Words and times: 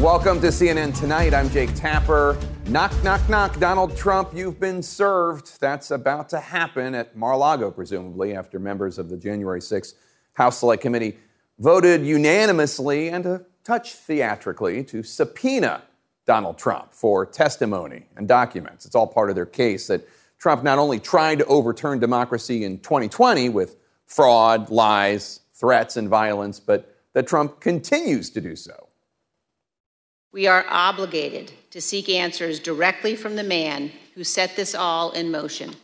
Welcome 0.00 0.40
to 0.42 0.46
CNN 0.46 0.96
Tonight. 0.96 1.34
I'm 1.34 1.50
Jake 1.50 1.74
Tapper. 1.74 2.38
Knock, 2.66 2.92
knock, 3.02 3.28
knock. 3.28 3.58
Donald 3.58 3.96
Trump, 3.96 4.30
you've 4.32 4.60
been 4.60 4.80
served. 4.80 5.60
That's 5.60 5.90
about 5.90 6.28
to 6.28 6.38
happen 6.38 6.94
at 6.94 7.16
Mar 7.16 7.32
a 7.32 7.36
Lago, 7.36 7.72
presumably, 7.72 8.32
after 8.32 8.60
members 8.60 8.98
of 8.98 9.08
the 9.08 9.16
January 9.16 9.58
6th 9.58 9.94
House 10.34 10.58
Select 10.58 10.82
Committee 10.82 11.18
voted 11.58 12.06
unanimously 12.06 13.08
and 13.08 13.26
a 13.26 13.44
touch 13.64 13.94
theatrically 13.94 14.84
to 14.84 15.02
subpoena 15.02 15.82
Donald 16.26 16.58
Trump 16.58 16.94
for 16.94 17.26
testimony 17.26 18.06
and 18.16 18.28
documents. 18.28 18.86
It's 18.86 18.94
all 18.94 19.08
part 19.08 19.30
of 19.30 19.34
their 19.34 19.46
case 19.46 19.88
that 19.88 20.08
Trump 20.38 20.62
not 20.62 20.78
only 20.78 21.00
tried 21.00 21.40
to 21.40 21.44
overturn 21.46 21.98
democracy 21.98 22.62
in 22.62 22.78
2020 22.78 23.48
with 23.48 23.74
fraud, 24.06 24.70
lies, 24.70 25.40
threats, 25.54 25.96
and 25.96 26.08
violence, 26.08 26.60
but 26.60 26.94
that 27.14 27.26
Trump 27.26 27.58
continues 27.58 28.30
to 28.30 28.40
do 28.40 28.54
so. 28.54 28.87
We 30.30 30.46
are 30.46 30.66
obligated 30.68 31.52
to 31.70 31.80
seek 31.80 32.10
answers 32.10 32.60
directly 32.60 33.16
from 33.16 33.36
the 33.36 33.42
man 33.42 33.92
who 34.14 34.24
set 34.24 34.56
this 34.56 34.74
all 34.74 35.10
in 35.12 35.30
motion. 35.30 35.74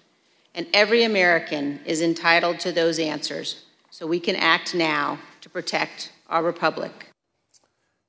And 0.55 0.67
every 0.75 1.03
American 1.03 1.81
is 1.87 2.03
entitled 2.03 2.61
to 2.61 2.71
those 2.71 2.99
answers, 2.99 3.65
so 3.91 4.07
we 4.07 4.21
can 4.21 4.37
act 4.37 4.75
now 4.75 5.19
to 5.41 5.49
protect 5.49 6.13
our 6.29 6.43
republic. 6.43 7.09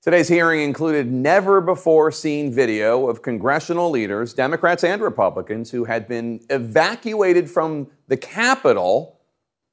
Today's 0.02 0.28
hearing 0.28 0.62
included 0.62 1.10
never 1.12 1.62
before 1.62 2.12
seen 2.12 2.52
video 2.54 3.08
of 3.08 3.22
congressional 3.22 3.90
leaders, 3.90 4.34
Democrats 4.34 4.84
and 4.84 5.02
Republicans, 5.02 5.72
who 5.72 5.86
had 5.86 6.08
been 6.08 6.42
evacuated 6.50 7.50
from 7.50 7.88
the 8.08 8.18
Capitol 8.18 9.20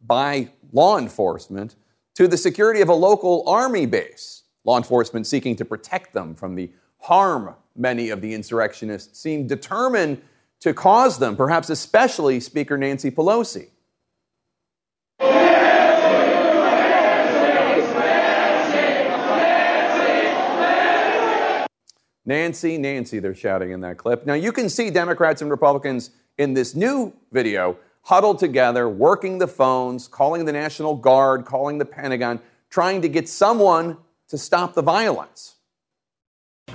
by 0.00 0.48
law 0.72 0.96
enforcement 0.96 1.74
to 2.14 2.28
the 2.28 2.38
security 2.38 2.80
of 2.80 2.88
a 2.88 2.94
local 2.94 3.46
army 3.48 3.84
base. 3.84 4.41
Law 4.64 4.76
enforcement 4.76 5.26
seeking 5.26 5.56
to 5.56 5.64
protect 5.64 6.12
them 6.12 6.34
from 6.34 6.54
the 6.54 6.70
harm 6.98 7.54
many 7.74 8.10
of 8.10 8.20
the 8.20 8.32
insurrectionists 8.34 9.18
seem 9.18 9.46
determined 9.46 10.22
to 10.60 10.72
cause 10.72 11.18
them, 11.18 11.36
perhaps 11.36 11.70
especially 11.70 12.38
Speaker 12.38 12.78
Nancy 12.78 13.10
Pelosi. 13.10 13.68
Nancy, 22.24 22.78
Nancy, 22.78 23.18
they're 23.18 23.34
shouting 23.34 23.72
in 23.72 23.80
that 23.80 23.98
clip. 23.98 24.24
Now, 24.26 24.34
you 24.34 24.52
can 24.52 24.68
see 24.68 24.90
Democrats 24.90 25.42
and 25.42 25.50
Republicans 25.50 26.10
in 26.38 26.54
this 26.54 26.76
new 26.76 27.12
video 27.32 27.76
huddled 28.02 28.38
together, 28.38 28.88
working 28.88 29.38
the 29.38 29.48
phones, 29.48 30.06
calling 30.06 30.44
the 30.44 30.52
National 30.52 30.94
Guard, 30.94 31.44
calling 31.44 31.78
the 31.78 31.84
Pentagon, 31.84 32.40
trying 32.70 33.02
to 33.02 33.08
get 33.08 33.28
someone 33.28 33.96
to 34.32 34.38
stop 34.38 34.72
the 34.72 34.80
violence. 34.80 35.56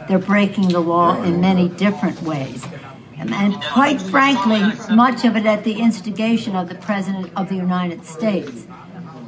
They're 0.08 0.20
breaking 0.20 0.68
the 0.68 0.80
law 0.80 1.20
in 1.24 1.42
many 1.42 1.70
different 1.70 2.22
ways. 2.22 2.64
And 3.18 3.56
quite 3.64 4.00
frankly, 4.00 4.62
much 4.94 5.26
of 5.26 5.36
it 5.36 5.48
at 5.48 5.64
the 5.64 5.80
instigation 5.80 6.56
of 6.56 6.70
the 6.70 6.76
President 6.76 7.32
of 7.36 7.50
the 7.50 7.56
United 7.56 8.06
States. 8.06 8.68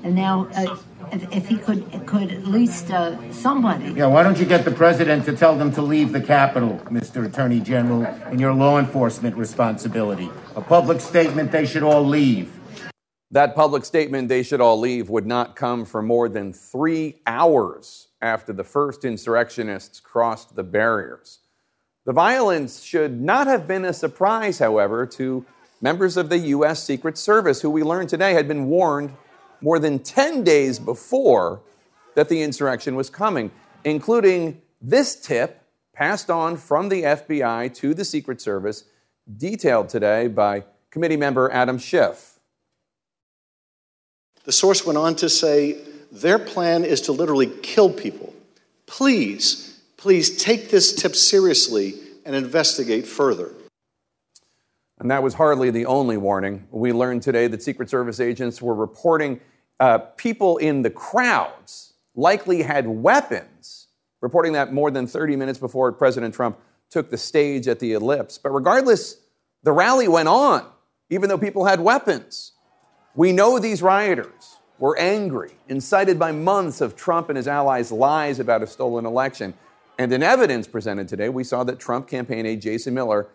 And 0.04 0.14
now, 0.14 0.48
uh, 0.56 0.78
if, 1.12 1.36
if, 1.36 1.48
he 1.48 1.58
could, 1.58 2.06
could 2.06 2.32
at 2.32 2.46
least 2.46 2.92
uh, 2.92 3.18
somebody. 3.32 3.94
Yeah, 3.94 4.06
why 4.06 4.22
don't 4.22 4.38
you 4.38 4.46
get 4.46 4.64
the 4.64 4.70
president 4.70 5.26
to 5.26 5.36
tell 5.36 5.58
them 5.58 5.72
to 5.72 5.82
leave 5.82 6.12
the 6.12 6.22
Capitol, 6.22 6.80
Mr. 6.86 7.26
Attorney 7.26 7.60
General, 7.60 8.06
in 8.32 8.38
your 8.38 8.54
law 8.54 8.78
enforcement 8.78 9.36
responsibility? 9.38 10.30
A 10.56 10.62
public 10.62 11.02
statement 11.02 11.52
they 11.52 11.66
should 11.66 11.82
all 11.82 12.04
leave. 12.04 12.60
That 13.32 13.56
public 13.56 13.86
statement 13.86 14.30
they 14.30 14.44
should 14.44 14.62
all 14.62 14.80
leave 14.80 15.10
would 15.10 15.26
not 15.26 15.56
come 15.56 15.84
for 15.84 16.04
more 16.04 16.30
than 16.30 16.54
three 16.54 17.22
hours 17.26 18.09
after 18.22 18.54
the 18.54 18.64
first 18.64 19.06
insurrectionists 19.06 20.00
crossed 20.00 20.56
the 20.56 20.64
barriers. 20.64 21.40
The 22.06 22.14
violence 22.14 22.82
should 22.82 23.22
not 23.22 23.48
have 23.48 23.68
been 23.68 23.86
a 23.86 23.94
surprise, 23.94 24.60
however, 24.60 25.06
to 25.06 25.46
members 25.82 26.18
of 26.18 26.30
the 26.30 26.40
U.S. 26.40 26.84
Secret 26.84 27.18
Service, 27.18 27.62
who 27.62 27.70
we 27.70 27.84
learned 27.84 28.10
today 28.10 28.34
had 28.34 28.48
been 28.48 28.66
warned 28.66 29.14
more 29.62 29.80
than 29.80 30.00
10 30.00 30.44
days 30.44 30.80
before 30.80 31.62
that 32.16 32.30
the 32.30 32.42
insurrection 32.42 32.96
was 32.96 33.10
coming, 33.10 33.52
including 33.84 34.62
this 34.82 35.16
tip 35.16 35.62
passed 35.94 36.30
on 36.30 36.58
from 36.58 36.90
the 36.90 37.04
FBI 37.04 37.74
to 37.76 37.94
the 37.94 38.06
Secret 38.06 38.42
Service, 38.42 38.86
detailed 39.38 39.90
today 39.90 40.28
by 40.28 40.64
committee 40.90 41.18
member 41.18 41.52
Adam 41.52 41.78
Schiff. 41.78 42.40
The 44.46 44.52
source 44.52 44.86
went 44.86 44.98
on 44.98 45.16
to 45.18 45.30
say 45.30 45.78
their 46.12 46.40
plan 46.40 46.84
is 46.86 47.02
to 47.02 47.12
literally 47.12 47.48
kill 47.62 47.92
people. 47.92 48.34
Please, 48.86 49.80
please 49.98 50.36
take 50.38 50.70
this 50.70 50.94
tip 50.94 51.16
seriously 51.16 51.96
and 52.26 52.36
investigate 52.36 53.08
further. 53.08 53.52
And 55.00 55.10
that 55.12 55.24
was 55.24 55.36
hardly 55.36 55.72
the 55.72 55.86
only 55.86 56.18
warning. 56.18 56.68
We 56.72 56.92
learned 56.92 57.22
today 57.22 57.48
that 57.48 57.64
Secret 57.64 57.90
Service 57.90 58.20
agents 58.20 58.62
were 58.62 58.76
reporting 58.76 59.40
uh, 59.80 60.00
people 60.00 60.58
in 60.58 60.82
the 60.82 60.90
crowds 60.90 61.94
likely 62.16 62.64
had 62.64 62.86
weapons, 62.88 63.88
reporting 64.20 64.54
that 64.54 64.74
more 64.74 64.92
than 64.92 65.08
30 65.08 65.38
minutes 65.38 65.58
before 65.58 65.92
President 65.94 66.36
Trump 66.36 66.58
took 66.90 67.10
the 67.10 67.18
stage 67.18 67.68
at 67.68 67.80
the 67.80 67.94
ellipse. 67.94 68.38
But 68.38 68.50
regardless, 68.50 69.18
the 69.64 69.72
rally 69.72 70.08
went 70.08 70.28
on, 70.28 70.66
even 71.10 71.30
though 71.30 71.38
people 71.38 71.66
had 71.66 71.80
weapons. 71.80 72.52
We 73.16 73.32
know 73.32 73.58
these 73.58 73.82
rioters 73.82 74.59
were 74.80 74.98
angry, 74.98 75.52
incited 75.68 76.18
by 76.18 76.32
months 76.32 76.82
of 76.82 76.96
Trump 76.96 77.30
and 77.30 77.38
his 77.38 77.48
allies' 77.48 77.92
lies 77.92 78.40
about 78.40 78.64
a 78.64 78.68
stolen 78.68 79.06
election. 79.06 79.54
And 79.98 80.12
in 80.14 80.24
evidence 80.24 80.68
presented 80.68 81.08
today, 81.08 81.30
we 81.30 81.44
saw 81.44 81.64
that 81.66 81.78
Trump 81.78 82.08
campaign 82.08 82.46
aide 82.46 82.62
Jason 82.62 82.94
Miller 82.94 83.28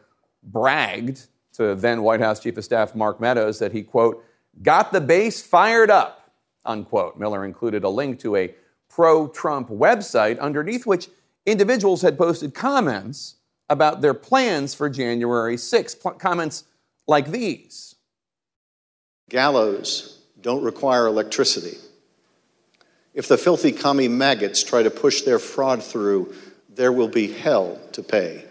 bragged 0.43 1.27
to 1.53 1.75
then 1.75 2.03
White 2.03 2.21
House 2.21 2.41
Chief 2.41 2.57
of 2.57 2.65
Staff 2.65 2.95
Mark 2.95 3.21
Meadows 3.21 3.59
that 3.59 3.73
he, 3.73 3.83
quote, 3.83 4.25
got 4.63 4.93
the 4.93 5.01
base 5.01 5.43
fired 5.43 5.91
up, 5.91 6.31
unquote. 6.65 7.19
Miller 7.19 7.45
included 7.45 7.85
a 7.85 7.89
link 7.89 8.19
to 8.21 8.37
a 8.37 8.55
pro 8.89 9.29
Trump 9.29 9.69
website 9.69 10.39
underneath 10.39 10.87
which 10.87 11.09
individuals 11.45 12.03
had 12.03 12.17
posted 12.17 12.55
comments 12.55 13.37
about 13.69 14.01
their 14.01 14.15
plans 14.15 14.75
for 14.75 14.89
January 14.89 15.57
6th. 15.57 16.19
Comments 16.19 16.65
like 17.07 17.31
these 17.31 17.97
Gallows 19.29 20.24
don't 20.45 20.63
require 20.63 21.07
electricity. 21.07 21.79
If 23.15 23.29
the 23.29 23.39
filthy 23.39 23.73
commie 23.73 24.09
maggots 24.09 24.63
try 24.63 24.83
to 24.83 24.91
push 24.91 25.23
their 25.23 25.39
fraud 25.39 25.83
through, 25.83 26.35
there 26.69 26.93
will 26.93 27.09
be 27.09 27.33
hell 27.33 27.81
to 27.93 28.03
pay. 28.03 28.45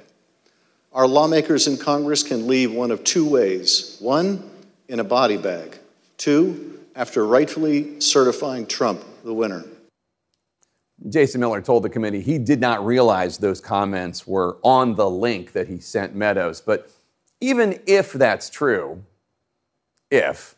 Our 0.92 1.08
lawmakers 1.08 1.68
in 1.68 1.78
Congress 1.78 2.24
can 2.24 2.48
leave 2.48 2.74
one 2.74 2.90
of 2.90 3.04
two 3.04 3.30
ways 3.30 3.98
one, 4.00 4.50
in 4.88 5.00
a 5.00 5.04
body 5.04 5.38
bag, 5.38 5.78
two, 6.18 6.80
after 6.96 7.26
rightfully 7.26 8.02
certifying 8.02 8.66
Trump 8.66 9.04
the 9.24 9.34
winner. 9.34 9.64
Jason 11.10 11.42
Miller 11.42 11.62
told 11.62 11.84
the 11.84 11.90
committee 11.90 12.22
he 12.22 12.40
did 12.40 12.60
not 12.60 12.84
realize 12.84 13.38
those 13.38 13.62
comments 13.62 14.26
were 14.26 14.58
on 14.64 14.96
the 14.96 15.10
link 15.10 15.52
that 15.52 15.68
he 15.68 15.80
sent 15.80 16.16
Meadows. 16.16 16.60
But 16.60 16.90
even 17.40 17.80
if 17.86 18.14
that's 18.14 18.50
true, 18.50 19.04
if, 20.10 20.56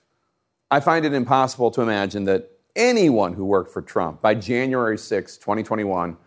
I 0.75 0.81
find 0.81 1.05
it 1.05 1.13
impossible 1.13 1.71
to 1.71 1.81
imagine 1.81 2.25
that 2.25 2.51
anyone 2.75 3.31
who 3.31 3.45
worked 3.45 3.71
for 3.71 3.81
Trump 3.81 4.21
by 4.21 4.35
January 4.35 4.97
6, 4.97 5.37
2021, 5.37 6.17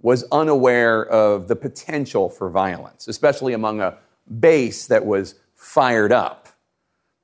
was 0.00 0.24
unaware 0.32 1.06
of 1.06 1.46
the 1.46 1.54
potential 1.54 2.28
for 2.28 2.50
violence, 2.50 3.06
especially 3.06 3.52
among 3.52 3.80
a 3.80 3.96
base 4.40 4.88
that 4.88 5.06
was 5.06 5.36
fired 5.54 6.10
up. 6.10 6.48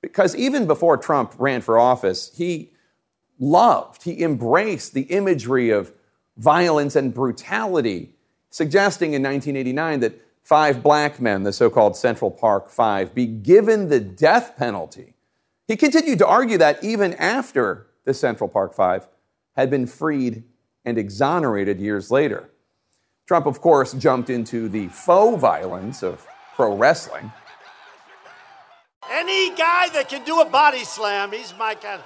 Because 0.03 0.37
even 0.37 0.69
before 0.69 0.97
Trump 0.97 1.35
ran 1.37 1.63
for 1.63 1.81
office, 1.81 2.31
he 2.37 2.71
loved, 3.41 4.05
he 4.05 4.23
embraced 4.23 4.95
the 4.95 5.03
imagery 5.03 5.71
of 5.71 5.91
violence 6.37 6.95
and 6.95 7.13
brutality, 7.13 8.15
suggesting 8.51 9.15
in 9.15 9.23
1989 9.25 9.99
that 9.99 10.15
five 10.45 10.81
black 10.81 11.21
men, 11.21 11.43
the 11.43 11.53
so 11.53 11.71
called 11.71 11.97
Central 11.97 12.31
Park 12.31 12.71
Five, 12.71 13.17
be 13.17 13.27
given 13.27 13.89
the 13.89 13.99
death 13.99 14.57
penalty 14.57 15.15
he 15.69 15.77
continued 15.77 16.19
to 16.19 16.27
argue 16.27 16.59
that 16.59 16.83
even 16.83 17.15
after 17.15 17.87
the 18.05 18.15
Central 18.15 18.49
Park 18.49 18.75
Five 18.75 19.07
had 19.55 19.71
been 19.71 19.87
freed 19.87 20.45
and 20.85 20.97
exonerated 20.97 21.79
years 21.79 22.11
later. 22.11 22.49
Trump, 23.27 23.45
of 23.45 23.61
course, 23.61 23.93
jumped 23.93 24.31
into 24.31 24.71
the 24.71 24.89
faux 24.89 25.39
violence 25.39 26.03
of 26.03 26.27
pro 26.55 26.75
wrestling. 26.75 27.31
Any 29.11 29.51
guy 29.51 29.91
that 29.91 30.09
can 30.09 30.25
do 30.25 30.41
a 30.41 30.49
body 30.49 30.85
slam, 30.85 31.33
he's 31.33 31.55
my 31.59 31.75
kind. 31.75 32.03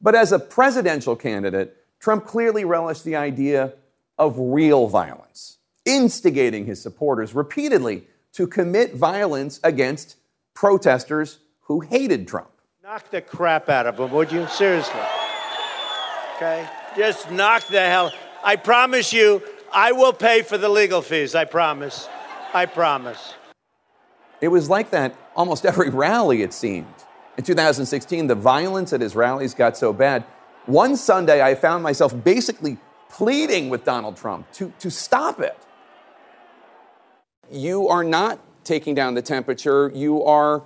But 0.00 0.14
as 0.14 0.32
a 0.32 0.38
presidential 0.38 1.16
candidate, 1.16 1.76
Trump 1.98 2.26
clearly 2.26 2.64
relished 2.64 3.04
the 3.04 3.16
idea 3.16 3.72
of 4.18 4.34
real 4.38 4.86
violence, 4.88 5.58
instigating 5.84 6.66
his 6.66 6.80
supporters 6.82 7.34
repeatedly 7.34 8.06
to 8.32 8.46
commit 8.46 8.94
violence 8.94 9.60
against 9.64 10.16
protesters 10.54 11.38
who 11.62 11.80
hated 11.80 12.26
Trump. 12.26 12.50
Knock 12.82 13.10
the 13.10 13.20
crap 13.20 13.68
out 13.68 13.86
of 13.86 13.96
them, 13.96 14.10
would 14.12 14.32
you? 14.32 14.46
Seriously. 14.48 15.00
Okay? 16.36 16.66
Just 16.96 17.30
knock 17.30 17.66
the 17.68 17.80
hell. 17.80 18.12
I 18.42 18.56
promise 18.56 19.12
you, 19.12 19.42
I 19.72 19.92
will 19.92 20.12
pay 20.12 20.42
for 20.42 20.56
the 20.56 20.68
legal 20.68 21.02
fees. 21.02 21.34
I 21.34 21.44
promise. 21.44 22.08
I 22.54 22.66
promise. 22.66 23.34
It 24.40 24.48
was 24.48 24.70
like 24.70 24.90
that 24.90 25.14
almost 25.36 25.66
every 25.66 25.90
rally, 25.90 26.42
it 26.42 26.52
seemed. 26.52 26.86
In 27.36 27.44
2016, 27.44 28.26
the 28.26 28.34
violence 28.34 28.92
at 28.92 29.00
his 29.00 29.14
rallies 29.14 29.54
got 29.54 29.76
so 29.76 29.92
bad. 29.92 30.24
One 30.66 30.96
Sunday, 30.96 31.40
I 31.42 31.54
found 31.54 31.82
myself 31.82 32.12
basically 32.24 32.78
pleading 33.08 33.68
with 33.68 33.84
Donald 33.84 34.16
Trump 34.16 34.50
to, 34.52 34.72
to 34.80 34.90
stop 34.90 35.40
it. 35.40 35.56
You 37.50 37.88
are 37.88 38.04
not 38.04 38.40
taking 38.64 38.94
down 38.94 39.14
the 39.14 39.22
temperature. 39.22 39.90
You 39.94 40.22
are, 40.24 40.62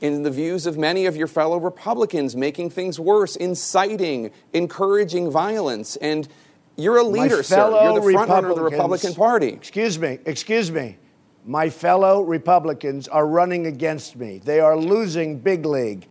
in 0.00 0.22
the 0.22 0.30
views 0.30 0.66
of 0.66 0.78
many 0.78 1.06
of 1.06 1.16
your 1.16 1.26
fellow 1.26 1.58
Republicans, 1.58 2.36
making 2.36 2.70
things 2.70 3.00
worse, 3.00 3.36
inciting, 3.36 4.30
encouraging 4.52 5.30
violence. 5.30 5.96
And 5.96 6.28
you're 6.76 6.98
a 6.98 7.04
leader, 7.04 7.42
sir. 7.42 7.70
You're 7.82 8.00
the 8.00 8.12
front 8.12 8.30
runner 8.30 8.50
of 8.50 8.56
the 8.56 8.62
Republican 8.62 9.14
Party. 9.14 9.48
Excuse 9.48 9.98
me, 9.98 10.18
excuse 10.24 10.70
me. 10.70 10.96
My 11.44 11.68
fellow 11.68 12.22
Republicans 12.22 13.08
are 13.08 13.26
running 13.26 13.66
against 13.66 14.14
me. 14.14 14.38
They 14.38 14.60
are 14.60 14.76
losing 14.76 15.40
big 15.40 15.66
league. 15.66 16.06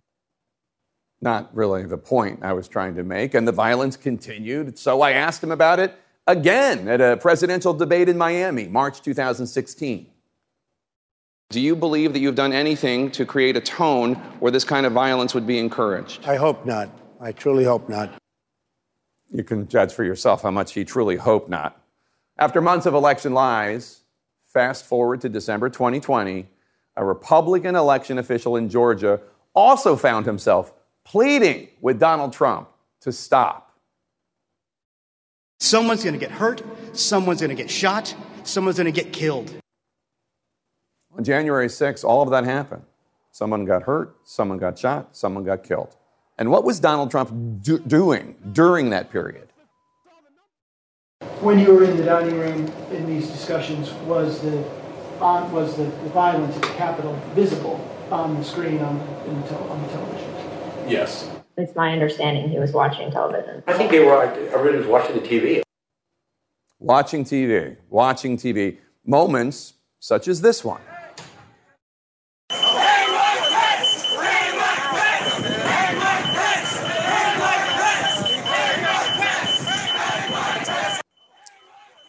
Not 1.22 1.54
really 1.56 1.84
the 1.84 1.96
point 1.96 2.40
I 2.42 2.52
was 2.52 2.68
trying 2.68 2.96
to 2.96 3.04
make. 3.04 3.32
And 3.34 3.48
the 3.48 3.52
violence 3.52 3.96
continued. 3.96 4.78
So 4.78 5.00
I 5.00 5.12
asked 5.12 5.42
him 5.42 5.52
about 5.52 5.78
it 5.78 5.94
again 6.26 6.88
at 6.88 7.00
a 7.00 7.16
presidential 7.16 7.74
debate 7.74 8.08
in 8.08 8.18
Miami, 8.18 8.68
March 8.68 9.02
2016. 9.02 10.06
Do 11.50 11.60
you 11.60 11.76
believe 11.76 12.12
that 12.14 12.20
you've 12.20 12.34
done 12.34 12.52
anything 12.52 13.10
to 13.12 13.26
create 13.26 13.56
a 13.56 13.60
tone 13.60 14.14
where 14.40 14.50
this 14.50 14.64
kind 14.64 14.86
of 14.86 14.92
violence 14.92 15.34
would 15.34 15.46
be 15.46 15.58
encouraged? 15.58 16.24
I 16.26 16.36
hope 16.36 16.64
not. 16.64 16.88
I 17.20 17.32
truly 17.32 17.64
hope 17.64 17.88
not. 17.88 18.10
You 19.30 19.44
can 19.44 19.68
judge 19.68 19.92
for 19.92 20.04
yourself 20.04 20.42
how 20.42 20.50
much 20.50 20.72
he 20.72 20.84
truly 20.84 21.16
hoped 21.16 21.48
not. 21.48 21.78
After 22.38 22.60
months 22.60 22.86
of 22.86 22.94
election 22.94 23.34
lies, 23.34 24.02
Fast 24.52 24.84
forward 24.84 25.22
to 25.22 25.30
December 25.30 25.70
2020, 25.70 26.46
a 26.96 27.04
Republican 27.04 27.74
election 27.74 28.18
official 28.18 28.56
in 28.56 28.68
Georgia 28.68 29.18
also 29.54 29.96
found 29.96 30.26
himself 30.26 30.74
pleading 31.04 31.68
with 31.80 31.98
Donald 31.98 32.34
Trump 32.34 32.68
to 33.00 33.12
stop. 33.12 33.71
Someone's 35.62 36.02
going 36.02 36.14
to 36.14 36.18
get 36.18 36.32
hurt, 36.32 36.60
someone's 36.92 37.40
going 37.40 37.56
to 37.56 37.62
get 37.62 37.70
shot, 37.70 38.12
someone's 38.42 38.78
going 38.78 38.92
to 38.92 39.00
get 39.02 39.12
killed. 39.12 39.54
On 41.16 41.22
January 41.22 41.68
6th, 41.68 42.02
all 42.02 42.20
of 42.20 42.30
that 42.30 42.42
happened. 42.42 42.82
Someone 43.30 43.64
got 43.64 43.84
hurt, 43.84 44.16
someone 44.24 44.58
got 44.58 44.76
shot, 44.76 45.16
someone 45.16 45.44
got 45.44 45.62
killed. 45.62 45.94
And 46.36 46.50
what 46.50 46.64
was 46.64 46.80
Donald 46.80 47.12
Trump 47.12 47.30
do- 47.62 47.78
doing 47.78 48.34
during 48.52 48.90
that 48.90 49.10
period? 49.10 49.48
when 51.40 51.60
you 51.60 51.72
were 51.72 51.84
in 51.84 51.96
the 51.96 52.04
dining 52.04 52.38
room 52.40 52.66
in 52.90 53.06
these 53.06 53.28
discussions, 53.28 53.92
was 54.06 54.40
the 54.40 54.64
on, 55.20 55.50
was 55.52 55.76
the, 55.76 55.84
the 55.84 56.08
violence 56.10 56.56
at 56.56 56.62
the 56.62 56.68
Capitol 56.70 57.14
visible 57.34 57.88
on 58.10 58.36
the 58.36 58.44
screen 58.44 58.80
on 58.80 58.98
the, 58.98 59.04
the 59.32 59.48
tel- 59.48 59.70
on 59.70 59.80
the 59.82 59.88
television? 59.88 60.34
Yes. 60.88 61.31
It's 61.56 61.76
my 61.76 61.92
understanding 61.92 62.48
he 62.48 62.58
was 62.58 62.72
watching 62.72 63.10
television. 63.10 63.62
I 63.66 63.74
think 63.74 63.90
they 63.90 64.00
were. 64.00 64.22
Everybody 64.22 64.78
was 64.78 64.86
watching 64.86 65.14
the 65.14 65.20
TV. 65.20 65.62
Watching 66.78 67.24
TV, 67.24 67.76
watching 67.90 68.36
TV. 68.38 68.78
Moments 69.04 69.74
such 70.00 70.28
as 70.28 70.40
this 70.40 70.64
one. 70.64 70.80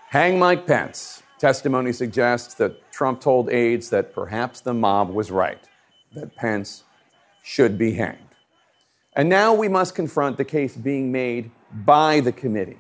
Hang 0.10 0.40
Mike 0.40 0.66
Pence. 0.66 1.24
Testimony 1.38 1.92
suggests 1.92 2.54
that 2.54 2.92
Trump 2.92 3.20
told 3.20 3.50
aides 3.50 3.90
that 3.90 4.14
perhaps 4.14 4.62
the 4.62 4.74
mob 4.74 5.10
was 5.10 5.30
right, 5.32 5.68
that 6.14 6.34
Pence 6.36 6.84
should 7.42 7.78
be 7.78 7.94
hanged. 7.94 8.33
And 9.16 9.30
now 9.30 9.54
we 9.54 9.68
must 9.68 9.96
confront 9.96 10.38
the 10.38 10.46
case 10.46 10.76
being 10.76 11.12
made 11.12 11.52
by 11.86 12.20
the 12.20 12.32
committee 12.32 12.80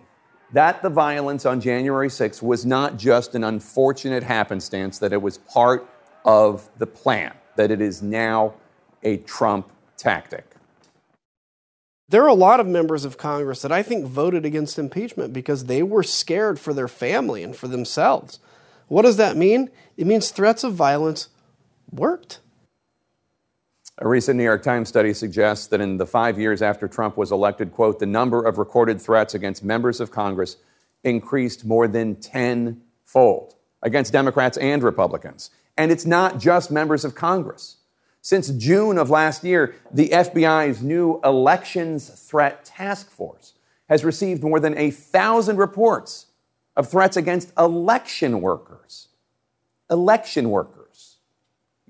that 0.53 0.83
the 0.83 0.89
violence 0.89 1.45
on 1.45 1.59
January 1.59 2.07
6th 2.07 2.41
was 2.41 2.65
not 2.65 2.97
just 2.97 3.33
an 3.33 3.43
unfortunate 3.43 4.23
happenstance, 4.23 4.99
that 4.99 5.11
it 5.11 5.21
was 5.21 5.39
part 5.39 5.89
of 6.23 6.69
the 6.77 6.85
plan, 6.85 7.33
that 7.55 7.71
it 7.71 7.81
is 7.81 8.01
now 8.01 8.53
a 9.01 9.17
Trump 9.17 9.71
tactic. 9.97 10.45
There 12.07 12.23
are 12.23 12.27
a 12.27 12.35
lot 12.35 12.59
of 12.59 12.67
members 12.67 13.03
of 13.03 13.17
Congress 13.17 13.63
that 13.63 13.71
I 13.71 13.81
think 13.81 14.05
voted 14.05 14.45
against 14.45 14.77
impeachment 14.77 15.33
because 15.33 15.65
they 15.65 15.81
were 15.81 16.03
scared 16.03 16.59
for 16.59 16.71
their 16.71 16.87
family 16.87 17.41
and 17.43 17.55
for 17.55 17.67
themselves. 17.67 18.39
What 18.87 19.01
does 19.01 19.17
that 19.17 19.35
mean? 19.35 19.71
It 19.97 20.05
means 20.05 20.29
threats 20.29 20.63
of 20.63 20.73
violence 20.73 21.29
worked. 21.91 22.39
A 23.99 24.07
recent 24.07 24.37
New 24.37 24.43
York 24.43 24.63
Times 24.63 24.89
study 24.89 25.13
suggests 25.13 25.67
that 25.67 25.79
in 25.79 25.97
the 25.97 26.07
five 26.07 26.39
years 26.39 26.63
after 26.63 26.87
Trump 26.87 27.15
was 27.15 27.31
elected, 27.31 27.71
quote, 27.71 27.99
the 27.99 28.07
number 28.07 28.43
of 28.43 28.57
recorded 28.57 28.99
threats 28.99 29.35
against 29.35 29.63
members 29.63 29.99
of 29.99 30.09
Congress 30.09 30.57
increased 31.03 31.63
more 31.63 31.87
than 31.87 32.15
tenfold 32.15 33.55
against 33.83 34.11
Democrats 34.11 34.57
and 34.57 34.81
Republicans. 34.81 35.51
And 35.77 35.91
it's 35.91 36.07
not 36.07 36.39
just 36.39 36.71
members 36.71 37.05
of 37.05 37.13
Congress. 37.13 37.77
Since 38.21 38.49
June 38.51 38.97
of 38.97 39.11
last 39.11 39.43
year, 39.43 39.75
the 39.91 40.09
FBI's 40.09 40.81
new 40.81 41.19
Elections 41.23 42.09
Threat 42.09 42.65
Task 42.65 43.11
Force 43.11 43.53
has 43.89 44.03
received 44.03 44.41
more 44.41 44.59
than 44.59 44.75
a 44.75 44.89
thousand 44.89 45.57
reports 45.57 46.27
of 46.75 46.89
threats 46.89 47.15
against 47.15 47.51
election 47.59 48.41
workers. 48.41 49.09
Election 49.91 50.49
workers. 50.49 50.82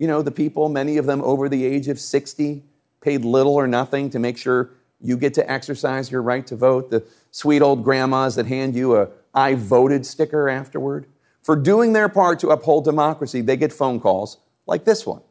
You 0.03 0.07
know, 0.07 0.21
the 0.21 0.31
people, 0.31 0.67
many 0.67 0.97
of 0.97 1.05
them 1.05 1.21
over 1.21 1.47
the 1.47 1.63
age 1.63 1.87
of 1.87 1.97
60, 1.97 2.61
paid 2.99 3.23
little 3.23 3.55
or 3.55 3.67
nothing 3.67 4.09
to 4.09 4.19
make 4.19 4.37
sure 4.37 4.71
you 4.99 5.15
get 5.15 5.33
to 5.35 5.49
exercise 5.49 6.11
your 6.11 6.21
right 6.21 6.45
to 6.47 6.57
vote. 6.57 6.89
The 6.89 7.05
sweet 7.31 7.61
old 7.61 7.85
grandmas 7.85 8.35
that 8.35 8.47
hand 8.47 8.75
you 8.75 8.97
a 8.97 9.07
I 9.33 9.55
voted 9.55 10.05
sticker 10.05 10.49
afterward. 10.49 11.05
For 11.41 11.55
doing 11.55 11.93
their 11.93 12.09
part 12.09 12.41
to 12.41 12.49
uphold 12.49 12.83
democracy, 12.83 13.39
they 13.39 13.55
get 13.55 13.71
phone 13.71 14.01
calls 14.01 14.39
like 14.67 14.83
this 14.83 15.05
one 15.05 15.21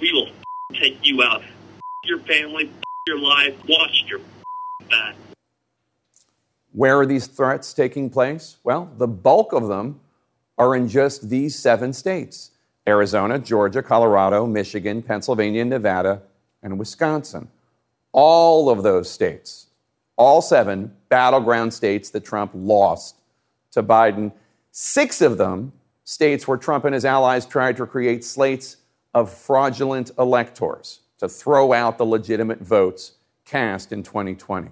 we 0.00 0.12
will 0.12 0.26
take 0.74 0.98
you 1.06 1.22
out. 1.22 1.44
Your 2.06 2.18
family, 2.18 2.72
your 3.06 3.20
life, 3.20 3.54
watch 3.68 4.02
your 4.08 4.18
back. 4.90 5.14
Where 6.72 6.98
are 6.98 7.06
these 7.06 7.28
threats 7.28 7.72
taking 7.72 8.10
place? 8.10 8.56
Well, 8.64 8.90
the 8.98 9.06
bulk 9.06 9.52
of 9.52 9.68
them 9.68 10.00
are 10.58 10.74
in 10.74 10.88
just 10.88 11.30
these 11.30 11.56
seven 11.56 11.92
states 11.92 12.50
Arizona, 12.86 13.38
Georgia, 13.38 13.82
Colorado, 13.82 14.46
Michigan, 14.46 15.02
Pennsylvania, 15.02 15.64
Nevada, 15.64 16.22
and 16.62 16.78
Wisconsin. 16.78 17.48
All 18.12 18.68
of 18.70 18.82
those 18.82 19.10
states, 19.10 19.66
all 20.16 20.42
seven 20.42 20.94
battleground 21.08 21.72
states 21.72 22.10
that 22.10 22.24
Trump 22.24 22.50
lost 22.54 23.16
to 23.72 23.82
Biden, 23.82 24.32
six 24.70 25.20
of 25.20 25.38
them 25.38 25.72
states 26.04 26.48
where 26.48 26.56
Trump 26.56 26.84
and 26.84 26.94
his 26.94 27.04
allies 27.04 27.44
tried 27.44 27.76
to 27.76 27.86
create 27.86 28.24
slates 28.24 28.78
of 29.14 29.32
fraudulent 29.32 30.10
electors 30.18 31.00
to 31.18 31.28
throw 31.28 31.72
out 31.72 31.98
the 31.98 32.06
legitimate 32.06 32.60
votes 32.60 33.12
cast 33.44 33.92
in 33.92 34.02
2020. 34.02 34.70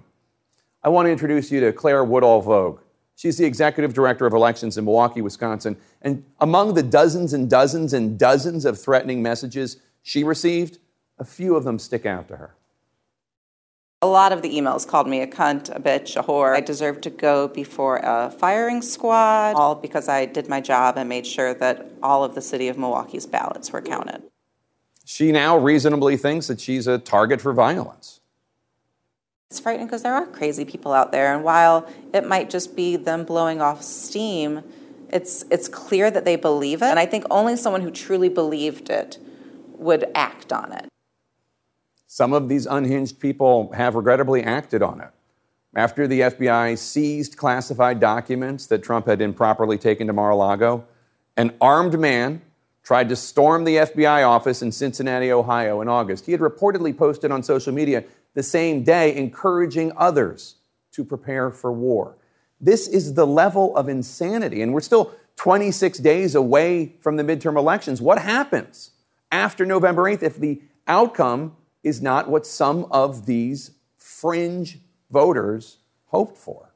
I 0.83 0.89
want 0.89 1.05
to 1.05 1.11
introduce 1.11 1.51
you 1.51 1.59
to 1.61 1.73
Claire 1.73 2.03
Woodall 2.03 2.41
Vogg. 2.41 2.79
She's 3.17 3.39
the 3.39 3.45
executive 3.45 3.95
director 3.95 4.27
of 4.27 4.33
elections 4.33 4.77
in 4.77 4.85
Milwaukee, 4.85 5.21
Wisconsin. 5.21 5.75
And 6.03 6.23
among 6.39 6.75
the 6.75 6.83
dozens 6.83 7.33
and 7.33 7.49
dozens 7.49 7.91
and 7.91 8.17
dozens 8.17 8.63
of 8.63 8.79
threatening 8.79 9.23
messages 9.23 9.77
she 10.03 10.23
received, 10.23 10.77
a 11.17 11.25
few 11.25 11.55
of 11.55 11.63
them 11.63 11.79
stick 11.79 12.05
out 12.05 12.27
to 12.27 12.37
her. 12.37 12.53
A 14.03 14.07
lot 14.07 14.31
of 14.31 14.43
the 14.43 14.55
emails 14.55 14.87
called 14.87 15.07
me 15.07 15.21
a 15.21 15.25
cunt, 15.25 15.75
a 15.75 15.79
bitch, 15.79 16.15
a 16.15 16.21
whore. 16.21 16.55
I 16.55 16.61
deserved 16.61 17.01
to 17.03 17.09
go 17.09 17.47
before 17.47 17.97
a 18.03 18.29
firing 18.29 18.83
squad, 18.83 19.55
all 19.55 19.73
because 19.73 20.07
I 20.07 20.27
did 20.27 20.47
my 20.47 20.61
job 20.61 20.95
and 20.95 21.09
made 21.09 21.25
sure 21.25 21.55
that 21.55 21.89
all 22.03 22.23
of 22.23 22.35
the 22.35 22.41
city 22.41 22.67
of 22.67 22.77
Milwaukee's 22.77 23.25
ballots 23.25 23.71
were 23.71 23.81
counted. 23.81 24.21
She 25.05 25.31
now 25.31 25.57
reasonably 25.57 26.17
thinks 26.17 26.45
that 26.45 26.61
she's 26.61 26.85
a 26.85 26.99
target 26.99 27.41
for 27.41 27.51
violence. 27.51 28.16
It's 29.49 29.61
frightening 29.61 29.87
because 29.87 30.03
there 30.03 30.13
are 30.13 30.25
crazy 30.25 30.65
people 30.65 30.91
out 30.91 31.13
there, 31.13 31.33
and 31.33 31.41
while 31.41 31.89
it 32.13 32.27
might 32.27 32.49
just 32.49 32.75
be 32.75 32.97
them 32.97 33.23
blowing 33.23 33.61
off 33.61 33.81
steam, 33.81 34.61
it's 35.09 35.45
it's 35.49 35.69
clear 35.69 36.11
that 36.11 36.25
they 36.25 36.35
believe 36.35 36.81
it, 36.81 36.87
and 36.87 36.99
I 36.99 37.05
think 37.05 37.23
only 37.29 37.55
someone 37.55 37.81
who 37.81 37.89
truly 37.89 38.27
believed 38.27 38.89
it 38.89 39.17
would 39.77 40.05
act 40.13 40.51
on 40.51 40.73
it. 40.73 40.89
Some 42.07 42.33
of 42.33 42.49
these 42.49 42.65
unhinged 42.65 43.21
people 43.21 43.71
have 43.71 43.95
regrettably 43.95 44.43
acted 44.43 44.83
on 44.83 44.99
it. 44.99 45.11
After 45.73 46.07
the 46.07 46.21
FBI 46.21 46.77
seized 46.77 47.37
classified 47.37 48.01
documents 48.01 48.65
that 48.67 48.83
Trump 48.83 49.05
had 49.05 49.21
improperly 49.21 49.77
taken 49.77 50.07
to 50.07 50.13
Mar 50.13 50.31
a 50.31 50.35
Lago, 50.35 50.83
an 51.37 51.53
armed 51.61 51.97
man 51.97 52.41
tried 52.83 53.07
to 53.09 53.15
storm 53.15 53.63
the 53.63 53.77
FBI 53.77 54.27
office 54.27 54.61
in 54.61 54.71
Cincinnati, 54.71 55.31
Ohio 55.31 55.81
in 55.81 55.87
August. 55.87 56.25
He 56.25 56.31
had 56.33 56.41
reportedly 56.41 56.97
posted 56.97 57.31
on 57.31 57.43
social 57.43 57.73
media 57.73 58.03
the 58.37 58.43
same 58.43 58.83
day 58.83 59.15
encouraging 59.15 59.91
others 59.97 60.57
to 60.91 61.03
prepare 61.03 61.49
for 61.49 61.73
war. 61.73 62.17
This 62.61 62.87
is 62.87 63.15
the 63.15 63.25
level 63.25 63.75
of 63.75 63.89
insanity, 63.89 64.61
and 64.61 64.75
we're 64.75 64.81
still 64.81 65.11
26 65.37 65.97
days 65.97 66.35
away 66.35 66.93
from 66.99 67.15
the 67.15 67.23
midterm 67.23 67.57
elections. 67.57 67.99
What 67.99 68.19
happens 68.19 68.91
after 69.31 69.65
November 69.65 70.03
8th 70.03 70.21
if 70.21 70.37
the 70.37 70.61
outcome 70.87 71.55
is 71.81 71.99
not 71.99 72.29
what 72.29 72.45
some 72.45 72.85
of 72.91 73.25
these 73.25 73.71
fringe 73.97 74.81
voters 75.09 75.79
hoped 76.05 76.37
for? 76.37 76.66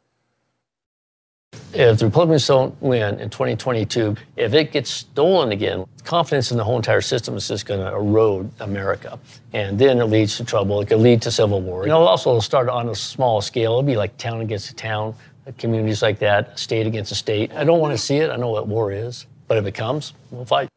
If 1.74 2.00
the 2.00 2.06
Republicans 2.06 2.48
don't 2.48 2.80
win 2.82 3.20
in 3.22 3.30
2022, 3.30 4.18
if 4.36 4.54
it 4.54 4.74
gets 4.74 4.90
stolen 4.90 5.54
again, 5.54 5.86
confidence 6.04 6.52
in 6.52 6.58
the 6.58 6.64
whole 6.66 6.76
entire 6.76 7.00
system 7.00 7.38
is 7.38 7.48
just 7.48 7.66
going 7.66 7.80
to 7.80 7.96
erode 7.96 8.52
America. 8.60 9.18
And 9.54 9.80
then 9.80 10.00
it 10.00 10.06
leads 10.06 10.36
to 10.38 10.44
trouble. 10.44 10.82
It 10.82 10.90
could 10.90 11.00
lead 11.00 11.22
to 11.22 11.32
civil 11.32 11.62
war. 11.62 11.84
You 11.84 11.90
know, 11.90 12.02
also 12.02 12.42
start 12.42 12.68
on 12.68 12.90
a 12.90 12.96
small 12.96 13.40
scale. 13.40 13.72
It'll 13.72 13.84
be 13.84 13.96
like 13.96 14.18
town 14.18 14.42
against 14.42 14.76
town, 14.76 15.16
communities 15.58 16.02
like 16.02 16.20
that, 16.20 16.60
state 16.60 16.88
against 16.88 17.14
a 17.14 17.16
state. 17.16 17.54
I 17.54 17.64
don't 17.64 17.80
want 17.80 17.94
to 17.94 17.98
see 17.98 18.18
it. 18.18 18.30
I 18.30 18.36
know 18.36 18.50
what 18.50 18.68
war 18.68 18.92
is. 18.92 19.26
But 19.48 19.58
if 19.58 19.66
it 19.66 19.74
comes, 19.74 20.14
we'll 20.30 20.46
fight. 20.46 20.68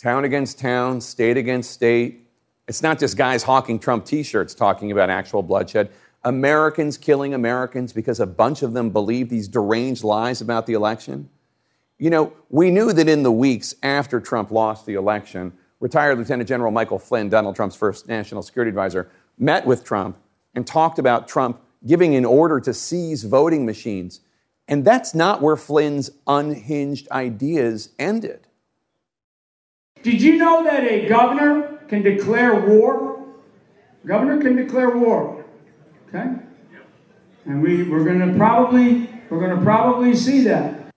Town 0.00 0.24
against 0.24 0.60
town, 0.60 1.00
state 1.00 1.36
against 1.36 1.72
state. 1.72 2.28
It's 2.68 2.82
not 2.82 3.00
just 3.00 3.16
guys 3.16 3.42
hawking 3.42 3.80
Trump 3.80 4.04
t 4.04 4.22
shirts 4.22 4.54
talking 4.54 4.92
about 4.92 5.10
actual 5.10 5.42
bloodshed. 5.42 5.90
Americans 6.26 6.98
killing 6.98 7.32
Americans 7.32 7.92
because 7.92 8.18
a 8.18 8.26
bunch 8.26 8.62
of 8.62 8.72
them 8.72 8.90
believe 8.90 9.28
these 9.28 9.46
deranged 9.46 10.02
lies 10.02 10.40
about 10.40 10.66
the 10.66 10.72
election? 10.72 11.30
You 11.98 12.10
know, 12.10 12.32
we 12.50 12.72
knew 12.72 12.92
that 12.92 13.08
in 13.08 13.22
the 13.22 13.30
weeks 13.30 13.76
after 13.80 14.20
Trump 14.20 14.50
lost 14.50 14.86
the 14.86 14.94
election, 14.94 15.52
retired 15.78 16.18
Lieutenant 16.18 16.48
General 16.48 16.72
Michael 16.72 16.98
Flynn, 16.98 17.28
Donald 17.28 17.54
Trump's 17.54 17.76
first 17.76 18.08
national 18.08 18.42
security 18.42 18.70
advisor, 18.70 19.08
met 19.38 19.66
with 19.66 19.84
Trump 19.84 20.18
and 20.52 20.66
talked 20.66 20.98
about 20.98 21.28
Trump 21.28 21.60
giving 21.86 22.16
an 22.16 22.24
order 22.24 22.58
to 22.58 22.74
seize 22.74 23.22
voting 23.22 23.64
machines. 23.64 24.20
And 24.66 24.84
that's 24.84 25.14
not 25.14 25.40
where 25.40 25.56
Flynn's 25.56 26.10
unhinged 26.26 27.08
ideas 27.12 27.90
ended. 28.00 28.48
Did 30.02 30.20
you 30.20 30.38
know 30.38 30.64
that 30.64 30.82
a 30.82 31.08
governor 31.08 31.78
can 31.86 32.02
declare 32.02 32.54
war? 32.66 33.24
Governor 34.04 34.42
can 34.42 34.56
declare 34.56 34.90
war. 34.96 35.45
Okay? 36.16 36.30
And 37.44 37.62
we, 37.62 37.82
we're 37.84 38.04
going 38.04 38.20
to 38.20 38.36
probably 38.36 39.08
we're 39.30 39.40
going 39.40 39.56
to 39.56 39.62
probably 39.62 40.14
see 40.14 40.42
that. 40.44 40.90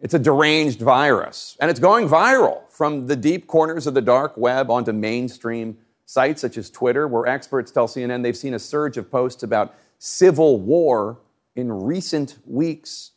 It's 0.00 0.14
a 0.14 0.18
deranged 0.18 0.80
virus, 0.80 1.56
and 1.60 1.70
it's 1.70 1.80
going 1.80 2.08
viral 2.08 2.60
from 2.70 3.08
the 3.08 3.16
deep 3.16 3.48
corners 3.48 3.86
of 3.86 3.94
the 3.94 4.00
dark 4.00 4.36
web 4.36 4.70
onto 4.70 4.92
mainstream 4.92 5.76
sites 6.04 6.40
such 6.40 6.56
as 6.56 6.70
Twitter, 6.70 7.08
where 7.08 7.26
experts 7.26 7.72
tell 7.72 7.88
CNN 7.88 8.22
they've 8.22 8.36
seen 8.36 8.54
a 8.54 8.60
surge 8.60 8.96
of 8.96 9.10
posts 9.10 9.42
about 9.42 9.74
civil 9.98 10.60
war 10.60 11.18
in 11.56 11.72
recent 11.72 12.38
weeks. 12.46 13.12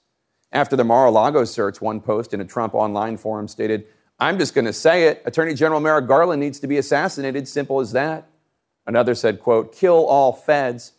After 0.51 0.75
the 0.75 0.83
Mar 0.83 1.05
a 1.05 1.11
Lago 1.11 1.45
search, 1.45 1.79
one 1.79 2.01
post 2.01 2.33
in 2.33 2.41
a 2.41 2.45
Trump 2.45 2.73
online 2.73 3.15
forum 3.15 3.47
stated, 3.47 3.85
I'm 4.19 4.37
just 4.37 4.53
going 4.53 4.65
to 4.65 4.73
say 4.73 5.07
it. 5.07 5.21
Attorney 5.25 5.53
General 5.53 5.79
Merrick 5.79 6.07
Garland 6.07 6.41
needs 6.41 6.59
to 6.59 6.67
be 6.67 6.77
assassinated. 6.77 7.47
Simple 7.47 7.79
as 7.79 7.91
that. 7.93 8.27
Another 8.85 9.15
said, 9.15 9.39
quote, 9.39 9.73
kill 9.73 10.05
all 10.05 10.33
feds. 10.33 10.93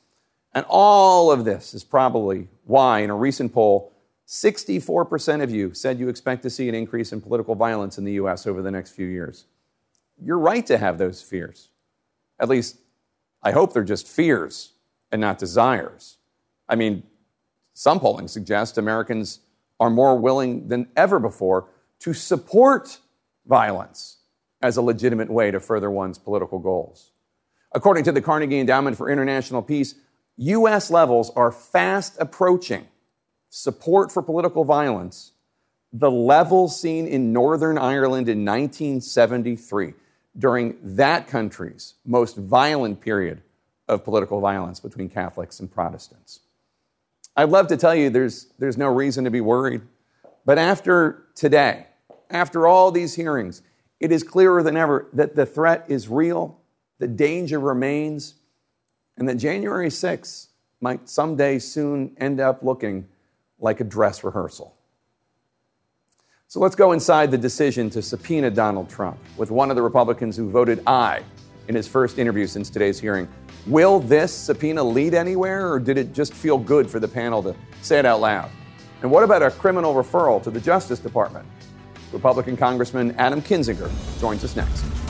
And 0.54 0.64
all 0.68 1.30
of 1.32 1.44
this 1.44 1.74
is 1.74 1.84
probably 1.84 2.48
why, 2.64 3.00
in 3.00 3.10
a 3.10 3.16
recent 3.16 3.52
poll, 3.52 3.92
64% 4.26 5.42
of 5.42 5.50
you 5.50 5.74
said 5.74 5.98
you 5.98 6.08
expect 6.08 6.42
to 6.42 6.50
see 6.50 6.68
an 6.68 6.74
increase 6.74 7.12
in 7.12 7.20
political 7.20 7.54
violence 7.54 7.98
in 7.98 8.04
the 8.04 8.12
U.S. 8.12 8.46
over 8.46 8.62
the 8.62 8.70
next 8.70 8.90
few 8.90 9.06
years. 9.06 9.46
You're 10.22 10.38
right 10.38 10.64
to 10.66 10.78
have 10.78 10.98
those 10.98 11.22
fears. 11.22 11.68
At 12.38 12.48
least, 12.48 12.78
I 13.42 13.52
hope 13.52 13.72
they're 13.72 13.84
just 13.84 14.06
fears 14.06 14.72
and 15.10 15.20
not 15.20 15.38
desires. 15.38 16.18
I 16.68 16.76
mean, 16.76 17.02
some 17.74 18.00
polling 18.00 18.28
suggests 18.28 18.78
Americans 18.78 19.40
are 19.80 19.90
more 19.90 20.16
willing 20.18 20.68
than 20.68 20.88
ever 20.96 21.18
before 21.18 21.68
to 22.00 22.14
support 22.14 22.98
violence 23.46 24.18
as 24.60 24.76
a 24.76 24.82
legitimate 24.82 25.30
way 25.30 25.50
to 25.50 25.60
further 25.60 25.90
one's 25.90 26.18
political 26.18 26.58
goals. 26.58 27.11
According 27.74 28.04
to 28.04 28.12
the 28.12 28.20
Carnegie 28.20 28.60
Endowment 28.60 28.96
for 28.96 29.10
International 29.10 29.62
Peace, 29.62 29.94
U.S. 30.36 30.90
levels 30.90 31.30
are 31.36 31.50
fast 31.50 32.16
approaching 32.20 32.86
support 33.48 34.10
for 34.10 34.22
political 34.22 34.64
violence, 34.64 35.32
the 35.92 36.10
levels 36.10 36.78
seen 36.78 37.06
in 37.06 37.32
Northern 37.32 37.76
Ireland 37.76 38.28
in 38.28 38.44
1973 38.44 39.94
during 40.38 40.76
that 40.82 41.28
country's 41.28 41.94
most 42.04 42.36
violent 42.36 43.00
period 43.00 43.42
of 43.88 44.04
political 44.04 44.40
violence 44.40 44.80
between 44.80 45.10
Catholics 45.10 45.60
and 45.60 45.70
Protestants. 45.70 46.40
I'd 47.36 47.50
love 47.50 47.66
to 47.68 47.76
tell 47.76 47.94
you 47.94 48.08
there's, 48.08 48.46
there's 48.58 48.78
no 48.78 48.88
reason 48.88 49.24
to 49.24 49.30
be 49.30 49.40
worried, 49.40 49.82
but 50.44 50.58
after 50.58 51.24
today, 51.34 51.86
after 52.30 52.66
all 52.66 52.90
these 52.90 53.14
hearings, 53.14 53.62
it 54.00 54.10
is 54.10 54.22
clearer 54.22 54.62
than 54.62 54.76
ever 54.76 55.08
that 55.12 55.36
the 55.36 55.46
threat 55.46 55.84
is 55.88 56.08
real 56.08 56.58
the 56.98 57.08
danger 57.08 57.58
remains, 57.58 58.34
and 59.16 59.28
that 59.28 59.36
January 59.36 59.88
6th 59.88 60.48
might 60.80 61.08
someday 61.08 61.58
soon 61.58 62.14
end 62.18 62.40
up 62.40 62.62
looking 62.62 63.06
like 63.58 63.80
a 63.80 63.84
dress 63.84 64.24
rehearsal. 64.24 64.76
So 66.48 66.60
let's 66.60 66.74
go 66.74 66.92
inside 66.92 67.30
the 67.30 67.38
decision 67.38 67.88
to 67.90 68.02
subpoena 68.02 68.50
Donald 68.50 68.90
Trump 68.90 69.18
with 69.38 69.50
one 69.50 69.70
of 69.70 69.76
the 69.76 69.82
Republicans 69.82 70.36
who 70.36 70.50
voted 70.50 70.82
aye 70.86 71.22
in 71.68 71.74
his 71.74 71.88
first 71.88 72.18
interview 72.18 72.46
since 72.46 72.68
today's 72.68 73.00
hearing. 73.00 73.26
Will 73.66 74.00
this 74.00 74.32
subpoena 74.32 74.82
lead 74.82 75.14
anywhere, 75.14 75.72
or 75.72 75.78
did 75.78 75.96
it 75.96 76.12
just 76.12 76.34
feel 76.34 76.58
good 76.58 76.90
for 76.90 77.00
the 77.00 77.08
panel 77.08 77.42
to 77.44 77.54
say 77.80 77.98
it 77.98 78.04
out 78.04 78.20
loud? 78.20 78.50
And 79.02 79.10
what 79.10 79.24
about 79.24 79.42
a 79.42 79.50
criminal 79.50 79.94
referral 79.94 80.42
to 80.42 80.50
the 80.50 80.60
Justice 80.60 80.98
Department? 80.98 81.46
Republican 82.12 82.56
Congressman 82.56 83.14
Adam 83.18 83.40
Kinzinger 83.40 83.90
joins 84.20 84.44
us 84.44 84.54
next. 84.54 85.01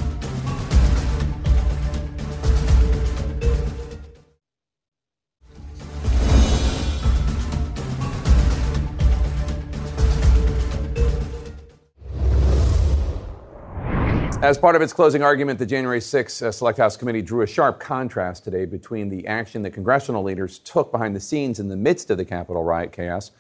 As 14.42 14.58
part 14.58 14.74
of 14.74 14.82
its 14.82 14.92
closing 14.92 15.22
argument, 15.22 15.60
the 15.60 15.66
January 15.66 16.00
6 16.00 16.42
uh, 16.42 16.50
Select 16.50 16.76
House 16.76 16.96
Committee 16.96 17.22
drew 17.22 17.42
a 17.42 17.46
sharp 17.46 17.78
contrast 17.78 18.42
today 18.42 18.64
between 18.64 19.08
the 19.08 19.24
action 19.28 19.62
that 19.62 19.70
congressional 19.70 20.24
leaders 20.24 20.58
took 20.58 20.90
behind 20.90 21.14
the 21.14 21.20
scenes 21.20 21.60
in 21.60 21.68
the 21.68 21.76
midst 21.76 22.10
of 22.10 22.18
the 22.18 22.24
Capitol 22.24 22.64
riot 22.64 22.90
chaos 22.90 23.30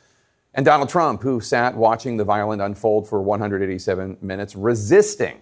and 0.54 0.64
Donald 0.64 0.88
Trump, 0.88 1.20
who 1.20 1.40
sat 1.40 1.76
watching 1.76 2.18
the 2.18 2.24
violent 2.24 2.62
unfold 2.62 3.08
for 3.08 3.20
187 3.20 4.16
minutes, 4.20 4.54
resisting 4.54 5.40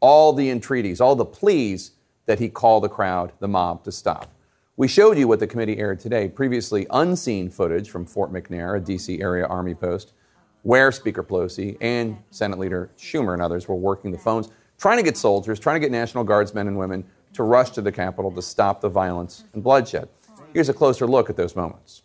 all 0.00 0.32
the 0.32 0.48
entreaties, 0.48 0.98
all 0.98 1.14
the 1.14 1.26
pleas 1.26 1.90
that 2.24 2.38
he 2.38 2.48
called 2.48 2.82
the 2.82 2.88
crowd, 2.88 3.34
the 3.38 3.48
mob, 3.48 3.84
to 3.84 3.92
stop. 3.92 4.30
We 4.78 4.88
showed 4.88 5.18
you 5.18 5.28
what 5.28 5.40
the 5.40 5.46
committee 5.46 5.76
aired 5.76 6.00
today, 6.00 6.30
previously 6.30 6.86
unseen 6.88 7.50
footage 7.50 7.90
from 7.90 8.06
Fort 8.06 8.32
McNair, 8.32 8.78
a 8.78 8.80
D.C. 8.80 9.20
area 9.20 9.44
Army 9.44 9.74
post, 9.74 10.14
where 10.62 10.90
Speaker 10.90 11.22
Pelosi 11.22 11.76
and 11.82 12.16
Senate 12.30 12.58
Leader 12.58 12.90
Schumer 12.96 13.34
and 13.34 13.42
others 13.42 13.68
were 13.68 13.76
working 13.76 14.10
the 14.10 14.16
phones 14.16 14.48
trying 14.82 14.96
to 14.96 15.04
get 15.04 15.16
soldiers, 15.16 15.60
trying 15.60 15.76
to 15.76 15.80
get 15.80 15.92
National 15.92 16.24
Guardsmen 16.24 16.66
and 16.66 16.76
women 16.76 17.04
to 17.34 17.44
rush 17.44 17.70
to 17.70 17.80
the 17.80 17.92
Capitol 17.92 18.32
to 18.32 18.42
stop 18.42 18.80
the 18.80 18.88
violence 18.88 19.44
and 19.52 19.62
bloodshed. 19.62 20.08
Here's 20.52 20.68
a 20.68 20.74
closer 20.74 21.06
look 21.06 21.30
at 21.30 21.36
those 21.36 21.54
moments. 21.54 22.02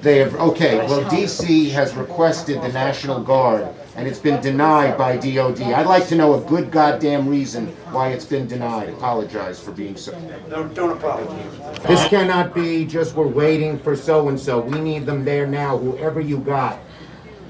They 0.00 0.18
have, 0.18 0.36
okay, 0.36 0.76
well, 0.78 1.02
DC 1.10 1.70
has 1.70 1.94
requested 1.96 2.62
the 2.62 2.68
National 2.68 3.20
Guard, 3.20 3.66
and 3.96 4.06
it's 4.06 4.20
been 4.20 4.40
denied 4.40 4.96
by 4.96 5.16
DOD. 5.16 5.62
I'd 5.62 5.86
like 5.86 6.06
to 6.08 6.14
know 6.14 6.34
a 6.34 6.40
good 6.48 6.70
goddamn 6.70 7.28
reason 7.28 7.68
why 7.90 8.10
it's 8.10 8.24
been 8.24 8.46
denied. 8.46 8.90
Apologize 8.90 9.58
for 9.58 9.72
being 9.72 9.96
so. 9.96 10.12
Don't, 10.48 10.74
don't 10.74 10.96
apologize. 10.96 11.82
This 11.86 12.06
cannot 12.06 12.54
be 12.54 12.84
just 12.84 13.16
we're 13.16 13.26
waiting 13.26 13.78
for 13.80 13.96
so 13.96 14.28
and 14.28 14.38
so. 14.38 14.60
We 14.60 14.78
need 14.78 15.06
them 15.06 15.24
there 15.24 15.46
now, 15.46 15.76
whoever 15.76 16.20
you 16.20 16.38
got. 16.38 16.78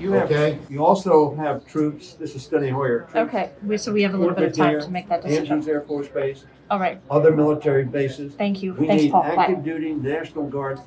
You 0.04 0.12
have, 0.12 0.30
Okay. 0.30 0.58
you 0.68 0.84
also 0.84 1.34
have 1.36 1.64
troops, 1.66 2.12
this 2.12 2.34
is 2.36 2.46
Steny 2.46 2.70
Hoyer. 2.70 3.00
troops. 3.10 3.14
Okay, 3.16 3.50
we, 3.64 3.78
so 3.78 3.90
we 3.90 4.02
have 4.02 4.12
a 4.12 4.18
little 4.18 4.34
Fort 4.34 4.38
bit 4.40 4.50
of 4.50 4.56
time 4.56 4.78
to 4.82 4.90
make 4.90 5.08
that 5.08 5.22
decision. 5.22 5.44
Andrews 5.44 5.60
decision. 5.64 5.80
Air 5.80 5.86
Force 5.86 6.08
Base, 6.08 6.44
All 6.70 6.78
right, 6.78 7.00
other 7.10 7.34
military 7.34 7.84
bases. 7.84 8.34
thank 8.34 8.62
you. 8.62 8.74
We 8.74 8.86
Thanks, 8.86 9.04
need 9.04 9.12
Paul. 9.12 9.22
Bye. 9.22 9.34
active 9.44 9.64
duty 9.64 9.94
National 9.94 10.46
Guard, 10.46 10.78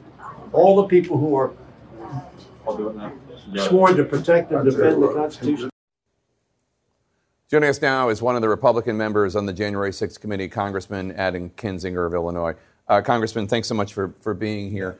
all 0.53 0.75
the 0.75 0.83
people 0.83 1.17
who 1.17 1.33
are 1.35 1.51
sworn 3.67 3.95
to 3.97 4.03
protect 4.03 4.51
and 4.51 4.63
defend 4.63 5.01
the 5.01 5.11
Constitution. 5.13 5.71
Joining 7.49 7.69
us 7.69 7.81
now 7.81 8.09
is 8.09 8.21
one 8.21 8.35
of 8.35 8.43
the 8.43 8.49
Republican 8.49 8.97
members 8.97 9.35
on 9.35 9.47
the 9.47 9.53
January 9.53 9.91
6th 9.91 10.19
committee, 10.19 10.47
Congressman 10.47 11.11
Adam 11.13 11.49
Kinzinger 11.51 12.05
of 12.05 12.13
Illinois. 12.13 12.53
Uh, 12.87 13.01
Congressman, 13.01 13.47
thanks 13.47 13.67
so 13.67 13.73
much 13.73 13.93
for, 13.93 14.13
for 14.19 14.35
being 14.35 14.69
here. 14.69 14.99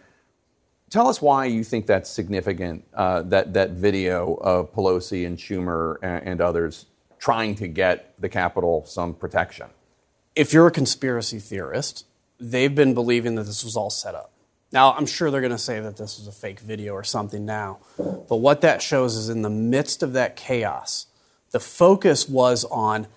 Tell 0.90 1.08
us 1.08 1.22
why 1.22 1.46
you 1.46 1.66
think 1.66 1.86
that's 1.86 2.10
significant, 2.10 2.86
uh, 2.94 3.22
that, 3.24 3.54
that 3.54 3.72
video 3.72 4.36
of 4.36 4.74
Pelosi 4.74 5.28
and 5.28 5.38
Schumer 5.38 5.98
and, 6.02 6.26
and 6.26 6.42
others 6.42 6.86
trying 7.20 7.56
to 7.56 7.68
get 7.68 8.14
the 8.22 8.30
Capitol 8.30 8.86
some 8.86 9.14
protection. 9.14 9.68
If 10.36 10.54
you're 10.54 10.68
a 10.68 10.72
conspiracy 10.72 11.40
theorist, 11.40 12.06
they've 12.40 12.74
been 12.74 12.94
believing 12.94 13.36
that 13.36 13.44
this 13.44 13.66
was 13.66 13.76
all 13.76 13.90
set 13.90 14.16
up. 14.16 14.32
Now, 14.72 14.94
I'm 14.94 15.06
sure 15.06 15.30
they're 15.32 15.42
going 15.42 15.52
to 15.52 15.58
say 15.58 15.80
that 15.80 15.98
this 15.98 16.20
was 16.20 16.28
a 16.28 16.32
fake 16.32 16.60
video 16.60 16.94
or 16.94 17.04
something 17.04 17.46
now. 17.46 17.80
But 17.98 18.38
what 18.38 18.62
that 18.62 18.82
shows 18.82 19.16
is 19.16 19.30
in 19.30 19.42
the 19.42 19.50
midst 19.50 20.04
of 20.04 20.14
that 20.14 20.36
chaos, 20.36 21.08
the 21.52 21.60
focus 21.60 22.30
was 22.30 22.64
on 22.66 23.08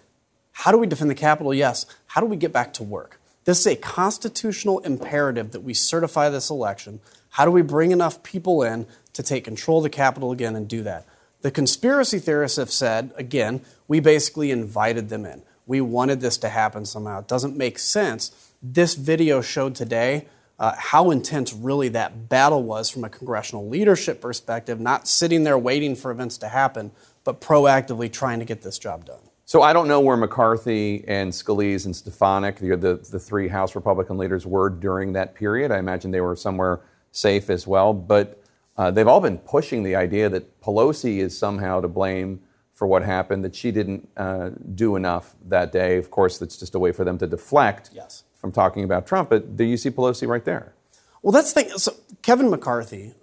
how 0.53 0.73
do 0.73 0.79
we 0.79 0.87
defend 0.87 1.11
the 1.11 1.15
Capitol? 1.15 1.55
Yes. 1.55 1.87
How 2.07 2.21
do 2.21 2.27
we 2.27 2.37
get 2.37 2.53
back 2.53 2.73
to 2.75 2.83
work? 2.83 3.20
This 3.45 3.61
is 3.61 3.67
a 3.67 3.77
constitutional 3.77 4.81
imperative 4.81 5.53
that 5.53 5.63
we 5.63 5.75
certify 5.75 6.29
this 6.29 6.51
election. 6.51 7.01
How 7.31 7.45
do 7.45 7.51
we 7.51 7.63
bring 7.63 7.91
enough 7.91 8.23
people 8.23 8.63
in 8.63 8.87
to 9.15 9.23
take 9.23 9.45
control 9.45 9.79
of 9.79 9.85
the 9.85 9.91
Capitol 9.91 10.31
again 10.31 10.57
and 10.57 10.69
do 10.69 10.83
that? 10.83 11.07
The 11.41 11.51
conspiracy 11.51 12.19
theorists 12.19 12.59
have 12.59 12.71
said, 12.71 13.13
again, 13.17 13.63
we 13.89 14.01
basically 14.01 14.51
invited 14.51 15.09
them 15.09 15.25
in. 15.25 15.43
We 15.67 15.81
wanted 15.81 16.21
this 16.21 16.37
to 16.39 16.49
happen 16.51 16.85
somehow. 16.85 17.21
It 17.21 17.29
doesn't 17.29 17.57
make 17.57 17.79
sense. 17.79 18.53
This 18.63 18.95
video 18.95 19.41
showed 19.41 19.75
today 19.75 20.27
uh, 20.59 20.75
how 20.77 21.11
intense 21.11 21.55
really 21.55 21.89
that 21.89 22.29
battle 22.29 22.63
was 22.63 22.91
from 22.91 23.05
a 23.05 23.09
congressional 23.09 23.67
leadership 23.67 24.21
perspective, 24.21 24.79
not 24.79 25.09
sitting 25.09 25.45
there 25.45 25.57
waiting 25.57 25.97
for 25.97 26.11
events 26.11 26.37
to 26.39 26.49
happen, 26.49 26.91
but 27.25 27.41
proactively 27.41 28.13
trying 28.13 28.39
to 28.41 28.45
get 28.45 28.61
this 28.61 28.79
job 28.79 29.07
done. 29.07 29.30
So 29.51 29.63
I 29.63 29.73
don't 29.73 29.89
know 29.89 29.99
where 29.99 30.17
McCarthy 30.17 31.03
and 31.09 31.33
Scalise 31.33 31.85
and 31.85 31.97
Stefanik, 31.97 32.61
the, 32.61 32.77
the, 32.77 32.95
the 33.11 33.19
three 33.19 33.49
House 33.49 33.75
Republican 33.75 34.17
leaders, 34.17 34.47
were 34.47 34.71
during 34.71 35.15
that 35.15 35.35
period. 35.35 35.73
I 35.73 35.79
imagine 35.79 36.13
they 36.13 36.21
were 36.21 36.37
somewhere 36.37 36.83
safe 37.11 37.51
as 37.51 37.67
well. 37.67 37.93
But 37.93 38.41
uh, 38.77 38.93
they've 38.93 39.09
all 39.09 39.21
been 39.21 39.39
pushing 39.39 39.83
the 39.83 39.97
idea 39.97 40.29
that 40.29 40.61
Pelosi 40.61 41.19
is 41.19 41.37
somehow 41.37 41.81
to 41.81 41.89
blame 41.89 42.39
for 42.75 42.87
what 42.87 43.03
happened, 43.03 43.45
that 43.45 43.57
she 43.57 43.73
didn't 43.73 44.09
uh, 44.17 44.51
do 44.77 44.95
enough 44.95 45.35
that 45.47 45.73
day. 45.73 45.97
Of 45.97 46.13
course, 46.13 46.39
that's 46.39 46.57
just 46.57 46.77
a 46.77 46.79
way 46.79 46.93
for 46.93 47.03
them 47.03 47.19
to 47.19 47.27
deflect 47.27 47.91
Yes. 47.93 48.23
from 48.37 48.53
talking 48.53 48.85
about 48.85 49.05
Trump. 49.05 49.31
But 49.31 49.57
do 49.57 49.65
you 49.65 49.77
see 49.77 49.91
Pelosi 49.91 50.29
right 50.29 50.45
there? 50.45 50.75
Well, 51.23 51.33
that's 51.33 51.53
the 51.53 51.65
thing. 51.65 51.77
So 51.77 51.97
Kevin 52.23 52.51
McCarthy, 52.51 53.15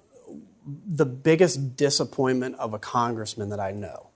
the 0.86 1.05
biggest 1.05 1.77
disappointment 1.77 2.55
of 2.55 2.74
a 2.74 2.79
congressman 2.79 3.48
that 3.48 3.62
I 3.62 3.72
know. 3.72 4.10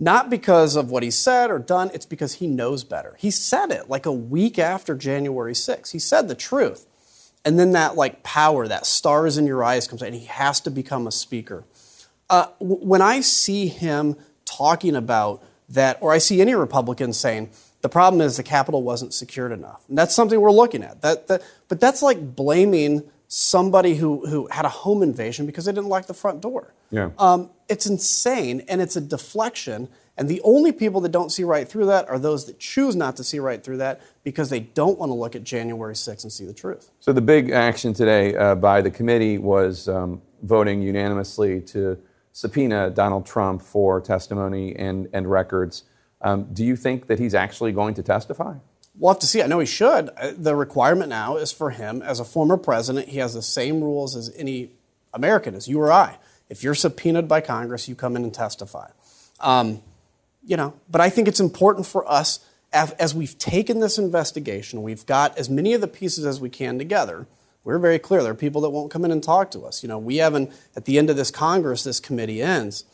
Not 0.00 0.30
because 0.30 0.76
of 0.76 0.90
what 0.90 1.02
he 1.02 1.10
said 1.10 1.50
or 1.50 1.58
done, 1.58 1.90
it's 1.92 2.06
because 2.06 2.34
he 2.34 2.46
knows 2.46 2.84
better. 2.84 3.16
He 3.18 3.30
said 3.30 3.72
it 3.72 3.88
like 3.88 4.06
a 4.06 4.12
week 4.12 4.58
after 4.58 4.94
January 4.94 5.54
6th. 5.54 5.90
He 5.90 5.98
said 5.98 6.28
the 6.28 6.34
truth. 6.36 6.86
And 7.44 7.58
then 7.58 7.72
that 7.72 7.96
like 7.96 8.22
power, 8.22 8.68
that 8.68 8.86
stars 8.86 9.38
in 9.38 9.46
your 9.46 9.64
eyes 9.64 9.88
comes 9.88 10.02
out, 10.02 10.06
and 10.06 10.14
he 10.14 10.26
has 10.26 10.60
to 10.60 10.70
become 10.70 11.06
a 11.06 11.12
speaker. 11.12 11.64
Uh, 12.30 12.48
when 12.60 13.02
I 13.02 13.20
see 13.20 13.68
him 13.68 14.16
talking 14.44 14.94
about 14.94 15.42
that, 15.68 15.98
or 16.00 16.12
I 16.12 16.18
see 16.18 16.40
any 16.40 16.54
Republican 16.54 17.12
saying, 17.12 17.50
the 17.80 17.88
problem 17.88 18.20
is 18.20 18.36
the 18.36 18.42
Capitol 18.42 18.82
wasn't 18.82 19.14
secured 19.14 19.52
enough. 19.52 19.84
And 19.88 19.96
that's 19.96 20.14
something 20.14 20.40
we're 20.40 20.50
looking 20.50 20.82
at. 20.82 21.00
That, 21.02 21.28
that, 21.28 21.42
but 21.68 21.80
that's 21.80 22.02
like 22.02 22.34
blaming 22.34 23.08
somebody 23.28 23.94
who, 23.94 24.26
who 24.26 24.48
had 24.50 24.64
a 24.64 24.70
home 24.70 25.02
invasion 25.02 25.46
because 25.46 25.66
they 25.66 25.72
didn't 25.72 25.88
lock 25.88 26.06
the 26.06 26.14
front 26.14 26.40
door. 26.40 26.74
Yeah. 26.90 27.10
Um, 27.18 27.50
it's 27.68 27.86
insane 27.86 28.64
and 28.68 28.80
it's 28.80 28.96
a 28.96 29.02
deflection. 29.02 29.88
And 30.16 30.28
the 30.28 30.40
only 30.42 30.72
people 30.72 31.02
that 31.02 31.12
don't 31.12 31.30
see 31.30 31.44
right 31.44 31.68
through 31.68 31.86
that 31.86 32.08
are 32.08 32.18
those 32.18 32.46
that 32.46 32.58
choose 32.58 32.96
not 32.96 33.16
to 33.16 33.24
see 33.24 33.38
right 33.38 33.62
through 33.62 33.76
that 33.76 34.00
because 34.24 34.48
they 34.48 34.60
don't 34.60 34.98
want 34.98 35.10
to 35.10 35.14
look 35.14 35.36
at 35.36 35.44
January 35.44 35.94
6th 35.94 36.22
and 36.24 36.32
see 36.32 36.46
the 36.46 36.54
truth. 36.54 36.90
So 37.00 37.12
the 37.12 37.20
big 37.20 37.50
action 37.50 37.92
today 37.92 38.34
uh, 38.34 38.54
by 38.54 38.80
the 38.80 38.90
committee 38.90 39.36
was 39.36 39.88
um, 39.88 40.22
voting 40.42 40.80
unanimously 40.80 41.60
to 41.60 41.98
subpoena 42.32 42.90
Donald 42.90 43.26
Trump 43.26 43.60
for 43.60 44.00
testimony 44.00 44.74
and, 44.74 45.08
and 45.12 45.30
records. 45.30 45.84
Um, 46.22 46.48
do 46.52 46.64
you 46.64 46.76
think 46.76 47.06
that 47.08 47.18
he's 47.18 47.34
actually 47.34 47.72
going 47.72 47.94
to 47.94 48.02
testify? 48.02 48.54
We'll 48.98 49.12
have 49.12 49.20
to 49.20 49.26
see. 49.26 49.42
I 49.42 49.46
know 49.46 49.60
he 49.60 49.66
should. 49.66 50.10
Uh, 50.16 50.32
The 50.36 50.56
requirement 50.56 51.08
now 51.08 51.36
is 51.36 51.52
for 51.52 51.70
him, 51.70 52.02
as 52.02 52.18
a 52.18 52.24
former 52.24 52.56
president, 52.56 53.08
he 53.08 53.18
has 53.18 53.32
the 53.32 53.42
same 53.42 53.80
rules 53.80 54.16
as 54.16 54.34
any 54.36 54.70
American, 55.14 55.54
as 55.54 55.68
you 55.68 55.80
or 55.80 55.92
I. 55.92 56.18
If 56.48 56.62
you're 56.62 56.74
subpoenaed 56.74 57.28
by 57.28 57.40
Congress, 57.40 57.88
you 57.88 57.94
come 57.94 58.16
in 58.16 58.24
and 58.24 58.34
testify. 58.34 58.88
Um, 59.40 59.82
you 60.44 60.56
know, 60.56 60.74
but 60.90 61.00
I 61.00 61.10
think 61.10 61.28
it's 61.28 61.40
important 61.40 61.86
for 61.86 62.10
us, 62.10 62.40
as, 62.72 62.90
as 62.92 63.14
we've 63.14 63.38
taken 63.38 63.80
this 63.80 63.98
investigation, 63.98 64.82
we've 64.82 65.06
got 65.06 65.38
as 65.38 65.48
many 65.48 65.74
of 65.74 65.80
the 65.80 65.88
pieces 65.88 66.24
as 66.26 66.40
we 66.40 66.50
can 66.50 66.78
together. 66.78 67.26
We're 67.64 67.78
very 67.78 67.98
clear. 67.98 68.22
There 68.22 68.32
are 68.32 68.36
people 68.36 68.62
that 68.62 68.70
won't 68.70 68.90
come 68.90 69.04
in 69.04 69.10
and 69.10 69.22
talk 69.22 69.50
to 69.52 69.60
us. 69.62 69.82
You 69.82 69.88
know, 69.88 69.98
we 69.98 70.16
haven't, 70.16 70.50
at 70.74 70.86
the 70.86 70.98
end 70.98 71.10
of 71.10 71.16
this 71.16 71.30
Congress, 71.30 71.84
this 71.84 72.00
committee 72.00 72.42
ends, 72.42 72.84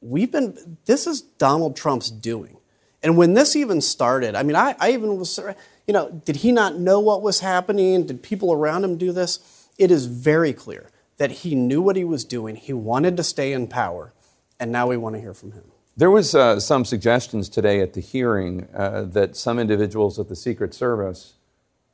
we've 0.00 0.30
been, 0.30 0.78
this 0.84 1.06
is 1.06 1.22
Donald 1.22 1.76
Trump's 1.76 2.10
doing. 2.10 2.56
And 3.04 3.18
when 3.18 3.34
this 3.34 3.54
even 3.54 3.82
started, 3.82 4.34
I 4.34 4.42
mean, 4.42 4.56
I, 4.56 4.74
I 4.80 4.92
even 4.92 5.18
was, 5.18 5.38
you 5.86 5.92
know, 5.92 6.10
did 6.24 6.36
he 6.36 6.50
not 6.50 6.78
know 6.78 6.98
what 6.98 7.20
was 7.20 7.40
happening? 7.40 8.06
Did 8.06 8.22
people 8.22 8.50
around 8.50 8.82
him 8.82 8.96
do 8.96 9.12
this? 9.12 9.68
It 9.76 9.90
is 9.90 10.06
very 10.06 10.54
clear 10.54 10.90
that 11.18 11.30
he 11.30 11.54
knew 11.54 11.82
what 11.82 11.96
he 11.96 12.04
was 12.04 12.24
doing. 12.24 12.56
He 12.56 12.72
wanted 12.72 13.18
to 13.18 13.22
stay 13.22 13.52
in 13.52 13.68
power, 13.68 14.14
and 14.58 14.72
now 14.72 14.86
we 14.86 14.96
want 14.96 15.16
to 15.16 15.20
hear 15.20 15.34
from 15.34 15.52
him. 15.52 15.64
There 15.96 16.10
was 16.10 16.34
uh, 16.34 16.58
some 16.58 16.86
suggestions 16.86 17.50
today 17.50 17.80
at 17.80 17.92
the 17.92 18.00
hearing 18.00 18.68
uh, 18.74 19.02
that 19.02 19.36
some 19.36 19.58
individuals 19.58 20.18
at 20.18 20.28
the 20.28 20.34
Secret 20.34 20.72
Service, 20.72 21.34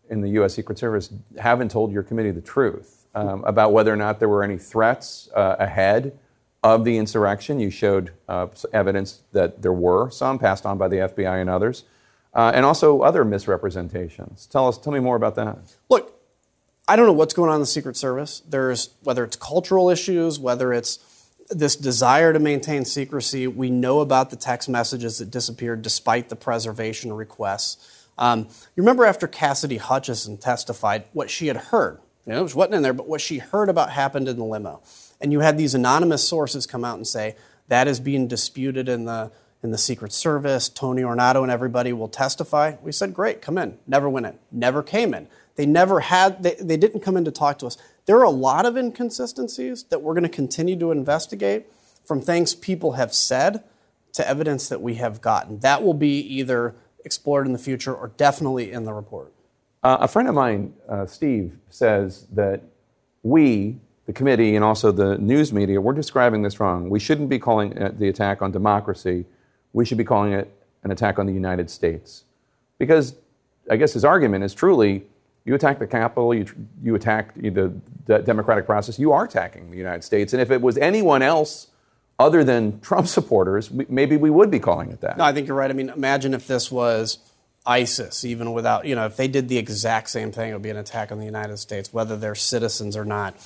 in 0.09 0.21
the 0.21 0.29
U.S. 0.31 0.55
Secret 0.55 0.79
Service, 0.79 1.13
haven't 1.39 1.73
told 1.73 1.93
your 1.93 2.05
committee 2.05 2.31
the 2.31 2.41
truth 2.41 3.07
um, 3.17 3.43
about 3.45 3.73
whether 3.73 3.93
or 3.93 3.97
not 3.97 4.21
there 4.21 4.29
were 4.29 4.45
any 4.45 4.59
threats 4.59 5.29
uh, 5.35 5.57
ahead 5.59 6.17
of 6.63 6.85
the 6.85 6.99
insurrection. 6.99 7.61
You 7.61 7.71
showed 7.71 8.13
uh, 8.29 8.49
evidence 8.73 9.23
that 9.33 9.63
there 9.63 9.73
were 9.73 10.11
some 10.11 10.39
passed 10.39 10.67
on 10.67 10.79
by 10.79 10.89
the 10.89 10.97
FBI 10.97 11.41
and 11.41 11.51
others, 11.51 11.85
uh, 12.35 12.53
and 12.55 12.65
also 12.65 13.03
other 13.03 13.25
misrepresentations. 13.25 14.47
Tell 14.47 14.69
us, 14.69 14.79
tell 14.79 14.93
me 14.93 15.01
more 15.01 15.17
about 15.17 15.35
that. 15.37 15.59
Look, 15.89 16.15
I 16.87 16.97
don't 16.97 17.07
know 17.07 17.13
what's 17.13 17.35
going 17.35 17.49
on 17.51 17.57
in 17.57 17.61
the 17.61 17.67
Secret 17.67 17.97
Service. 17.97 18.41
There's 18.49 18.91
whether 19.03 19.25
it's 19.25 19.37
cultural 19.37 19.91
issues, 19.91 20.39
whether 20.39 20.73
it's 20.73 20.99
this 21.49 21.77
desire 21.77 22.33
to 22.33 22.39
maintain 22.39 22.85
secrecy. 22.85 23.47
We 23.47 23.71
know 23.71 24.01
about 24.01 24.31
the 24.31 24.37
text 24.37 24.69
messages 24.69 25.19
that 25.19 25.31
disappeared 25.31 25.83
despite 25.83 26.29
the 26.29 26.37
preservation 26.37 27.13
requests. 27.13 28.07
Um, 28.19 28.41
you 28.77 28.83
remember 28.83 29.05
after 29.05 29.27
Cassidy 29.27 29.79
Hutchinson 29.79 30.37
testified, 30.37 31.05
what 31.13 31.31
she 31.31 31.47
had 31.47 31.57
heard. 31.57 32.01
You 32.27 32.35
know, 32.35 32.45
it 32.45 32.55
wasn't 32.55 32.75
in 32.75 32.83
there, 32.83 32.93
but 32.93 33.09
what 33.09 33.21
she 33.21 33.39
heard 33.39 33.69
about 33.69 33.91
happened 33.91 34.29
in 34.29 34.37
the 34.37 34.45
limo. 34.45 34.83
And 35.21 35.33
you 35.33 35.41
had 35.41 35.59
these 35.59 35.75
anonymous 35.75 36.27
sources 36.27 36.67
come 36.67 36.85
out 36.85 36.97
and 36.97 37.07
say 37.07 37.37
that 37.69 37.87
is 37.87 38.01
being 38.01 38.29
disputed 38.29 38.89
in 38.89 39.05
the 39.05 39.31
in 39.63 39.71
the 39.71 39.79
Secret 39.79 40.13
Service. 40.13 40.69
Tony 40.69 41.03
Ornato 41.03 41.43
and 41.43 41.51
everybody 41.51 41.93
will 41.93 42.09
testify. 42.09 42.77
We 42.83 42.93
said, 42.93 43.13
great, 43.13 43.43
come 43.43 43.59
in. 43.59 43.77
Never 43.87 44.09
went 44.09 44.27
in. 44.27 44.39
Never 44.51 44.83
came 44.83 45.13
in. 45.13 45.29
They 45.57 45.67
never 45.67 46.01
had. 46.01 46.43
They, 46.43 46.55
they 46.55 46.79
didn't 46.79 47.01
come 47.01 47.17
in 47.17 47.27
to 47.27 47.31
talk 47.31 47.59
to 47.59 47.67
us. 47.67 47.77
There 48.07 48.17
are 48.19 48.25
a 48.25 48.31
lot 48.31 48.65
of 48.65 48.79
inconsistencies 48.79 49.85
that 49.85 50.01
we're 50.01 50.15
going 50.15 50.23
to 50.23 50.31
continue 50.31 50.79
to 50.79 50.91
investigate, 50.91 51.67
from 52.07 52.23
things 52.23 52.55
people 52.55 52.93
have 52.93 53.13
said 53.13 53.63
to 54.15 54.27
evidence 54.27 54.69
that 54.69 54.81
we 54.81 54.95
have 54.95 55.21
gotten. 55.21 55.61
That 55.61 55.83
will 55.83 55.95
be 55.95 56.19
either 56.21 56.75
explored 57.05 57.47
in 57.47 57.53
the 57.53 57.59
future 57.59 57.95
or 57.95 58.09
definitely 58.09 58.73
in 58.73 58.85
the 58.85 58.93
report. 58.93 59.33
Uh, 59.83 59.99
a 60.01 60.09
friend 60.09 60.29
of 60.29 60.35
mine, 60.35 60.75
uh, 60.89 61.07
Steve, 61.07 61.57
says 61.69 62.27
that 62.33 62.63
we, 63.23 63.79
the 64.11 64.15
committee, 64.15 64.57
and 64.57 64.65
also 64.65 64.91
the 64.91 65.17
news 65.19 65.53
media, 65.53 65.81
we're 65.81 65.93
describing 65.93 66.43
this 66.43 66.59
wrong. 66.59 66.91
We 66.91 66.99
shouldn't 66.99 67.29
be 67.29 67.39
calling 67.39 67.71
it 67.77 68.01
the 68.01 68.09
attack 68.09 68.43
on 68.43 68.51
democracy. 68.51 69.25
We 69.73 69.85
should 69.85 69.99
be 69.99 70.05
calling 70.05 70.33
it 70.33 70.53
an 70.83 70.91
attack 70.91 71.21
on 71.21 71.27
the 71.27 71.33
United 71.33 71.71
States. 71.71 72.25
Because 72.77 73.15
I 73.71 73.77
guess 73.77 73.93
his 73.93 74.05
argument 74.05 74.43
is 74.43 74.53
truly 74.53 75.05
you 75.45 75.55
attack 75.55 75.79
the 75.79 75.87
Capitol, 75.87 76.35
you, 76.35 76.45
you 76.83 76.97
attack 76.97 77.35
the, 77.37 77.73
the 78.07 78.19
democratic 78.19 78.67
process, 78.67 78.99
you 78.99 79.13
are 79.13 79.25
attacking 79.25 79.71
the 79.71 79.77
United 79.77 80.03
States. 80.03 80.33
And 80.33 80.43
if 80.43 80.51
it 80.51 80.61
was 80.61 80.77
anyone 80.77 81.23
else 81.23 81.69
other 82.19 82.43
than 82.43 82.81
Trump 82.81 83.07
supporters, 83.07 83.71
maybe 83.71 84.17
we 84.17 84.29
would 84.29 84.51
be 84.51 84.59
calling 84.59 84.91
it 84.91 85.01
that. 85.03 85.19
No, 85.19 85.25
I 85.25 85.33
think 85.33 85.47
you're 85.47 85.57
right. 85.57 85.71
I 85.71 85.75
mean, 85.75 85.89
imagine 85.89 86.35
if 86.35 86.49
this 86.49 86.71
was 86.71 87.19
ISIS, 87.65 88.25
even 88.25 88.53
without, 88.53 88.87
you 88.87 88.97
know, 88.97 89.07
if 89.07 89.17
they 89.17 89.29
did 89.29 89.49
the 89.49 89.57
exact 89.57 90.11
same 90.11 90.33
thing, 90.33 90.51
it 90.51 90.53
would 90.55 90.63
be 90.63 90.71
an 90.71 90.77
attack 90.77 91.13
on 91.13 91.19
the 91.19 91.25
United 91.27 91.59
States, 91.59 91.93
whether 91.93 92.17
they're 92.17 92.35
citizens 92.35 92.97
or 92.97 93.05
not. 93.05 93.37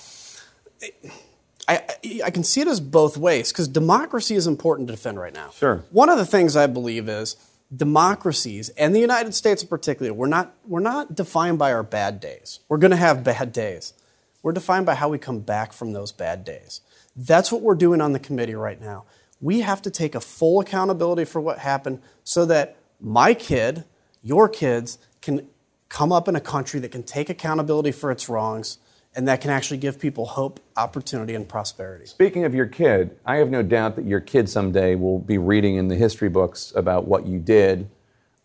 I, 1.67 1.83
I, 2.05 2.21
I 2.27 2.31
can 2.31 2.45
see 2.45 2.61
it 2.61 2.69
as 2.69 2.81
both 2.81 3.17
ways 3.17 3.53
because 3.53 3.69
democracy 3.69 4.35
is 4.35 4.47
important 4.47 4.89
to 4.89 4.93
defend 4.93 5.19
right 5.19 5.33
now. 5.33 5.51
Sure. 5.51 5.85
One 5.91 6.09
of 6.09 6.19
the 6.19 6.27
things 6.27 6.57
I 6.57 6.67
believe 6.67 7.09
is 7.09 7.37
democracies 7.75 8.69
and 8.71 8.95
the 8.95 9.01
United 9.01 9.35
States 9.35 9.63
in 9.63 9.69
particular, 9.69 10.13
we're 10.13 10.27
not, 10.27 10.55
we're 10.67 10.81
not 10.81 11.15
defined 11.15 11.59
by 11.59 11.73
our 11.73 11.83
bad 11.83 12.21
days. 12.21 12.61
We're 12.69 12.79
going 12.79 12.91
to 12.91 12.97
have 12.97 13.25
bad 13.25 13.53
days. 13.53 13.95
We're 14.43 14.53
defined 14.53 14.87
by 14.87 14.95
how 14.95 15.09
we 15.09 15.19
come 15.19 15.41
back 15.41 15.73
from 15.73 15.93
those 15.93 16.13
bad 16.13 16.45
days. 16.45 16.83
That's 17.17 17.51
what 17.51 17.63
we're 17.63 17.75
doing 17.75 18.01
on 18.01 18.13
the 18.13 18.19
committee 18.19 18.55
right 18.55 18.81
now. 18.81 19.05
We 19.41 19.61
have 19.61 19.83
to 19.83 19.91
take 19.91 20.15
a 20.15 20.21
full 20.21 20.61
accountability 20.61 21.25
for 21.25 21.41
what 21.41 21.59
happened 21.59 22.01
so 22.25 22.45
that 22.47 22.77
my 23.01 23.35
kid, 23.35 23.85
your 24.23 24.49
kids, 24.49 24.99
can 25.23 25.49
come 25.89 26.13
up 26.13 26.29
in 26.29 26.37
a 26.37 26.41
country 26.41 26.81
that 26.81 26.91
can 26.91 27.03
take 27.03 27.31
accountability 27.31 27.93
for 27.93 28.11
its 28.11 28.29
wrongs 28.29 28.79
and 29.17 29.29
that 29.29 29.41
can 29.41 29.51
actually 29.51 29.77
give 29.77 29.99
people 29.99 30.27
hope, 30.27 30.61
opportunity, 30.77 31.35
and 31.35 31.49
prosperity. 31.49 32.07
Speaking 32.07 32.45
of 32.45 32.55
your 32.55 32.67
kid, 32.67 33.17
I 33.25 33.37
have 33.37 33.51
no 33.51 33.63
doubt 33.63 33.97
that 33.97 34.05
your 34.05 34.21
kid 34.21 34.49
someday 34.49 34.97
will 34.97 35.19
be 35.19 35.39
reading 35.39 35.77
in 35.77 35.89
the 35.89 35.95
history 35.95 36.29
books 36.29 36.73
about 36.75 37.07
what 37.07 37.27
you 37.27 37.39
did. 37.39 37.89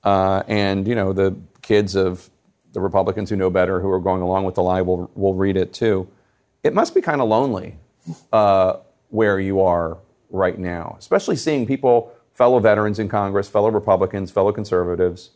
Uh, 0.03 0.43
and, 0.47 0.87
you 0.87 0.95
know, 0.95 1.11
the 1.11 1.35
kids 1.61 1.95
of 1.95 2.29
the 2.73 2.79
Republicans 2.79 3.29
who 3.29 3.35
know 3.35 3.49
better, 3.49 3.79
who 3.79 3.89
are 3.89 3.99
going 3.99 4.21
along 4.21 4.45
with 4.45 4.55
the 4.55 4.63
lie, 4.63 4.81
will, 4.81 5.09
will 5.15 5.33
read 5.33 5.57
it 5.57 5.73
too. 5.73 6.07
It 6.63 6.73
must 6.73 6.93
be 6.93 7.01
kind 7.01 7.19
of 7.19 7.27
lonely 7.27 7.77
uh, 8.31 8.77
where 9.09 9.39
you 9.39 9.61
are 9.61 9.97
right 10.29 10.57
now, 10.57 10.95
especially 10.99 11.35
seeing 11.35 11.65
people, 11.65 12.13
fellow 12.33 12.59
veterans 12.59 12.99
in 12.99 13.09
Congress, 13.09 13.49
fellow 13.49 13.71
Republicans, 13.71 14.29
fellow 14.29 14.51
conservatives. 14.51 15.31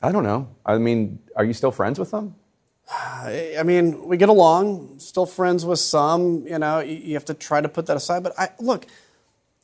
I 0.00 0.12
don't 0.12 0.24
know. 0.24 0.48
I 0.64 0.78
mean, 0.78 1.18
are 1.36 1.44
you 1.44 1.52
still 1.52 1.72
friends 1.72 1.98
with 1.98 2.10
them? 2.10 2.36
I 2.90 3.62
mean, 3.64 4.06
we 4.06 4.16
get 4.16 4.28
along, 4.28 4.98
still 4.98 5.26
friends 5.26 5.64
with 5.64 5.78
some. 5.78 6.46
You 6.46 6.58
know, 6.58 6.80
you 6.80 7.14
have 7.14 7.26
to 7.26 7.34
try 7.34 7.60
to 7.60 7.68
put 7.68 7.86
that 7.86 7.96
aside. 7.96 8.22
But 8.22 8.38
I, 8.38 8.50
look, 8.58 8.86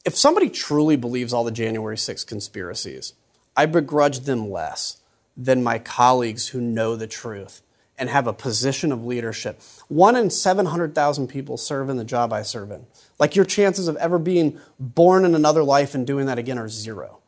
if 0.05 0.15
somebody 0.15 0.51
truly 0.51 0.97
believes 0.97 1.33
all 1.33 1.45
the 1.45 1.51
January 1.51 1.97
6 1.97 2.25
conspiracies, 2.25 3.15
I 3.57 3.67
begrudge 3.67 4.21
them 4.21 4.51
less 4.51 4.99
than 5.37 5.63
my 5.63 5.79
colleagues 5.79 6.49
who 6.49 6.61
know 6.61 6.97
the 6.97 7.07
truth 7.07 7.63
and 7.97 8.09
have 8.09 8.27
a 8.27 8.33
position 8.33 8.93
of 8.93 9.05
leadership. 9.05 9.61
One 9.89 10.17
in 10.17 10.29
700,000 10.29 11.29
people 11.29 11.57
serve 11.57 11.89
in 11.89 11.97
the 11.97 12.05
job 12.05 12.33
I 12.33 12.43
serve 12.43 12.71
in. 12.71 12.87
Like 13.19 13.37
your 13.37 13.45
chances 13.45 13.89
of 13.89 13.97
ever 13.97 14.19
being 14.19 14.59
born 14.79 15.25
in 15.25 15.35
another 15.35 15.63
life 15.63 15.95
and 15.95 16.07
doing 16.07 16.27
that 16.27 16.39
again 16.39 16.59
are 16.59 16.69
zero. 16.69 17.19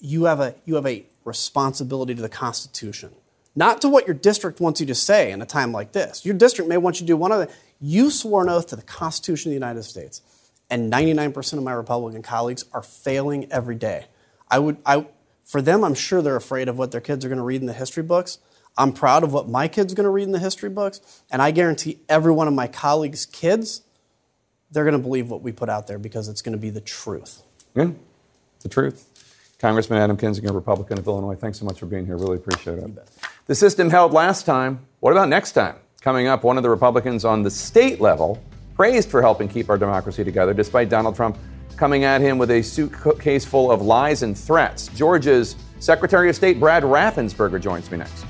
You 0.00 0.24
have 0.24 0.40
a, 0.40 0.54
you 0.64 0.74
have 0.74 0.86
a 0.86 1.06
responsibility 1.24 2.14
to 2.14 2.22
the 2.22 2.28
Constitution, 2.28 3.12
not 3.54 3.80
to 3.82 3.88
what 3.88 4.06
your 4.06 4.14
district 4.14 4.60
wants 4.60 4.80
you 4.80 4.86
to 4.86 4.94
say 4.94 5.30
in 5.30 5.42
a 5.42 5.46
time 5.46 5.72
like 5.72 5.92
this. 5.92 6.24
Your 6.24 6.34
district 6.34 6.68
may 6.68 6.76
want 6.76 6.96
you 6.96 7.06
to 7.06 7.12
do 7.12 7.16
one 7.16 7.32
of 7.32 7.40
the, 7.40 7.52
you 7.80 8.10
swore 8.10 8.42
an 8.42 8.48
oath 8.48 8.68
to 8.68 8.76
the 8.76 8.82
Constitution 8.82 9.50
of 9.50 9.52
the 9.52 9.56
United 9.56 9.82
States, 9.82 10.22
and 10.70 10.90
99% 10.92 11.52
of 11.54 11.62
my 11.62 11.72
Republican 11.72 12.22
colleagues 12.22 12.64
are 12.72 12.82
failing 12.82 13.50
every 13.52 13.74
day. 13.74 14.06
I 14.50 14.58
would, 14.58 14.78
I, 14.86 15.06
for 15.44 15.60
them, 15.60 15.84
I'm 15.84 15.94
sure 15.94 16.22
they're 16.22 16.36
afraid 16.36 16.68
of 16.68 16.78
what 16.78 16.92
their 16.92 17.00
kids 17.00 17.24
are 17.24 17.28
going 17.28 17.38
to 17.38 17.44
read 17.44 17.60
in 17.60 17.66
the 17.66 17.72
history 17.72 18.02
books. 18.02 18.38
I'm 18.78 18.92
proud 18.92 19.22
of 19.22 19.32
what 19.34 19.48
my 19.48 19.68
kids 19.68 19.92
are 19.92 19.96
going 19.96 20.04
to 20.04 20.10
read 20.10 20.22
in 20.22 20.32
the 20.32 20.38
history 20.38 20.70
books, 20.70 21.22
and 21.30 21.42
I 21.42 21.50
guarantee 21.50 22.00
every 22.08 22.32
one 22.32 22.48
of 22.48 22.54
my 22.54 22.68
colleagues' 22.68 23.26
kids, 23.26 23.82
they're 24.70 24.84
going 24.84 24.96
to 24.96 24.98
believe 24.98 25.28
what 25.28 25.42
we 25.42 25.52
put 25.52 25.68
out 25.68 25.86
there 25.86 25.98
because 25.98 26.28
it's 26.28 26.40
going 26.40 26.54
to 26.54 26.58
be 26.58 26.70
the 26.70 26.80
truth. 26.80 27.42
Yeah, 27.74 27.90
the 28.60 28.70
truth. 28.70 29.08
Congressman 29.58 30.00
Adam 30.00 30.16
Kinzinger, 30.16 30.54
Republican 30.54 30.98
of 30.98 31.06
Illinois, 31.06 31.36
thanks 31.36 31.58
so 31.58 31.64
much 31.64 31.78
for 31.78 31.86
being 31.86 32.06
here. 32.06 32.16
Really 32.16 32.36
appreciate 32.36 32.78
it. 32.78 32.90
The 33.46 33.56
system 33.56 33.90
held 33.90 34.12
last 34.12 34.46
time. 34.46 34.86
What 35.00 35.10
about 35.10 35.28
next 35.28 35.50
time? 35.50 35.74
Coming 36.00 36.28
up, 36.28 36.44
one 36.44 36.56
of 36.56 36.62
the 36.62 36.70
Republicans 36.70 37.24
on 37.24 37.42
the 37.42 37.50
state 37.50 38.00
level 38.00 38.40
praised 38.76 39.10
for 39.10 39.20
helping 39.20 39.48
keep 39.48 39.68
our 39.68 39.76
democracy 39.76 40.22
together, 40.22 40.54
despite 40.54 40.88
Donald 40.88 41.16
Trump 41.16 41.36
coming 41.76 42.04
at 42.04 42.20
him 42.20 42.38
with 42.38 42.52
a 42.52 42.62
suitcase 42.62 43.44
full 43.44 43.72
of 43.72 43.82
lies 43.82 44.22
and 44.22 44.38
threats. 44.38 44.86
Georgia's 44.94 45.56
Secretary 45.80 46.28
of 46.28 46.36
State 46.36 46.60
Brad 46.60 46.84
Raffensperger 46.84 47.60
joins 47.60 47.90
me 47.90 47.98
next. 47.98 48.24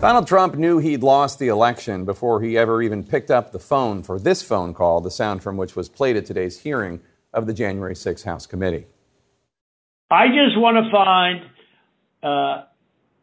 Donald 0.00 0.26
Trump 0.26 0.56
knew 0.56 0.78
he'd 0.78 1.04
lost 1.04 1.38
the 1.38 1.46
election 1.46 2.04
before 2.04 2.40
he 2.40 2.58
ever 2.58 2.82
even 2.82 3.04
picked 3.04 3.30
up 3.30 3.52
the 3.52 3.60
phone 3.60 4.02
for 4.02 4.18
this 4.18 4.42
phone 4.42 4.74
call, 4.74 5.00
the 5.00 5.12
sound 5.12 5.44
from 5.44 5.56
which 5.56 5.76
was 5.76 5.88
played 5.88 6.16
at 6.16 6.26
today's 6.26 6.58
hearing 6.58 7.00
of 7.32 7.46
the 7.46 7.54
January 7.54 7.94
6 7.94 8.24
House 8.24 8.46
Committee. 8.46 8.86
I 10.10 10.26
just 10.28 10.58
want 10.58 10.84
to 10.84 10.90
find 10.90 11.42
uh, 12.22 12.64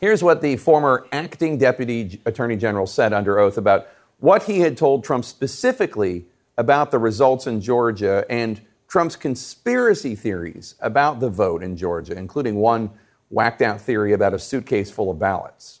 Here's 0.00 0.22
what 0.22 0.42
the 0.42 0.56
former 0.56 1.06
acting 1.12 1.58
deputy 1.58 2.20
attorney 2.26 2.56
general 2.56 2.86
said 2.86 3.12
under 3.12 3.38
oath 3.38 3.56
about 3.56 3.86
what 4.18 4.42
he 4.44 4.60
had 4.60 4.76
told 4.76 5.04
Trump 5.04 5.24
specifically 5.24 6.26
about 6.58 6.90
the 6.90 6.98
results 6.98 7.46
in 7.46 7.60
Georgia 7.60 8.26
and 8.28 8.60
Trump's 8.88 9.14
conspiracy 9.16 10.14
theories 10.14 10.74
about 10.80 11.20
the 11.20 11.30
vote 11.30 11.62
in 11.62 11.76
Georgia, 11.76 12.16
including 12.16 12.56
one 12.56 12.90
whacked 13.30 13.62
out 13.62 13.80
theory 13.80 14.12
about 14.12 14.34
a 14.34 14.38
suitcase 14.38 14.90
full 14.90 15.10
of 15.10 15.18
ballots. 15.18 15.80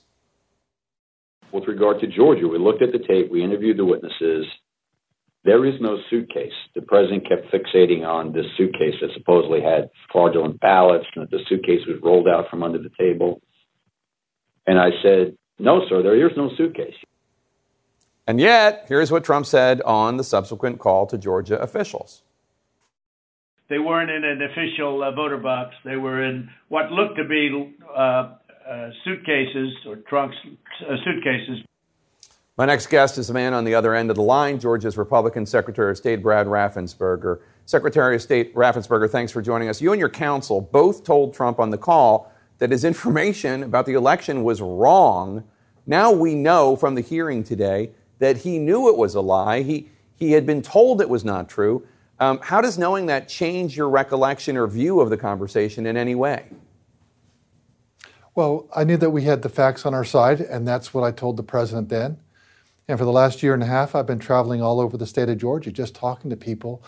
With 1.54 1.68
regard 1.68 2.00
to 2.00 2.08
Georgia, 2.08 2.48
we 2.48 2.58
looked 2.58 2.82
at 2.82 2.90
the 2.90 2.98
tape, 2.98 3.30
we 3.30 3.44
interviewed 3.44 3.76
the 3.76 3.84
witnesses. 3.84 4.44
There 5.44 5.64
is 5.64 5.74
no 5.80 5.98
suitcase. 6.10 6.50
The 6.74 6.82
president 6.82 7.28
kept 7.28 7.46
fixating 7.52 8.04
on 8.04 8.32
this 8.32 8.46
suitcase 8.56 8.96
that 9.00 9.10
supposedly 9.16 9.62
had 9.62 9.88
fraudulent 10.10 10.58
ballots 10.58 11.06
and 11.14 11.22
that 11.22 11.30
the 11.30 11.44
suitcase 11.48 11.86
was 11.86 12.00
rolled 12.02 12.26
out 12.26 12.50
from 12.50 12.64
under 12.64 12.78
the 12.78 12.90
table. 12.98 13.40
And 14.66 14.80
I 14.80 14.90
said, 15.00 15.36
No, 15.60 15.82
sir, 15.88 16.02
there 16.02 16.26
is 16.26 16.36
no 16.36 16.50
suitcase. 16.56 16.96
And 18.26 18.40
yet, 18.40 18.86
here's 18.88 19.12
what 19.12 19.22
Trump 19.22 19.46
said 19.46 19.80
on 19.82 20.16
the 20.16 20.24
subsequent 20.24 20.80
call 20.80 21.06
to 21.06 21.16
Georgia 21.16 21.60
officials. 21.60 22.24
They 23.68 23.78
weren't 23.78 24.10
in 24.10 24.24
an 24.24 24.42
official 24.42 25.04
uh, 25.04 25.12
voter 25.12 25.38
box. 25.38 25.76
They 25.84 25.96
were 25.96 26.24
in 26.24 26.50
what 26.68 26.90
looked 26.90 27.16
to 27.18 27.24
be 27.24 27.76
uh, 27.96 28.32
uh, 28.68 28.90
suitcases 29.04 29.72
or 29.86 29.96
trunks, 30.08 30.36
uh, 30.88 30.96
suitcases. 31.04 31.64
My 32.56 32.66
next 32.66 32.86
guest 32.86 33.18
is 33.18 33.30
a 33.30 33.34
man 33.34 33.52
on 33.52 33.64
the 33.64 33.74
other 33.74 33.94
end 33.94 34.10
of 34.10 34.16
the 34.16 34.22
line, 34.22 34.60
Georgia's 34.60 34.96
Republican 34.96 35.44
Secretary 35.44 35.90
of 35.90 35.96
State 35.96 36.22
Brad 36.22 36.46
Raffensperger. 36.46 37.40
Secretary 37.66 38.14
of 38.14 38.22
State 38.22 38.54
Raffensperger, 38.54 39.10
thanks 39.10 39.32
for 39.32 39.42
joining 39.42 39.68
us. 39.68 39.80
You 39.80 39.92
and 39.92 39.98
your 39.98 40.08
counsel 40.08 40.60
both 40.60 41.02
told 41.02 41.34
Trump 41.34 41.58
on 41.58 41.70
the 41.70 41.78
call 41.78 42.30
that 42.58 42.70
his 42.70 42.84
information 42.84 43.64
about 43.64 43.86
the 43.86 43.94
election 43.94 44.44
was 44.44 44.60
wrong. 44.60 45.42
Now 45.86 46.12
we 46.12 46.34
know 46.34 46.76
from 46.76 46.94
the 46.94 47.00
hearing 47.00 47.42
today 47.42 47.90
that 48.20 48.38
he 48.38 48.58
knew 48.58 48.88
it 48.88 48.96
was 48.96 49.14
a 49.14 49.20
lie. 49.20 49.62
He, 49.62 49.90
he 50.14 50.32
had 50.32 50.46
been 50.46 50.62
told 50.62 51.00
it 51.00 51.08
was 51.08 51.24
not 51.24 51.48
true. 51.48 51.86
Um, 52.20 52.38
how 52.40 52.60
does 52.60 52.78
knowing 52.78 53.06
that 53.06 53.28
change 53.28 53.76
your 53.76 53.88
recollection 53.90 54.56
or 54.56 54.68
view 54.68 55.00
of 55.00 55.10
the 55.10 55.16
conversation 55.16 55.86
in 55.86 55.96
any 55.96 56.14
way? 56.14 56.50
Well, 58.34 58.68
I 58.74 58.82
knew 58.82 58.96
that 58.96 59.10
we 59.10 59.22
had 59.22 59.42
the 59.42 59.48
facts 59.48 59.86
on 59.86 59.94
our 59.94 60.04
side, 60.04 60.40
and 60.40 60.66
that's 60.66 60.92
what 60.92 61.04
I 61.04 61.12
told 61.12 61.36
the 61.36 61.44
president 61.44 61.88
then. 61.88 62.18
And 62.88 62.98
for 62.98 63.04
the 63.04 63.12
last 63.12 63.42
year 63.44 63.54
and 63.54 63.62
a 63.62 63.66
half, 63.66 63.94
I've 63.94 64.06
been 64.06 64.18
traveling 64.18 64.60
all 64.60 64.80
over 64.80 64.96
the 64.96 65.06
state 65.06 65.28
of 65.28 65.38
Georgia, 65.38 65.70
just 65.70 65.94
talking 65.94 66.30
to 66.30 66.36
people. 66.36 66.82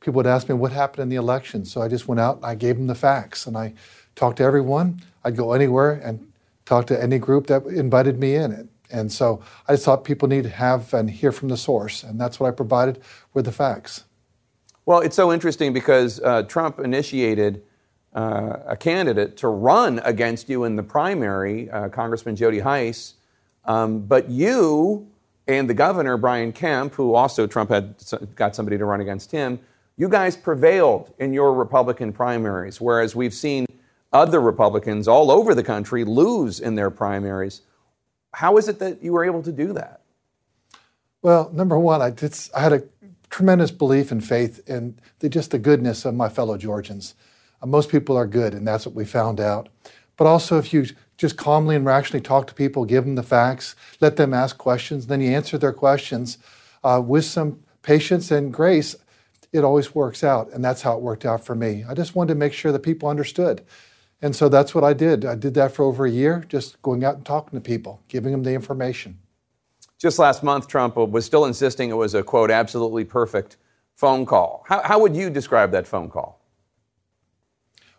People 0.00 0.14
would 0.14 0.26
ask 0.26 0.48
me 0.48 0.56
what 0.56 0.72
happened 0.72 1.02
in 1.04 1.08
the 1.08 1.16
election, 1.16 1.64
so 1.64 1.80
I 1.80 1.88
just 1.88 2.08
went 2.08 2.20
out 2.20 2.36
and 2.36 2.46
I 2.46 2.56
gave 2.56 2.76
them 2.76 2.88
the 2.88 2.96
facts, 2.96 3.46
and 3.46 3.56
I 3.56 3.74
talked 4.16 4.38
to 4.38 4.42
everyone. 4.42 5.00
I'd 5.24 5.36
go 5.36 5.52
anywhere 5.52 5.92
and 5.92 6.32
talk 6.66 6.88
to 6.88 7.00
any 7.00 7.18
group 7.18 7.46
that 7.46 7.64
invited 7.66 8.18
me 8.18 8.34
in. 8.34 8.68
And 8.90 9.12
so 9.12 9.40
I 9.68 9.74
just 9.74 9.84
thought 9.84 10.02
people 10.02 10.26
need 10.28 10.44
to 10.44 10.50
have 10.50 10.92
and 10.94 11.08
hear 11.08 11.30
from 11.30 11.48
the 11.48 11.56
source, 11.56 12.02
and 12.02 12.20
that's 12.20 12.40
what 12.40 12.48
I 12.48 12.50
provided 12.50 13.00
with 13.34 13.44
the 13.44 13.52
facts. 13.52 14.04
Well, 14.84 15.00
it's 15.00 15.16
so 15.16 15.32
interesting 15.32 15.72
because 15.72 16.18
uh, 16.20 16.42
Trump 16.42 16.80
initiated 16.80 17.62
uh, 18.18 18.62
a 18.66 18.76
candidate 18.76 19.36
to 19.36 19.46
run 19.46 20.00
against 20.00 20.48
you 20.48 20.64
in 20.64 20.74
the 20.74 20.82
primary, 20.82 21.70
uh, 21.70 21.88
Congressman 21.88 22.34
Jody 22.34 22.58
Hice, 22.58 23.14
um, 23.64 24.00
but 24.00 24.28
you 24.28 25.06
and 25.46 25.70
the 25.70 25.74
governor, 25.74 26.16
Brian 26.16 26.50
Kemp, 26.50 26.94
who 26.94 27.14
also 27.14 27.46
Trump 27.46 27.70
had 27.70 27.94
got 28.34 28.56
somebody 28.56 28.76
to 28.76 28.84
run 28.84 29.00
against 29.00 29.30
him, 29.30 29.60
you 29.96 30.08
guys 30.08 30.36
prevailed 30.36 31.14
in 31.20 31.32
your 31.32 31.54
Republican 31.54 32.12
primaries, 32.12 32.80
whereas 32.80 33.14
we've 33.14 33.32
seen 33.32 33.66
other 34.12 34.40
Republicans 34.40 35.06
all 35.06 35.30
over 35.30 35.54
the 35.54 35.62
country 35.62 36.02
lose 36.02 36.58
in 36.58 36.74
their 36.74 36.90
primaries. 36.90 37.62
How 38.34 38.56
is 38.56 38.66
it 38.66 38.80
that 38.80 39.00
you 39.00 39.12
were 39.12 39.24
able 39.24 39.44
to 39.44 39.52
do 39.52 39.72
that? 39.74 40.00
Well, 41.22 41.52
number 41.54 41.78
one, 41.78 42.02
I, 42.02 42.10
did, 42.10 42.36
I 42.56 42.62
had 42.62 42.72
a 42.72 42.82
tremendous 43.30 43.70
belief 43.70 44.10
and 44.10 44.24
faith 44.24 44.68
in 44.68 44.98
the, 45.20 45.28
just 45.28 45.52
the 45.52 45.58
goodness 45.58 46.04
of 46.04 46.14
my 46.16 46.28
fellow 46.28 46.56
Georgians. 46.56 47.14
Uh, 47.62 47.66
most 47.66 47.90
people 47.90 48.16
are 48.16 48.26
good, 48.26 48.54
and 48.54 48.66
that's 48.66 48.86
what 48.86 48.94
we 48.94 49.04
found 49.04 49.40
out. 49.40 49.68
But 50.16 50.26
also, 50.26 50.58
if 50.58 50.72
you 50.72 50.86
just 51.16 51.36
calmly 51.36 51.76
and 51.76 51.84
rationally 51.84 52.22
talk 52.22 52.46
to 52.46 52.54
people, 52.54 52.84
give 52.84 53.04
them 53.04 53.16
the 53.16 53.22
facts, 53.22 53.74
let 54.00 54.16
them 54.16 54.32
ask 54.32 54.56
questions, 54.56 55.06
then 55.06 55.20
you 55.20 55.30
answer 55.30 55.58
their 55.58 55.72
questions 55.72 56.38
uh, 56.84 57.02
with 57.04 57.24
some 57.24 57.60
patience 57.82 58.30
and 58.30 58.52
grace, 58.52 58.96
it 59.52 59.64
always 59.64 59.94
works 59.94 60.22
out. 60.22 60.52
And 60.52 60.64
that's 60.64 60.82
how 60.82 60.96
it 60.96 61.02
worked 61.02 61.24
out 61.24 61.44
for 61.44 61.54
me. 61.54 61.84
I 61.88 61.94
just 61.94 62.14
wanted 62.14 62.34
to 62.34 62.38
make 62.38 62.52
sure 62.52 62.70
that 62.70 62.80
people 62.80 63.08
understood. 63.08 63.64
And 64.20 64.34
so 64.34 64.48
that's 64.48 64.74
what 64.74 64.84
I 64.84 64.92
did. 64.92 65.24
I 65.24 65.34
did 65.34 65.54
that 65.54 65.72
for 65.72 65.84
over 65.84 66.04
a 66.04 66.10
year, 66.10 66.44
just 66.48 66.80
going 66.82 67.04
out 67.04 67.16
and 67.16 67.24
talking 67.24 67.58
to 67.58 67.60
people, 67.62 68.02
giving 68.08 68.32
them 68.32 68.42
the 68.42 68.52
information. 68.52 69.18
Just 69.98 70.18
last 70.18 70.42
month, 70.42 70.68
Trump 70.68 70.96
was 70.96 71.24
still 71.24 71.44
insisting 71.44 71.90
it 71.90 71.94
was 71.94 72.14
a 72.14 72.22
quote, 72.22 72.50
absolutely 72.50 73.04
perfect 73.04 73.56
phone 73.94 74.26
call. 74.26 74.64
How, 74.66 74.82
how 74.82 75.00
would 75.00 75.16
you 75.16 75.30
describe 75.30 75.72
that 75.72 75.86
phone 75.86 76.08
call? 76.08 76.37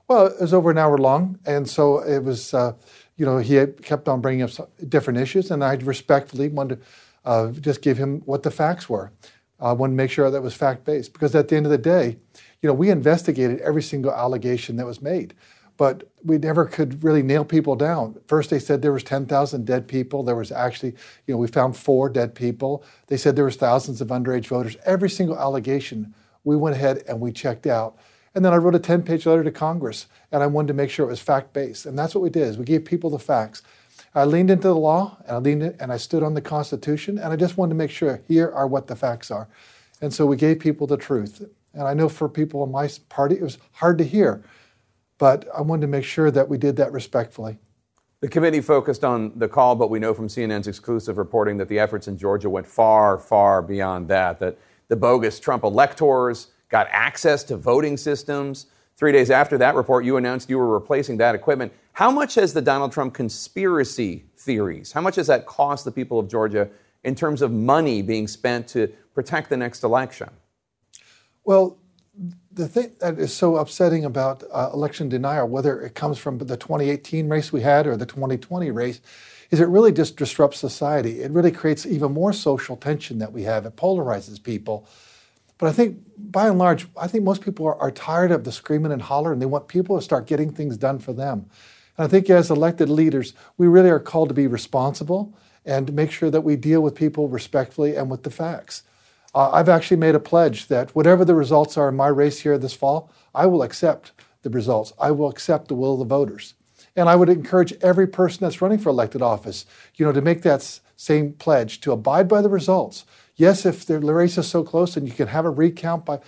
Well, 0.10 0.26
it 0.26 0.42
was 0.42 0.56
over 0.56 0.72
an 0.72 0.80
hour 0.80 0.98
long. 0.98 1.38
And 1.46 1.70
so 1.70 2.00
it 2.00 2.24
was, 2.24 2.54
uh, 2.54 2.74
you 3.16 3.26
know, 3.28 3.38
he 3.38 3.64
kept 3.84 4.10
on 4.10 4.22
bringing 4.22 4.42
up 4.42 4.50
different 4.90 5.20
issues. 5.20 5.52
And 5.52 5.64
I 5.64 5.76
respectfully 5.76 6.50
wanted 6.50 6.82
to 6.82 6.86
uh, 7.26 7.52
just 7.52 7.84
give 7.84 7.98
him 7.98 8.22
what 8.26 8.42
the 8.42 8.50
facts 8.50 8.90
were. 8.90 9.12
I 9.60 9.74
wanted 9.74 9.94
to 9.94 9.98
make 9.98 10.10
sure 10.10 10.32
that 10.32 10.42
was 10.42 10.56
fact 10.56 10.84
based 10.84 11.14
because 11.14 11.36
at 11.36 11.50
the 11.50 11.58
end 11.58 11.68
of 11.68 11.72
the 11.72 11.78
day, 11.78 12.18
you 12.62 12.68
know, 12.68 12.74
we 12.74 12.90
investigated 12.90 13.60
every 13.60 13.84
single 13.84 14.12
allegation 14.12 14.78
that 14.78 14.86
was 14.86 15.02
made 15.02 15.36
but 15.80 16.04
we 16.26 16.38
never 16.38 16.66
could 16.66 17.02
really 17.06 17.24
nail 17.24 17.46
people 17.46 17.74
down. 17.74 18.14
First, 18.28 18.50
they 18.50 18.60
said 18.60 18.82
there 18.82 18.92
was 18.92 19.02
10,000 19.02 19.66
dead 19.66 19.88
people. 19.88 20.24
There 20.24 20.36
was 20.36 20.52
actually, 20.52 20.90
you 21.26 21.34
know, 21.34 21.38
we 21.38 21.48
found 21.48 21.78
four 21.78 22.10
dead 22.10 22.36
people. 22.36 22.84
They 23.08 23.16
said 23.16 23.38
there 23.38 23.46
was 23.46 23.56
thousands 23.56 24.02
of 24.02 24.10
underage 24.10 24.48
voters. 24.48 24.76
Every 24.86 25.10
single 25.10 25.40
allegation, 25.40 26.14
we 26.44 26.58
went 26.58 26.76
ahead 26.76 27.04
and 27.08 27.22
we 27.22 27.32
checked 27.32 27.66
out. 27.66 27.98
And 28.36 28.46
then 28.46 28.54
I 28.54 28.58
wrote 28.58 28.76
a 28.76 28.80
10-page 28.80 29.26
letter 29.26 29.44
to 29.44 29.52
Congress, 29.52 30.08
and 30.32 30.44
I 30.44 30.48
wanted 30.48 30.68
to 30.70 30.74
make 30.74 30.90
sure 30.90 31.06
it 31.06 31.10
was 31.10 31.20
fact-based. 31.20 31.86
And 31.86 31.98
that's 31.98 32.14
what 32.14 32.22
we 32.22 32.30
did: 32.30 32.44
is 32.44 32.58
we 32.58 32.66
gave 32.66 32.86
people 32.86 33.10
the 33.10 33.20
facts. 33.20 33.62
I 34.16 34.26
leaned 34.26 34.52
into 34.52 34.68
the 34.68 34.76
law, 34.76 35.18
and 35.26 35.32
I 35.32 35.40
leaned 35.40 35.64
in, 35.64 35.76
and 35.80 35.92
I 35.92 35.98
stood 35.98 36.24
on 36.24 36.34
the 36.34 36.42
Constitution, 36.42 37.18
and 37.18 37.34
I 37.34 37.36
just 37.36 37.58
wanted 37.58 37.72
to 37.72 37.78
make 37.78 37.92
sure 37.92 38.22
here 38.28 38.52
are 38.52 38.68
what 38.68 38.88
the 38.88 38.96
facts 38.96 39.32
are. 39.32 39.48
And 40.02 40.14
so 40.14 40.26
we 40.26 40.38
gave 40.38 40.60
people 40.60 40.88
the 40.88 40.98
truth. 40.98 41.44
And 41.74 41.84
I 41.84 41.94
know 41.94 42.10
for 42.10 42.28
people 42.30 42.64
in 42.64 42.72
my 42.72 42.90
party, 43.10 43.36
it 43.36 43.42
was 43.42 43.58
hard 43.74 43.98
to 44.00 44.04
hear 44.04 44.44
but 45.20 45.48
I 45.56 45.62
wanted 45.62 45.82
to 45.82 45.88
make 45.88 46.06
sure 46.06 46.32
that 46.32 46.50
we 46.50 46.58
did 46.58 46.78
that 46.78 46.92
respectfully. 46.92 47.60
The 48.22 48.28
committee 48.28 48.62
focused 48.62 49.04
on 49.06 49.38
the 49.38 49.48
call, 49.48 49.76
but 49.76 49.90
we 49.90 50.00
know 50.00 50.14
from 50.14 50.28
CNN's 50.28 50.68
exclusive 50.68 51.18
reporting 51.18 51.58
that 51.58 51.68
the 51.68 51.78
efforts 51.78 52.08
in 52.08 52.18
Georgia 52.18 52.50
went 52.50 52.66
far, 52.66 53.20
far 53.20 53.62
beyond 53.62 54.08
that. 54.08 54.40
That 54.40 54.58
the 54.88 54.96
bogus 54.96 55.40
Trump 55.40 55.64
electors 55.64 56.48
got 56.70 56.88
access 56.92 57.44
to 57.46 57.58
voting 57.58 57.98
systems. 57.98 58.68
Three 58.96 59.12
days 59.12 59.32
after 59.32 59.58
that 59.58 59.76
report, 59.76 60.06
you 60.06 60.18
announced 60.18 60.50
you 60.50 60.58
were 60.58 60.72
replacing 60.72 61.18
that 61.18 61.36
equipment. 61.36 61.74
How 61.94 62.12
much 62.12 62.36
has 62.36 62.54
the 62.54 62.62
Donald 62.62 62.92
Trump 62.92 63.14
conspiracy 63.14 64.26
theories, 64.38 64.92
how 64.92 65.02
much 65.02 65.16
has 65.16 65.28
that 65.28 65.46
cost 65.46 65.86
the 65.86 65.92
people 65.92 66.20
of 66.20 66.30
Georgia 66.30 66.70
in 67.04 67.16
terms 67.16 67.42
of 67.42 67.52
money 67.52 68.02
being 68.02 68.28
spent 68.28 68.68
to 68.70 68.88
protect 69.14 69.50
the 69.50 69.58
next 69.58 69.84
election? 69.84 70.30
Well, 71.44 71.78
the 72.52 72.68
thing 72.68 72.92
that 73.00 73.18
is 73.18 73.34
so 73.34 73.56
upsetting 73.56 74.06
about 74.06 74.44
uh, 74.52 74.70
election 74.74 75.08
denial, 75.08 75.48
whether 75.48 75.82
it 75.82 75.96
comes 75.96 76.18
from 76.18 76.38
the 76.38 76.58
2018 76.58 77.30
race 77.30 77.54
we 77.54 77.62
had 77.62 77.88
or 77.88 77.96
the 77.96 78.06
2020 78.06 78.72
race, 78.72 79.00
is 79.52 79.60
it 79.60 79.68
really 79.68 79.92
just 79.92 80.18
disrupts 80.18 80.60
society. 80.60 81.22
It 81.22 81.32
really 81.32 81.52
creates 81.52 81.86
even 81.86 82.12
more 82.12 82.34
social 82.34 82.76
tension 82.76 83.20
that 83.20 83.32
we 83.32 83.44
have. 83.44 83.66
It 83.66 83.76
polarizes 83.76 84.42
people. 84.42 84.88
But 85.60 85.68
I 85.68 85.74
think, 85.74 86.00
by 86.18 86.48
and 86.48 86.58
large, 86.58 86.88
I 86.98 87.08
think 87.08 87.24
most 87.24 87.42
people 87.42 87.68
are, 87.68 87.76
are 87.76 87.92
tired 87.92 88.32
of 88.32 88.44
the 88.44 88.52
screaming 88.52 88.92
and 88.92 89.02
holler, 89.02 89.32
and 89.32 89.40
they 89.40 89.46
want 89.46 89.68
people 89.68 89.96
to 89.96 90.02
start 90.02 90.26
getting 90.26 90.52
things 90.52 90.78
done 90.78 90.98
for 90.98 91.14
them. 91.14 91.50
And 91.98 92.06
I 92.06 92.08
think, 92.08 92.30
as 92.30 92.50
elected 92.50 92.90
leaders, 92.90 93.34
we 93.58 93.68
really 93.68 93.90
are 93.92 94.00
called 94.00 94.30
to 94.30 94.34
be 94.34 94.48
responsible 94.48 95.38
and 95.66 95.94
make 95.94 96.12
sure 96.12 96.32
that 96.32 96.42
we 96.42 96.56
deal 96.56 96.82
with 96.82 96.96
people 96.96 97.28
respectfully 97.28 97.96
and 97.96 98.10
with 98.10 98.24
the 98.24 98.32
facts. 98.32 98.84
Uh, 99.36 99.52
I've 99.52 99.70
actually 99.70 99.98
made 99.98 100.16
a 100.16 100.20
pledge 100.20 100.68
that 100.68 100.96
whatever 100.96 101.24
the 101.24 101.36
results 101.36 101.78
are 101.78 101.90
in 101.90 101.96
my 101.96 102.08
race 102.08 102.40
here 102.40 102.58
this 102.58 102.74
fall, 102.74 103.12
I 103.36 103.46
will 103.46 103.62
accept 103.62 104.14
the 104.42 104.50
results. 104.50 104.94
I 104.98 105.12
will 105.12 105.30
accept 105.30 105.68
the 105.68 105.76
will 105.76 105.94
of 105.94 106.00
the 106.00 106.06
voters. 106.06 106.56
And 106.96 107.10
I 107.10 107.16
would 107.16 107.30
encourage 107.30 107.74
every 107.82 108.08
person 108.08 108.40
that's 108.42 108.62
running 108.62 108.80
for 108.80 108.90
elected 108.90 109.22
office, 109.22 109.66
you 109.96 110.06
know, 110.06 110.12
to 110.14 110.22
make 110.22 110.42
that 110.42 110.80
same 110.96 111.34
pledge 111.34 111.82
to 111.82 111.92
abide 111.92 112.28
by 112.28 112.42
the 112.42 112.50
results. 112.50 113.06
Yes, 113.40 113.66
if 113.66 113.86
the 113.86 114.00
race 114.00 114.38
is 114.38 114.48
so 114.48 114.64
close, 114.64 114.98
and 114.98 115.08
you 115.08 115.14
can 115.14 115.30
have 115.30 115.46
a 115.46 115.50
recount 115.50 116.04
by, 116.04 116.20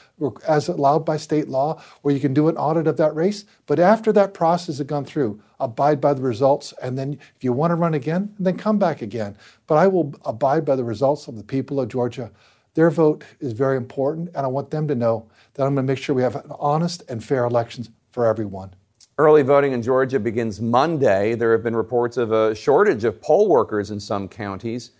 as 0.47 0.69
allowed 0.69 1.03
by 1.03 1.17
state 1.17 1.49
law, 1.49 1.83
or 2.03 2.11
you 2.11 2.21
can 2.21 2.33
do 2.33 2.47
an 2.47 2.55
audit 2.55 2.87
of 2.87 2.95
that 2.95 3.13
race. 3.13 3.43
But 3.65 3.79
after 3.79 4.13
that 4.13 4.33
process 4.33 4.77
has 4.77 4.87
gone 4.87 5.03
through, 5.03 5.41
abide 5.59 5.99
by 5.99 6.13
the 6.13 6.21
results, 6.21 6.73
and 6.81 6.97
then 6.97 7.19
if 7.35 7.43
you 7.43 7.51
want 7.51 7.71
to 7.71 7.75
run 7.75 7.93
again, 7.93 8.33
then 8.39 8.55
come 8.55 8.79
back 8.79 9.01
again. 9.01 9.35
But 9.67 9.75
I 9.75 9.87
will 9.87 10.15
abide 10.23 10.63
by 10.63 10.77
the 10.77 10.85
results 10.85 11.27
of 11.27 11.35
the 11.35 11.43
people 11.43 11.81
of 11.81 11.89
Georgia. 11.89 12.31
Their 12.75 12.89
vote 12.89 13.25
is 13.41 13.51
very 13.51 13.75
important, 13.75 14.29
and 14.33 14.45
I 14.45 14.47
want 14.47 14.71
them 14.71 14.87
to 14.87 14.95
know 14.95 15.27
that 15.55 15.63
I'm 15.63 15.75
going 15.75 15.85
to 15.85 15.91
make 15.91 16.01
sure 16.01 16.15
we 16.15 16.23
have 16.23 16.49
honest 16.61 17.03
and 17.09 17.21
fair 17.21 17.43
elections 17.43 17.89
for 18.11 18.25
everyone. 18.25 18.73
Early 19.17 19.41
voting 19.41 19.73
in 19.73 19.81
Georgia 19.81 20.17
begins 20.17 20.61
Monday. 20.61 21.35
There 21.35 21.51
have 21.51 21.61
been 21.61 21.75
reports 21.75 22.15
of 22.15 22.31
a 22.31 22.55
shortage 22.55 23.03
of 23.03 23.21
poll 23.21 23.49
workers 23.49 23.91
in 23.91 23.99
some 23.99 24.29
counties. 24.29 24.91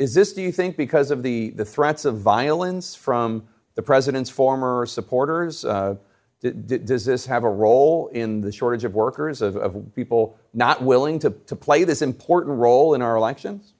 Is 0.00 0.14
this, 0.14 0.32
do 0.32 0.40
you 0.40 0.50
think, 0.50 0.78
because 0.78 1.10
of 1.10 1.22
the, 1.22 1.50
the 1.50 1.64
threats 1.64 2.06
of 2.06 2.18
violence 2.18 2.94
from 2.94 3.46
the 3.74 3.82
president's 3.82 4.30
former 4.30 4.86
supporters? 4.86 5.62
Uh, 5.62 5.96
d- 6.40 6.52
d- 6.52 6.78
does 6.78 7.04
this 7.04 7.26
have 7.26 7.44
a 7.44 7.50
role 7.50 8.08
in 8.08 8.40
the 8.40 8.50
shortage 8.50 8.84
of 8.84 8.94
workers, 8.94 9.42
of, 9.42 9.56
of 9.56 9.94
people 9.94 10.38
not 10.54 10.82
willing 10.82 11.18
to, 11.18 11.30
to 11.46 11.54
play 11.54 11.84
this 11.84 12.00
important 12.00 12.56
role 12.56 12.94
in 12.94 13.02
our 13.02 13.14
elections? 13.14 13.74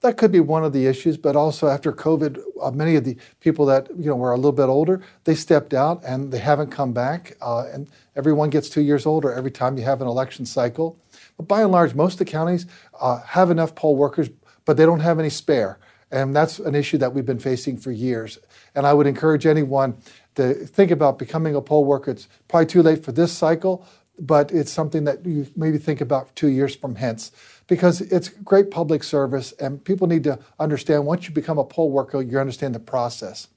that 0.00 0.16
could 0.16 0.30
be 0.30 0.40
one 0.40 0.64
of 0.64 0.72
the 0.72 0.86
issues, 0.86 1.16
but 1.16 1.34
also 1.34 1.66
after 1.66 1.92
COVID, 1.92 2.40
uh, 2.62 2.70
many 2.70 2.94
of 2.94 3.04
the 3.04 3.16
people 3.40 3.66
that 3.66 3.88
you 3.98 4.06
know 4.06 4.14
were 4.14 4.32
a 4.32 4.36
little 4.36 4.52
bit 4.52 4.68
older, 4.68 5.02
they 5.24 5.34
stepped 5.34 5.74
out 5.74 6.02
and 6.04 6.30
they 6.30 6.38
haven't 6.38 6.70
come 6.70 6.92
back. 6.92 7.36
Uh, 7.40 7.66
and 7.72 7.88
everyone 8.14 8.48
gets 8.48 8.68
two 8.68 8.80
years 8.80 9.06
older 9.06 9.32
every 9.32 9.50
time 9.50 9.76
you 9.76 9.84
have 9.84 10.00
an 10.00 10.06
election 10.06 10.46
cycle. 10.46 10.96
But 11.36 11.48
by 11.48 11.62
and 11.62 11.72
large, 11.72 11.94
most 11.94 12.14
of 12.14 12.18
the 12.20 12.24
counties 12.26 12.66
uh, 13.00 13.20
have 13.22 13.50
enough 13.50 13.74
poll 13.74 13.96
workers, 13.96 14.30
but 14.68 14.76
they 14.76 14.84
don't 14.84 15.00
have 15.00 15.18
any 15.18 15.30
spare. 15.30 15.78
And 16.10 16.36
that's 16.36 16.58
an 16.58 16.74
issue 16.74 16.98
that 16.98 17.14
we've 17.14 17.24
been 17.24 17.38
facing 17.38 17.78
for 17.78 17.90
years. 17.90 18.38
And 18.74 18.86
I 18.86 18.92
would 18.92 19.06
encourage 19.06 19.46
anyone 19.46 19.96
to 20.34 20.52
think 20.52 20.90
about 20.90 21.18
becoming 21.18 21.54
a 21.54 21.62
poll 21.62 21.86
worker. 21.86 22.10
It's 22.10 22.28
probably 22.48 22.66
too 22.66 22.82
late 22.82 23.02
for 23.02 23.10
this 23.10 23.32
cycle, 23.32 23.86
but 24.18 24.52
it's 24.52 24.70
something 24.70 25.04
that 25.04 25.24
you 25.24 25.46
maybe 25.56 25.78
think 25.78 26.02
about 26.02 26.36
two 26.36 26.48
years 26.48 26.76
from 26.76 26.96
hence 26.96 27.32
because 27.66 28.02
it's 28.02 28.28
great 28.28 28.70
public 28.70 29.04
service 29.04 29.52
and 29.52 29.82
people 29.82 30.06
need 30.06 30.24
to 30.24 30.38
understand 30.60 31.06
once 31.06 31.26
you 31.26 31.32
become 31.32 31.56
a 31.56 31.64
poll 31.64 31.90
worker, 31.90 32.20
you 32.20 32.38
understand 32.38 32.74
the 32.74 32.78
process. 32.78 33.48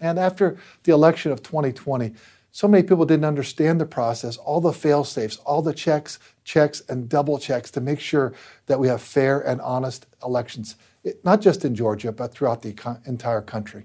And 0.00 0.18
after 0.18 0.56
the 0.84 0.92
election 0.92 1.32
of 1.32 1.42
2020, 1.42 2.14
so 2.50 2.66
many 2.66 2.82
people 2.82 3.04
didn't 3.04 3.26
understand 3.26 3.78
the 3.78 3.84
process, 3.84 4.38
all 4.38 4.62
the 4.62 4.72
fail 4.72 5.04
safes, 5.04 5.36
all 5.44 5.60
the 5.60 5.74
checks, 5.74 6.18
checks, 6.46 6.80
and 6.88 7.08
double 7.08 7.38
checks 7.38 7.70
to 7.72 7.80
make 7.80 8.00
sure 8.00 8.32
that 8.66 8.78
we 8.78 8.88
have 8.88 9.02
fair 9.02 9.40
and 9.40 9.60
honest 9.60 10.06
elections, 10.24 10.76
it, 11.04 11.22
not 11.24 11.40
just 11.40 11.64
in 11.64 11.74
Georgia, 11.74 12.12
but 12.12 12.32
throughout 12.32 12.62
the 12.62 12.74
entire 13.04 13.42
country. 13.42 13.84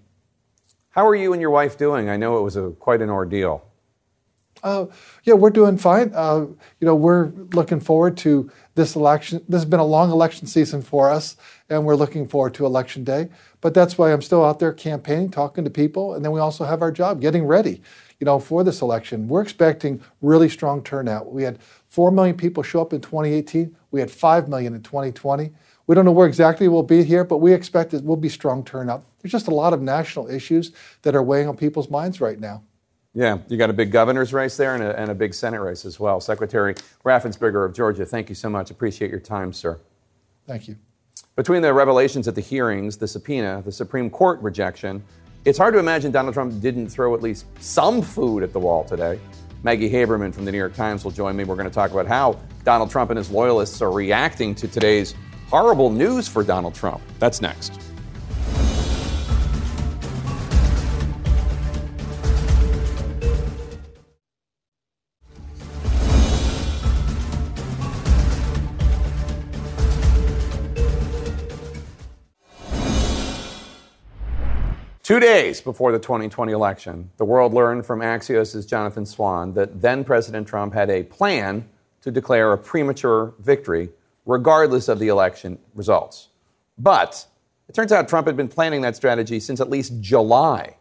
How 0.91 1.07
are 1.07 1.15
you 1.15 1.33
and 1.33 1.41
your 1.41 1.49
wife 1.49 1.77
doing? 1.77 2.07
I 2.09 2.17
know 2.17 2.37
it 2.37 2.43
was 2.43 2.55
a, 2.55 2.69
quite 2.69 3.01
an 3.01 3.09
ordeal. 3.09 3.65
Uh, 4.63 4.85
yeah, 5.23 5.33
we're 5.33 5.49
doing 5.49 5.75
fine. 5.75 6.11
Uh, 6.13 6.45
you 6.79 6.85
know, 6.85 6.93
we're 6.93 7.31
looking 7.53 7.79
forward 7.79 8.15
to 8.15 8.51
this 8.75 8.95
election. 8.95 9.43
This 9.49 9.61
has 9.61 9.65
been 9.65 9.79
a 9.79 9.85
long 9.85 10.11
election 10.11 10.45
season 10.45 10.83
for 10.83 11.09
us, 11.09 11.35
and 11.67 11.83
we're 11.83 11.95
looking 11.95 12.27
forward 12.27 12.53
to 12.55 12.65
election 12.65 13.03
day. 13.03 13.29
But 13.61 13.73
that's 13.73 13.97
why 13.97 14.13
I'm 14.13 14.21
still 14.21 14.45
out 14.45 14.59
there 14.59 14.71
campaigning, 14.71 15.31
talking 15.31 15.63
to 15.63 15.71
people, 15.71 16.13
and 16.13 16.23
then 16.23 16.31
we 16.31 16.39
also 16.39 16.65
have 16.65 16.83
our 16.83 16.91
job 16.91 17.21
getting 17.21 17.45
ready. 17.45 17.81
You 18.19 18.25
know, 18.25 18.37
for 18.37 18.63
this 18.63 18.81
election, 18.81 19.27
we're 19.27 19.41
expecting 19.41 19.99
really 20.21 20.47
strong 20.47 20.83
turnout. 20.83 21.33
We 21.33 21.41
had 21.41 21.57
four 21.91 22.09
million 22.09 22.35
people 22.35 22.63
show 22.63 22.81
up 22.81 22.93
in 22.93 23.01
2018. 23.01 23.75
We 23.91 23.99
had 23.99 24.09
five 24.09 24.47
million 24.47 24.73
in 24.73 24.81
2020. 24.81 25.51
We 25.87 25.95
don't 25.95 26.05
know 26.05 26.13
where 26.13 26.27
exactly 26.27 26.69
we'll 26.69 26.83
be 26.83 27.03
here, 27.03 27.25
but 27.25 27.37
we 27.37 27.53
expect 27.53 27.93
it 27.93 28.03
will 28.03 28.15
be 28.15 28.29
strong 28.29 28.63
turnout. 28.63 29.03
There's 29.21 29.33
just 29.33 29.49
a 29.49 29.53
lot 29.53 29.73
of 29.73 29.81
national 29.81 30.29
issues 30.29 30.71
that 31.01 31.15
are 31.15 31.21
weighing 31.21 31.49
on 31.49 31.57
people's 31.57 31.89
minds 31.89 32.21
right 32.21 32.39
now. 32.39 32.63
Yeah, 33.13 33.39
you 33.49 33.57
got 33.57 33.69
a 33.69 33.73
big 33.73 33.91
governor's 33.91 34.31
race 34.31 34.55
there 34.55 34.73
and 34.73 34.81
a, 34.81 34.97
and 34.97 35.11
a 35.11 35.13
big 35.13 35.33
Senate 35.33 35.59
race 35.59 35.83
as 35.83 35.99
well. 35.99 36.21
Secretary 36.21 36.75
Raffensperger 37.03 37.65
of 37.65 37.73
Georgia, 37.73 38.05
thank 38.05 38.29
you 38.29 38.35
so 38.35 38.49
much. 38.49 38.71
Appreciate 38.71 39.11
your 39.11 39.19
time, 39.19 39.51
sir. 39.51 39.77
Thank 40.47 40.69
you. 40.69 40.77
Between 41.35 41.61
the 41.61 41.73
revelations 41.73 42.25
at 42.29 42.35
the 42.35 42.41
hearings, 42.41 42.95
the 42.95 43.07
subpoena, 43.07 43.61
the 43.65 43.71
Supreme 43.71 44.09
Court 44.09 44.41
rejection, 44.41 45.03
it's 45.43 45.57
hard 45.57 45.73
to 45.73 45.79
imagine 45.79 46.11
Donald 46.11 46.35
Trump 46.35 46.61
didn't 46.61 46.87
throw 46.87 47.13
at 47.13 47.21
least 47.21 47.45
some 47.59 48.01
food 48.01 48.43
at 48.43 48.53
the 48.53 48.59
wall 48.59 48.85
today. 48.85 49.19
Maggie 49.63 49.91
Haberman 49.91 50.33
from 50.33 50.45
the 50.45 50.51
New 50.51 50.57
York 50.57 50.75
Times 50.75 51.03
will 51.03 51.11
join 51.11 51.35
me. 51.35 51.43
We're 51.43 51.55
going 51.55 51.69
to 51.69 51.73
talk 51.73 51.91
about 51.91 52.07
how 52.07 52.39
Donald 52.63 52.89
Trump 52.89 53.11
and 53.11 53.17
his 53.17 53.29
loyalists 53.29 53.81
are 53.81 53.91
reacting 53.91 54.55
to 54.55 54.67
today's 54.67 55.13
horrible 55.49 55.89
news 55.89 56.27
for 56.27 56.43
Donald 56.43 56.73
Trump. 56.73 57.01
That's 57.19 57.41
next. 57.41 57.90
Two 75.11 75.19
days 75.19 75.59
before 75.59 75.91
the 75.91 75.99
2020 75.99 76.53
election, 76.53 77.11
the 77.17 77.25
world 77.25 77.53
learned 77.53 77.85
from 77.85 77.99
Axios' 77.99 78.65
Jonathan 78.65 79.05
Swan 79.05 79.53
that 79.55 79.81
then 79.81 80.05
President 80.05 80.47
Trump 80.47 80.73
had 80.73 80.89
a 80.89 81.03
plan 81.03 81.67
to 81.99 82.11
declare 82.11 82.53
a 82.53 82.57
premature 82.57 83.33
victory, 83.39 83.89
regardless 84.25 84.87
of 84.87 84.99
the 84.99 85.09
election 85.09 85.59
results. 85.75 86.29
But 86.77 87.27
it 87.67 87.75
turns 87.75 87.91
out 87.91 88.07
Trump 88.07 88.25
had 88.25 88.37
been 88.37 88.47
planning 88.47 88.79
that 88.83 88.95
strategy 88.95 89.41
since 89.41 89.59
at 89.59 89.69
least 89.69 89.99
July. 89.99 90.77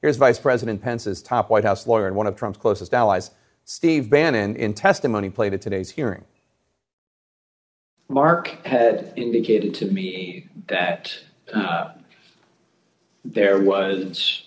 Here's 0.00 0.16
Vice 0.16 0.38
President 0.38 0.80
Pence's 0.80 1.20
top 1.20 1.50
White 1.50 1.64
House 1.64 1.86
lawyer 1.86 2.06
and 2.06 2.16
one 2.16 2.26
of 2.26 2.34
Trump's 2.34 2.58
closest 2.58 2.94
allies, 2.94 3.32
Steve 3.66 4.08
Bannon, 4.08 4.56
in 4.56 4.72
testimony 4.72 5.28
played 5.28 5.52
at 5.52 5.60
today's 5.60 5.90
hearing. 5.90 6.24
Mark 8.08 8.56
had 8.64 9.12
indicated 9.16 9.74
to 9.74 9.84
me 9.84 10.48
that 10.68 11.12
uh, 11.52 11.90
there 13.32 13.60
was 13.60 14.44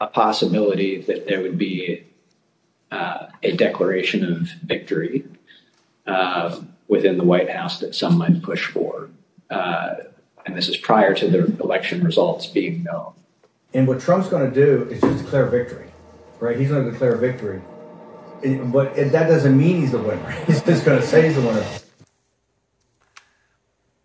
a 0.00 0.06
possibility 0.06 1.00
that 1.02 1.26
there 1.26 1.40
would 1.40 1.58
be 1.58 2.04
uh, 2.90 3.26
a 3.42 3.52
declaration 3.52 4.24
of 4.24 4.48
victory 4.62 5.24
uh, 6.06 6.60
within 6.88 7.16
the 7.18 7.24
White 7.24 7.50
House 7.50 7.80
that 7.80 7.94
some 7.94 8.18
might 8.18 8.42
push 8.42 8.70
for. 8.70 9.10
Uh, 9.50 9.94
and 10.44 10.56
this 10.56 10.68
is 10.68 10.76
prior 10.76 11.14
to 11.14 11.28
the 11.28 11.44
election 11.62 12.04
results 12.04 12.46
being 12.46 12.84
known. 12.84 13.12
And 13.74 13.88
what 13.88 14.00
Trump's 14.00 14.28
going 14.28 14.48
to 14.48 14.54
do 14.54 14.88
is 14.90 15.00
just 15.00 15.24
declare 15.24 15.46
victory, 15.46 15.88
right? 16.38 16.56
He's 16.56 16.68
going 16.68 16.84
to 16.84 16.90
declare 16.90 17.16
victory. 17.16 17.60
But 18.42 18.94
that 18.94 19.28
doesn't 19.28 19.56
mean 19.56 19.80
he's 19.80 19.92
the 19.92 19.98
winner. 19.98 20.30
He's 20.46 20.62
just 20.62 20.84
going 20.84 21.00
to 21.00 21.06
say 21.06 21.26
he's 21.26 21.36
the 21.36 21.40
winner. 21.40 21.66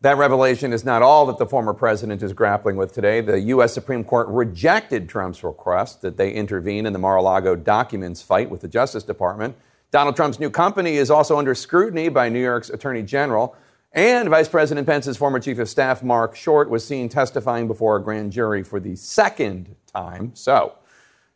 That 0.01 0.17
revelation 0.17 0.73
is 0.73 0.83
not 0.83 1.03
all 1.03 1.27
that 1.27 1.37
the 1.37 1.45
former 1.45 1.75
president 1.75 2.23
is 2.23 2.33
grappling 2.33 2.75
with 2.75 2.91
today. 2.91 3.21
The 3.21 3.39
U.S. 3.39 3.71
Supreme 3.71 4.03
Court 4.03 4.27
rejected 4.29 5.07
Trump's 5.07 5.43
request 5.43 6.01
that 6.01 6.17
they 6.17 6.31
intervene 6.31 6.87
in 6.87 6.93
the 6.93 6.97
Mar 6.97 7.17
a 7.17 7.21
Lago 7.21 7.55
documents 7.55 8.19
fight 8.19 8.49
with 8.49 8.61
the 8.61 8.67
Justice 8.67 9.03
Department. 9.03 9.55
Donald 9.91 10.15
Trump's 10.15 10.39
new 10.39 10.49
company 10.49 10.97
is 10.97 11.11
also 11.11 11.37
under 11.37 11.53
scrutiny 11.53 12.09
by 12.09 12.29
New 12.29 12.41
York's 12.41 12.71
Attorney 12.71 13.03
General. 13.03 13.55
And 13.93 14.27
Vice 14.27 14.49
President 14.49 14.87
Pence's 14.87 15.17
former 15.17 15.39
chief 15.39 15.59
of 15.59 15.69
staff, 15.69 16.01
Marc 16.01 16.35
Short, 16.35 16.71
was 16.71 16.83
seen 16.83 17.07
testifying 17.07 17.67
before 17.67 17.97
a 17.97 18.01
grand 18.01 18.31
jury 18.31 18.63
for 18.63 18.79
the 18.79 18.95
second 18.95 19.75
time. 19.85 20.31
So, 20.33 20.77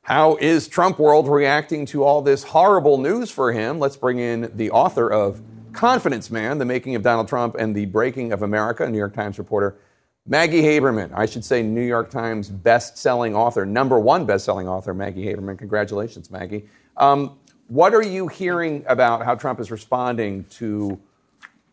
how 0.03 0.37
is 0.37 0.67
Trump 0.67 0.97
world 0.97 1.27
reacting 1.27 1.85
to 1.87 2.03
all 2.03 2.23
this 2.23 2.43
horrible 2.43 2.97
news 2.97 3.29
for 3.29 3.51
him? 3.51 3.77
Let's 3.77 3.97
bring 3.97 4.17
in 4.17 4.51
the 4.55 4.71
author 4.71 5.11
of 5.11 5.41
Confidence 5.75 6.31
Man, 6.31 6.57
The 6.57 6.65
Making 6.65 6.95
of 6.95 7.03
Donald 7.03 7.27
Trump 7.27 7.55
and 7.55 7.75
the 7.75 7.85
Breaking 7.85 8.31
of 8.31 8.41
America, 8.41 8.89
New 8.89 8.97
York 8.97 9.13
Times 9.13 9.37
reporter 9.37 9.77
Maggie 10.25 10.61
Haberman. 10.61 11.11
I 11.13 11.25
should 11.25 11.43
say 11.43 11.61
New 11.61 11.83
York 11.83 12.09
Times 12.09 12.49
best-selling 12.49 13.35
author, 13.35 13.65
number 13.65 13.99
one 13.99 14.25
best-selling 14.25 14.67
author, 14.67 14.93
Maggie 14.93 15.25
Haberman. 15.25 15.57
Congratulations, 15.57 16.31
Maggie. 16.31 16.65
Um, 16.97 17.37
what 17.67 17.93
are 17.93 18.01
you 18.01 18.27
hearing 18.27 18.85
about 18.87 19.25
how 19.25 19.35
Trump 19.35 19.59
is 19.59 19.69
responding 19.69 20.45
to 20.51 20.99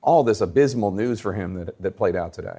all 0.03 0.25
this 0.25 0.41
abysmal 0.41 0.91
news 0.91 1.21
for 1.21 1.33
him 1.33 1.55
that, 1.55 1.81
that 1.81 1.97
played 1.97 2.17
out 2.17 2.33
today? 2.33 2.59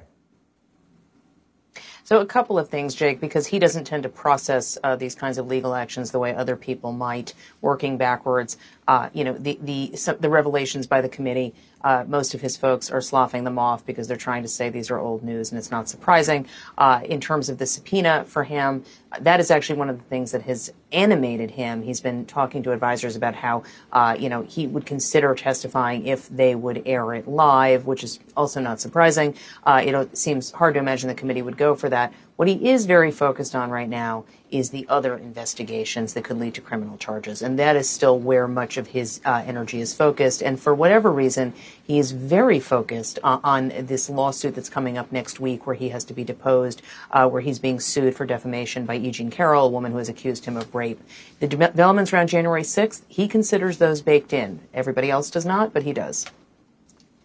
So 2.04 2.20
a 2.20 2.26
couple 2.26 2.58
of 2.58 2.68
things, 2.68 2.94
Jake, 2.94 3.18
because 3.18 3.46
he 3.46 3.58
doesn't 3.58 3.84
tend 3.84 4.02
to 4.02 4.10
process 4.10 4.76
uh, 4.84 4.94
these 4.94 5.14
kinds 5.14 5.38
of 5.38 5.46
legal 5.46 5.74
actions 5.74 6.10
the 6.10 6.18
way 6.18 6.34
other 6.34 6.54
people 6.54 6.92
might, 6.92 7.32
working 7.62 7.96
backwards. 7.96 8.58
Uh, 8.86 9.08
you 9.12 9.24
know, 9.24 9.32
the 9.32 9.58
the 9.62 9.96
some, 9.96 10.16
the 10.20 10.28
revelations 10.28 10.86
by 10.86 11.00
the 11.00 11.08
committee 11.08 11.54
uh, 11.84 12.02
most 12.08 12.34
of 12.34 12.40
his 12.40 12.56
folks 12.56 12.90
are 12.90 13.02
sloughing 13.02 13.44
them 13.44 13.58
off 13.58 13.84
because 13.84 14.08
they're 14.08 14.16
trying 14.16 14.42
to 14.42 14.48
say 14.48 14.70
these 14.70 14.90
are 14.90 14.98
old 14.98 15.22
news, 15.22 15.52
and 15.52 15.58
it's 15.58 15.70
not 15.70 15.86
surprising. 15.86 16.46
Uh, 16.78 17.02
in 17.04 17.20
terms 17.20 17.50
of 17.50 17.58
the 17.58 17.66
subpoena 17.66 18.24
for 18.26 18.44
him, 18.44 18.82
that 19.20 19.38
is 19.38 19.50
actually 19.50 19.78
one 19.78 19.90
of 19.90 19.98
the 19.98 20.04
things 20.04 20.32
that 20.32 20.42
has 20.42 20.72
animated 20.92 21.50
him. 21.52 21.82
He's 21.82 22.00
been 22.00 22.24
talking 22.24 22.62
to 22.62 22.72
advisors 22.72 23.16
about 23.16 23.34
how, 23.34 23.64
uh, 23.92 24.16
you 24.18 24.30
know, 24.30 24.42
he 24.42 24.66
would 24.66 24.86
consider 24.86 25.34
testifying 25.34 26.06
if 26.06 26.28
they 26.30 26.54
would 26.54 26.82
air 26.86 27.12
it 27.12 27.28
live, 27.28 27.86
which 27.86 28.02
is 28.02 28.18
also 28.34 28.60
not 28.60 28.80
surprising. 28.80 29.36
Uh, 29.64 29.82
it 29.84 30.16
seems 30.16 30.52
hard 30.52 30.74
to 30.74 30.80
imagine 30.80 31.08
the 31.08 31.14
committee 31.14 31.42
would 31.42 31.58
go 31.58 31.74
for 31.74 31.90
that. 31.90 32.14
What 32.36 32.48
he 32.48 32.68
is 32.68 32.86
very 32.86 33.12
focused 33.12 33.54
on 33.54 33.70
right 33.70 33.88
now 33.88 34.24
is 34.50 34.70
the 34.70 34.86
other 34.88 35.16
investigations 35.16 36.14
that 36.14 36.24
could 36.24 36.38
lead 36.38 36.54
to 36.54 36.60
criminal 36.60 36.96
charges. 36.96 37.42
And 37.42 37.58
that 37.60 37.76
is 37.76 37.88
still 37.88 38.18
where 38.18 38.48
much 38.48 38.76
of 38.76 38.88
his 38.88 39.20
uh, 39.24 39.44
energy 39.46 39.80
is 39.80 39.94
focused. 39.94 40.42
And 40.42 40.58
for 40.58 40.74
whatever 40.74 41.12
reason, 41.12 41.52
he 41.84 41.98
is 41.98 42.10
very 42.10 42.58
focused 42.58 43.20
on, 43.22 43.40
on, 43.44 43.86
this 43.86 44.10
lawsuit 44.10 44.56
that's 44.56 44.68
coming 44.68 44.98
up 44.98 45.12
next 45.12 45.38
week 45.38 45.66
where 45.66 45.76
he 45.76 45.90
has 45.90 46.04
to 46.04 46.14
be 46.14 46.24
deposed, 46.24 46.82
uh, 47.12 47.28
where 47.28 47.40
he's 47.40 47.60
being 47.60 47.78
sued 47.78 48.16
for 48.16 48.26
defamation 48.26 48.84
by 48.84 48.96
E. 48.96 49.10
Jean 49.12 49.30
Carroll, 49.30 49.66
a 49.66 49.70
woman 49.70 49.92
who 49.92 49.98
has 49.98 50.08
accused 50.08 50.44
him 50.44 50.56
of 50.56 50.74
rape. 50.74 51.00
The 51.38 51.46
developments 51.46 52.12
around 52.12 52.28
January 52.28 52.62
6th, 52.62 53.02
he 53.06 53.28
considers 53.28 53.78
those 53.78 54.02
baked 54.02 54.32
in. 54.32 54.60
Everybody 54.72 55.10
else 55.10 55.30
does 55.30 55.46
not, 55.46 55.72
but 55.72 55.84
he 55.84 55.92
does. 55.92 56.26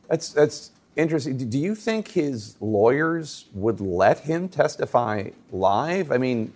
That's, 0.08 0.30
that's 0.30 0.72
interesting. 1.00 1.38
Do 1.38 1.58
you 1.58 1.76
think 1.76 2.10
his 2.10 2.56
lawyers 2.60 3.46
would 3.54 3.80
let 3.80 4.20
him 4.20 4.50
testify 4.50 5.30
live? 5.52 6.12
I 6.12 6.18
mean, 6.18 6.54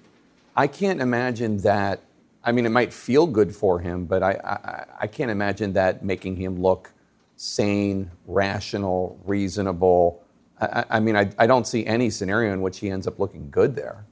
I 0.56 0.68
can't 0.68 1.02
imagine 1.02 1.58
that. 1.60 2.02
I 2.44 2.52
mean, 2.52 2.66
it 2.66 2.70
might 2.70 2.94
feel 2.94 3.26
good 3.26 3.56
for 3.56 3.80
him, 3.80 4.06
but 4.06 4.22
I, 4.22 4.32
I, 4.44 4.86
I 5.02 5.08
can't 5.08 5.32
imagine 5.32 5.74
that 5.74 6.04
making 6.04 6.36
him 6.36 6.62
look 6.62 6.92
sane, 7.38 8.12
rational, 8.28 9.18
reasonable. 9.26 10.22
I, 10.60 10.86
I 10.90 11.00
mean, 11.00 11.16
I, 11.16 11.32
I 11.40 11.48
don't 11.48 11.66
see 11.66 11.86
any 11.86 12.10
scenario 12.10 12.52
in 12.54 12.62
which 12.62 12.80
he 12.80 12.90
ends 12.90 13.08
up 13.08 13.20
looking 13.20 13.50
good 13.50 13.76
there. 13.76 14.06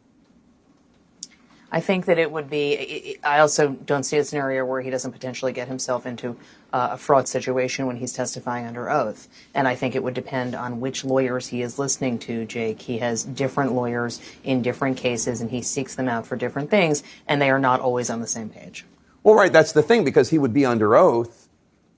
I 1.71 1.79
think 1.79 2.05
that 2.05 2.17
it 2.19 2.31
would 2.31 2.49
be. 2.49 3.17
I 3.23 3.39
also 3.39 3.69
don't 3.69 4.03
see 4.03 4.17
a 4.17 4.23
scenario 4.25 4.65
where 4.65 4.81
he 4.81 4.89
doesn't 4.89 5.11
potentially 5.11 5.53
get 5.53 5.69
himself 5.69 6.05
into 6.05 6.35
uh, 6.73 6.89
a 6.91 6.97
fraud 6.97 7.27
situation 7.27 7.87
when 7.87 7.95
he's 7.95 8.11
testifying 8.11 8.65
under 8.65 8.89
oath. 8.89 9.29
And 9.53 9.67
I 9.67 9.75
think 9.75 9.95
it 9.95 10.03
would 10.03 10.13
depend 10.13 10.53
on 10.53 10.81
which 10.81 11.05
lawyers 11.05 11.47
he 11.47 11.61
is 11.61 11.79
listening 11.79 12.19
to, 12.19 12.45
Jake. 12.45 12.81
He 12.81 12.97
has 12.97 13.23
different 13.23 13.71
lawyers 13.73 14.21
in 14.43 14.61
different 14.61 14.97
cases, 14.97 15.39
and 15.39 15.49
he 15.49 15.61
seeks 15.61 15.95
them 15.95 16.09
out 16.09 16.25
for 16.25 16.35
different 16.35 16.69
things, 16.69 17.03
and 17.27 17.41
they 17.41 17.49
are 17.49 17.59
not 17.59 17.79
always 17.79 18.09
on 18.09 18.19
the 18.19 18.27
same 18.27 18.49
page. 18.49 18.85
Well, 19.23 19.35
right, 19.35 19.51
that's 19.51 19.71
the 19.71 19.83
thing, 19.83 20.03
because 20.03 20.29
he 20.29 20.37
would 20.37 20.53
be 20.53 20.65
under 20.65 20.95
oath. 20.95 21.47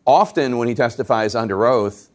Often, 0.05 0.57
when 0.57 0.67
he 0.67 0.75
testifies 0.75 1.33
under 1.33 1.65
oath, 1.65 2.09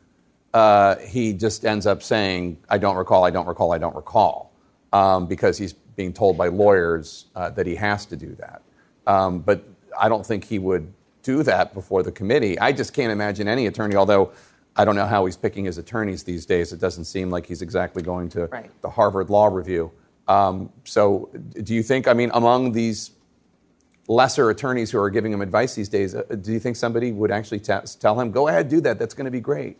uh, 0.55 0.97
he 0.97 1.33
just 1.33 1.65
ends 1.65 1.87
up 1.87 2.03
saying, 2.03 2.59
I 2.69 2.79
don't 2.79 2.97
recall, 2.97 3.25
I 3.25 3.31
don't 3.31 3.47
recall, 3.47 3.73
I 3.73 3.79
don't 3.79 3.97
recall, 3.97 4.53
um, 4.93 5.27
because 5.27 5.59
he's 5.59 5.75
being 5.99 6.13
told 6.13 6.39
by 6.39 6.47
lawyers 6.47 7.27
uh, 7.35 7.51
that 7.51 7.67
he 7.67 7.75
has 7.75 8.07
to 8.07 8.17
do 8.17 8.35
that. 8.37 8.63
Um, 9.07 9.41
but 9.41 9.65
I 10.01 10.09
don't 10.09 10.25
think 10.25 10.45
he 10.45 10.61
would 10.61 10.91
do 11.25 11.43
that 11.43 11.75
before 11.75 12.05
the 12.05 12.13
committee. 12.13 12.59
I 12.59 12.71
just 12.73 12.95
can't 12.95 13.13
imagine 13.13 13.49
any 13.49 13.67
attorney, 13.67 13.97
although 13.97 14.33
I 14.77 14.85
don't 14.85 14.95
know 14.95 15.07
how 15.07 15.27
he's 15.27 15.37
picking 15.37 15.65
his 15.65 15.77
attorneys 15.77 16.23
these 16.23 16.47
days. 16.47 16.73
It 16.73 16.81
doesn't 16.81 17.07
seem 17.07 17.31
like 17.31 17.47
he's 17.47 17.63
exactly 17.63 18.01
going 18.01 18.29
to 18.31 18.47
right. 18.47 18.71
the 18.81 18.89
Harvard 18.89 19.29
Law 19.29 19.49
Review. 19.49 19.91
Um, 20.29 20.71
so, 20.85 21.31
do 21.63 21.75
you 21.75 21.83
think, 21.83 22.07
I 22.07 22.13
mean, 22.13 22.31
among 22.33 22.73
these 22.73 23.11
lesser 24.07 24.51
attorneys 24.51 24.93
who 24.93 25.01
are 25.01 25.11
giving 25.11 25.33
him 25.33 25.41
advice 25.41 25.75
these 25.75 25.89
days, 25.89 26.15
uh, 26.15 26.23
do 26.41 26.53
you 26.53 26.61
think 26.61 26.77
somebody 26.77 27.11
would 27.11 27.33
actually 27.33 27.59
t- 27.59 27.75
tell 27.99 28.21
him, 28.21 28.31
go 28.31 28.47
ahead, 28.47 28.69
do 28.69 28.81
that? 28.83 29.01
That's 29.01 29.15
going 29.15 29.25
to 29.25 29.33
be 29.33 29.41
great? 29.41 29.79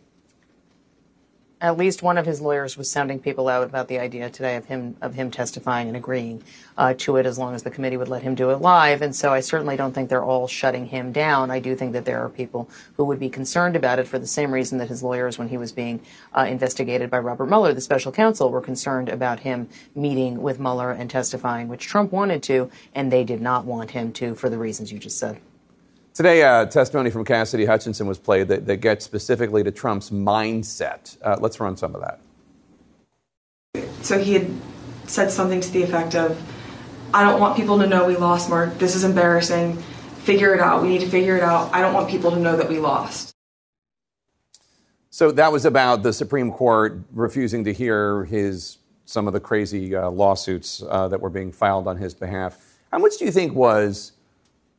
At 1.61 1.77
least 1.77 2.01
one 2.01 2.17
of 2.17 2.25
his 2.25 2.39
lawyers 2.39 2.77
was 2.77 2.89
sounding 2.89 3.19
people 3.19 3.49
out 3.49 3.63
about 3.65 3.89
the 3.89 3.99
idea 3.99 4.29
today 4.29 4.55
of 4.55 4.65
him 4.65 4.95
of 5.01 5.15
him 5.15 5.29
testifying 5.29 5.87
and 5.87 5.97
agreeing 5.97 6.41
uh, 6.77 6.93
to 6.97 7.17
it 7.17 7.25
as 7.25 7.37
long 7.37 7.53
as 7.53 7.63
the 7.63 7.69
committee 7.69 7.97
would 7.97 8.07
let 8.07 8.23
him 8.23 8.33
do 8.33 8.49
it 8.51 8.61
live. 8.61 9.01
And 9.01 9.13
so 9.13 9.33
I 9.33 9.41
certainly 9.41 9.75
don't 9.75 9.93
think 9.93 10.09
they're 10.09 10.23
all 10.23 10.47
shutting 10.47 10.85
him 10.85 11.11
down. 11.11 11.51
I 11.51 11.59
do 11.59 11.75
think 11.75 11.91
that 11.93 12.05
there 12.05 12.23
are 12.23 12.29
people 12.29 12.69
who 12.95 13.03
would 13.03 13.19
be 13.19 13.29
concerned 13.29 13.75
about 13.75 13.99
it 13.99 14.07
for 14.07 14.17
the 14.17 14.27
same 14.27 14.53
reason 14.53 14.77
that 14.77 14.87
his 14.87 15.03
lawyers, 15.03 15.37
when 15.37 15.49
he 15.49 15.57
was 15.57 15.73
being 15.73 15.99
uh, 16.33 16.43
investigated 16.43 17.09
by 17.09 17.19
Robert 17.19 17.47
Mueller, 17.47 17.73
the 17.73 17.81
special 17.81 18.11
counsel, 18.11 18.49
were 18.49 18.61
concerned 18.61 19.09
about 19.09 19.41
him 19.41 19.67
meeting 19.95 20.41
with 20.41 20.59
Mueller 20.59 20.91
and 20.91 21.09
testifying, 21.09 21.67
which 21.67 21.87
Trump 21.87 22.13
wanted 22.13 22.41
to, 22.43 22.71
and 22.95 23.11
they 23.11 23.25
did 23.25 23.41
not 23.41 23.65
want 23.65 23.91
him 23.91 24.13
to 24.13 24.33
for 24.35 24.49
the 24.49 24.57
reasons 24.57 24.91
you 24.91 24.99
just 24.99 25.17
said. 25.17 25.41
Today, 26.13 26.43
uh, 26.43 26.65
testimony 26.65 27.09
from 27.09 27.23
Cassidy 27.23 27.65
Hutchinson 27.65 28.07
was 28.07 28.17
played 28.17 28.49
that, 28.49 28.65
that 28.65 28.77
gets 28.77 29.05
specifically 29.05 29.63
to 29.63 29.71
Trump's 29.71 30.09
mindset. 30.09 31.17
Uh, 31.23 31.37
let's 31.39 31.59
run 31.59 31.77
some 31.77 31.95
of 31.95 32.01
that. 32.01 32.19
So 34.01 34.17
he 34.19 34.33
had 34.33 34.49
said 35.07 35.31
something 35.31 35.61
to 35.61 35.71
the 35.71 35.83
effect 35.83 36.15
of, 36.15 36.41
I 37.13 37.23
don't 37.23 37.39
want 37.39 37.55
people 37.55 37.79
to 37.79 37.87
know 37.87 38.05
we 38.05 38.17
lost, 38.17 38.49
Mark. 38.49 38.77
This 38.77 38.95
is 38.95 39.03
embarrassing. 39.03 39.77
Figure 40.23 40.53
it 40.53 40.59
out. 40.59 40.81
We 40.81 40.89
need 40.89 41.01
to 41.01 41.09
figure 41.09 41.37
it 41.37 41.43
out. 41.43 41.73
I 41.73 41.81
don't 41.81 41.93
want 41.93 42.09
people 42.09 42.31
to 42.31 42.39
know 42.39 42.55
that 42.57 42.69
we 42.69 42.79
lost. 42.79 43.33
So 45.09 45.31
that 45.31 45.51
was 45.51 45.65
about 45.65 46.03
the 46.03 46.13
Supreme 46.13 46.51
Court 46.51 47.01
refusing 47.13 47.63
to 47.63 47.73
hear 47.73 48.25
his 48.25 48.77
some 49.05 49.25
of 49.25 49.33
the 49.33 49.39
crazy 49.39 49.95
uh, 49.95 50.09
lawsuits 50.09 50.83
uh, 50.87 51.07
that 51.07 51.19
were 51.19 51.31
being 51.31 51.51
filed 51.51 51.87
on 51.87 51.97
his 51.97 52.13
behalf. 52.13 52.77
How 52.91 52.99
much 52.99 53.17
do 53.17 53.25
you 53.25 53.31
think 53.31 53.55
was 53.55 54.11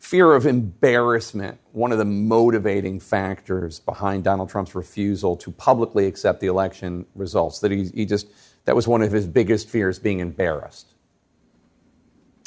fear 0.00 0.34
of 0.34 0.46
embarrassment, 0.46 1.60
one 1.72 1.92
of 1.92 1.98
the 1.98 2.04
motivating 2.04 2.98
factors 2.98 3.78
behind 3.80 4.24
Donald 4.24 4.48
Trump's 4.48 4.74
refusal 4.74 5.36
to 5.36 5.52
publicly 5.52 6.06
accept 6.06 6.40
the 6.40 6.48
election 6.48 7.06
results. 7.14 7.60
That 7.60 7.70
he, 7.70 7.84
he 7.94 8.06
just, 8.06 8.26
that 8.64 8.74
was 8.74 8.88
one 8.88 9.02
of 9.02 9.12
his 9.12 9.26
biggest 9.26 9.68
fears, 9.68 9.98
being 9.98 10.20
embarrassed. 10.20 10.94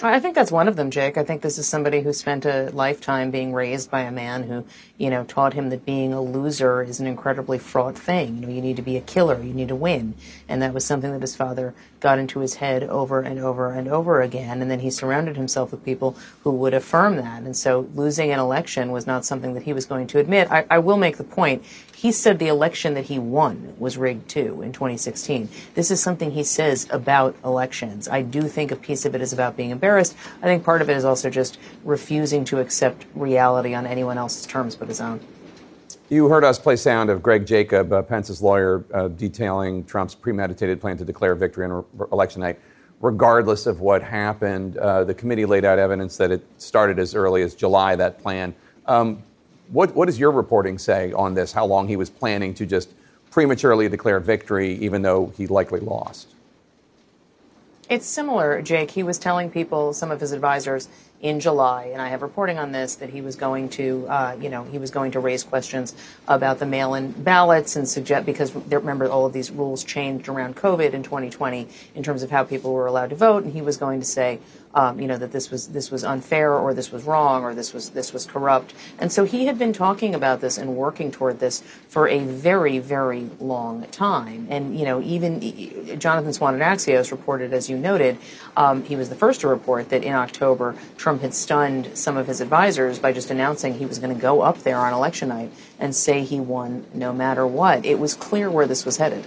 I 0.05 0.19
think 0.19 0.35
that's 0.35 0.51
one 0.51 0.67
of 0.67 0.75
them, 0.75 0.91
Jake. 0.91 1.17
I 1.17 1.23
think 1.23 1.41
this 1.41 1.57
is 1.57 1.65
somebody 1.65 2.01
who 2.01 2.11
spent 2.11 2.45
a 2.45 2.69
lifetime 2.73 3.31
being 3.31 3.53
raised 3.53 3.89
by 3.89 4.01
a 4.01 4.11
man 4.11 4.43
who, 4.43 4.65
you 4.97 5.09
know, 5.09 5.23
taught 5.23 5.53
him 5.53 5.69
that 5.69 5.85
being 5.85 6.11
a 6.11 6.21
loser 6.21 6.83
is 6.83 6.99
an 6.99 7.07
incredibly 7.07 7.57
fraught 7.57 7.97
thing. 7.97 8.35
You 8.35 8.41
know, 8.41 8.53
you 8.53 8.61
need 8.61 8.75
to 8.75 8.81
be 8.81 8.97
a 8.97 9.01
killer, 9.01 9.41
you 9.41 9.53
need 9.53 9.69
to 9.69 9.75
win. 9.75 10.15
And 10.49 10.61
that 10.61 10.73
was 10.73 10.85
something 10.85 11.11
that 11.13 11.21
his 11.21 11.37
father 11.37 11.73
got 12.01 12.19
into 12.19 12.41
his 12.41 12.55
head 12.55 12.83
over 12.83 13.21
and 13.21 13.39
over 13.39 13.71
and 13.71 13.87
over 13.87 14.21
again. 14.21 14.61
And 14.61 14.69
then 14.69 14.81
he 14.81 14.91
surrounded 14.91 15.37
himself 15.37 15.71
with 15.71 15.85
people 15.85 16.17
who 16.41 16.51
would 16.51 16.73
affirm 16.73 17.15
that. 17.15 17.43
And 17.43 17.55
so 17.55 17.87
losing 17.95 18.29
an 18.31 18.39
election 18.39 18.91
was 18.91 19.07
not 19.07 19.23
something 19.23 19.53
that 19.53 19.63
he 19.63 19.71
was 19.71 19.85
going 19.85 20.07
to 20.07 20.19
admit. 20.19 20.51
I, 20.51 20.65
I 20.69 20.79
will 20.79 20.97
make 20.97 21.15
the 21.15 21.23
point 21.23 21.63
he 22.03 22.11
said 22.11 22.37
the 22.37 22.49
election 22.49 22.95
that 22.95 23.05
he 23.05 23.17
won 23.17 23.75
was 23.79 23.97
rigged 23.97 24.27
too 24.27 24.61
in 24.61 24.73
2016. 24.73 25.47
This 25.73 25.89
is 25.89 26.03
something 26.03 26.31
he 26.31 26.43
says 26.43 26.85
about 26.89 27.33
elections. 27.45 28.09
I 28.09 28.23
do 28.23 28.41
think 28.49 28.73
a 28.73 28.75
piece 28.75 29.05
of 29.05 29.15
it 29.15 29.21
is 29.21 29.31
about 29.31 29.55
being 29.55 29.69
embarrassed. 29.69 29.92
I 29.97 30.45
think 30.45 30.63
part 30.63 30.81
of 30.81 30.89
it 30.89 30.97
is 30.97 31.05
also 31.05 31.29
just 31.29 31.57
refusing 31.83 32.45
to 32.45 32.59
accept 32.59 33.05
reality 33.15 33.73
on 33.73 33.85
anyone 33.85 34.17
else's 34.17 34.45
terms 34.45 34.75
but 34.75 34.87
his 34.87 35.01
own. 35.01 35.19
You 36.09 36.27
heard 36.27 36.43
us 36.43 36.59
play 36.59 36.75
sound 36.75 37.09
of 37.09 37.23
Greg 37.23 37.45
Jacob, 37.45 37.91
uh, 37.91 38.01
Pence's 38.01 38.41
lawyer, 38.41 38.83
uh, 38.93 39.07
detailing 39.07 39.83
Trump's 39.85 40.13
premeditated 40.13 40.79
plan 40.79 40.97
to 40.97 41.05
declare 41.05 41.33
victory 41.33 41.65
on 41.65 41.71
re- 41.71 42.07
election 42.11 42.41
night. 42.41 42.59
Regardless 43.01 43.65
of 43.65 43.79
what 43.79 44.03
happened, 44.03 44.77
uh, 44.77 45.03
the 45.03 45.13
committee 45.13 45.45
laid 45.45 45.65
out 45.65 45.79
evidence 45.79 46.17
that 46.17 46.31
it 46.31 46.45
started 46.57 46.99
as 46.99 47.15
early 47.15 47.41
as 47.41 47.55
July, 47.55 47.95
that 47.95 48.21
plan. 48.21 48.53
Um, 48.85 49.23
what, 49.69 49.95
what 49.95 50.05
does 50.05 50.19
your 50.19 50.31
reporting 50.31 50.77
say 50.77 51.11
on 51.13 51.33
this? 51.33 51.51
How 51.51 51.65
long 51.65 51.87
he 51.87 51.95
was 51.95 52.09
planning 52.09 52.53
to 52.55 52.65
just 52.65 52.93
prematurely 53.31 53.89
declare 53.89 54.19
victory, 54.19 54.73
even 54.75 55.01
though 55.01 55.33
he 55.35 55.47
likely 55.47 55.79
lost? 55.79 56.32
It's 57.89 58.05
similar, 58.05 58.61
Jake. 58.61 58.91
He 58.91 59.03
was 59.03 59.19
telling 59.19 59.51
people, 59.51 59.93
some 59.93 60.09
of 60.09 60.21
his 60.21 60.31
advisors, 60.31 60.87
in 61.23 61.39
July, 61.39 61.85
and 61.85 62.01
I 62.01 62.09
have 62.09 62.21
reporting 62.21 62.59
on 62.59 62.73
this 62.73 62.95
that 62.95 63.09
he 63.09 63.21
was 63.21 63.37
going 63.37 63.69
to, 63.69 64.05
uh, 64.09 64.35
you 64.41 64.49
know, 64.49 64.65
he 64.65 64.77
was 64.77 64.91
going 64.91 65.11
to 65.11 65.21
raise 65.21 65.41
questions 65.41 65.95
about 66.27 66.59
the 66.59 66.65
mail-in 66.65 67.13
ballots 67.13 67.77
and 67.77 67.87
suggest 67.87 68.25
because 68.25 68.53
remember 68.53 69.07
all 69.07 69.25
of 69.25 69.31
these 69.31 69.49
rules 69.49 69.85
changed 69.85 70.27
around 70.27 70.57
COVID 70.57 70.91
in 70.91 71.01
2020 71.01 71.69
in 71.95 72.03
terms 72.03 72.23
of 72.23 72.29
how 72.29 72.43
people 72.43 72.73
were 72.73 72.87
allowed 72.87 73.11
to 73.11 73.15
vote, 73.15 73.45
and 73.45 73.53
he 73.53 73.61
was 73.61 73.77
going 73.77 74.01
to 74.01 74.05
say, 74.05 74.39
um, 74.75 74.99
you 74.99 75.07
know, 75.07 75.17
that 75.17 75.31
this 75.31 75.51
was 75.51 75.67
this 75.69 75.91
was 75.91 76.03
unfair 76.03 76.53
or 76.53 76.73
this 76.73 76.91
was 76.91 77.03
wrong 77.03 77.43
or 77.43 77.53
this 77.53 77.73
was 77.73 77.91
this 77.91 78.11
was 78.11 78.25
corrupt. 78.25 78.73
And 78.99 79.11
so 79.11 79.23
he 79.23 79.45
had 79.45 79.59
been 79.59 79.73
talking 79.73 80.15
about 80.15 80.41
this 80.41 80.57
and 80.57 80.75
working 80.75 81.11
toward 81.11 81.39
this 81.39 81.61
for 81.87 82.07
a 82.07 82.19
very 82.19 82.79
very 82.79 83.29
long 83.39 83.85
time. 83.87 84.47
And 84.49 84.77
you 84.77 84.85
know, 84.85 85.01
even 85.01 85.99
Jonathan 85.99 86.33
Swan 86.33 86.59
at 86.59 86.77
Axios 86.77 87.11
reported, 87.11 87.53
as 87.53 87.69
you 87.69 87.77
noted, 87.77 88.17
um, 88.57 88.83
he 88.83 88.95
was 88.95 89.09
the 89.09 89.15
first 89.15 89.41
to 89.41 89.47
report 89.47 89.89
that 89.89 90.03
in 90.03 90.13
October 90.13 90.75
Trump 90.97 91.21
had 91.21 91.33
stunned 91.33 91.95
some 91.97 92.17
of 92.17 92.27
his 92.27 92.41
advisors 92.41 92.99
by 92.99 93.11
just 93.11 93.29
announcing 93.29 93.75
he 93.75 93.85
was 93.85 93.99
going 93.99 94.13
to 94.13 94.21
go 94.21 94.41
up 94.41 94.59
there 94.59 94.77
on 94.77 94.93
election 94.93 95.29
night 95.29 95.51
and 95.79 95.95
say 95.95 96.23
he 96.23 96.39
won 96.39 96.85
no 96.93 97.13
matter 97.13 97.45
what. 97.45 97.85
It 97.85 97.99
was 97.99 98.15
clear 98.15 98.49
where 98.49 98.65
this 98.67 98.85
was 98.85 98.97
headed. 98.97 99.25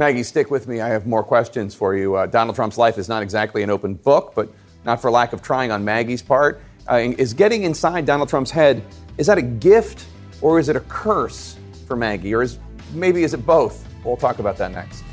Maggie, 0.00 0.22
stick 0.22 0.50
with 0.50 0.66
me. 0.66 0.80
I 0.80 0.88
have 0.88 1.06
more 1.06 1.22
questions 1.22 1.74
for 1.74 1.94
you. 1.94 2.14
Uh, 2.14 2.24
Donald 2.24 2.56
Trump's 2.56 2.78
life 2.78 2.96
is 2.96 3.06
not 3.06 3.22
exactly 3.22 3.62
an 3.62 3.68
open 3.68 3.92
book, 3.92 4.32
but 4.34 4.48
not 4.82 4.98
for 4.98 5.10
lack 5.10 5.34
of 5.34 5.42
trying 5.42 5.70
on 5.70 5.84
Maggie's 5.84 6.22
part. 6.22 6.62
Uh, 6.90 7.12
is 7.18 7.34
getting 7.34 7.64
inside 7.64 8.06
Donald 8.06 8.30
Trump's 8.30 8.50
head, 8.50 8.82
is 9.18 9.26
that 9.26 9.36
a 9.36 9.42
gift 9.42 10.06
or 10.40 10.58
is 10.58 10.70
it 10.70 10.76
a 10.76 10.80
curse 10.80 11.58
for 11.86 11.96
Maggie? 11.96 12.34
Or 12.34 12.40
is 12.40 12.58
maybe 12.94 13.24
is 13.24 13.34
it 13.34 13.44
both? 13.44 13.86
We'll 14.02 14.16
talk 14.16 14.38
about 14.38 14.56
that 14.56 14.72
next. 14.72 15.04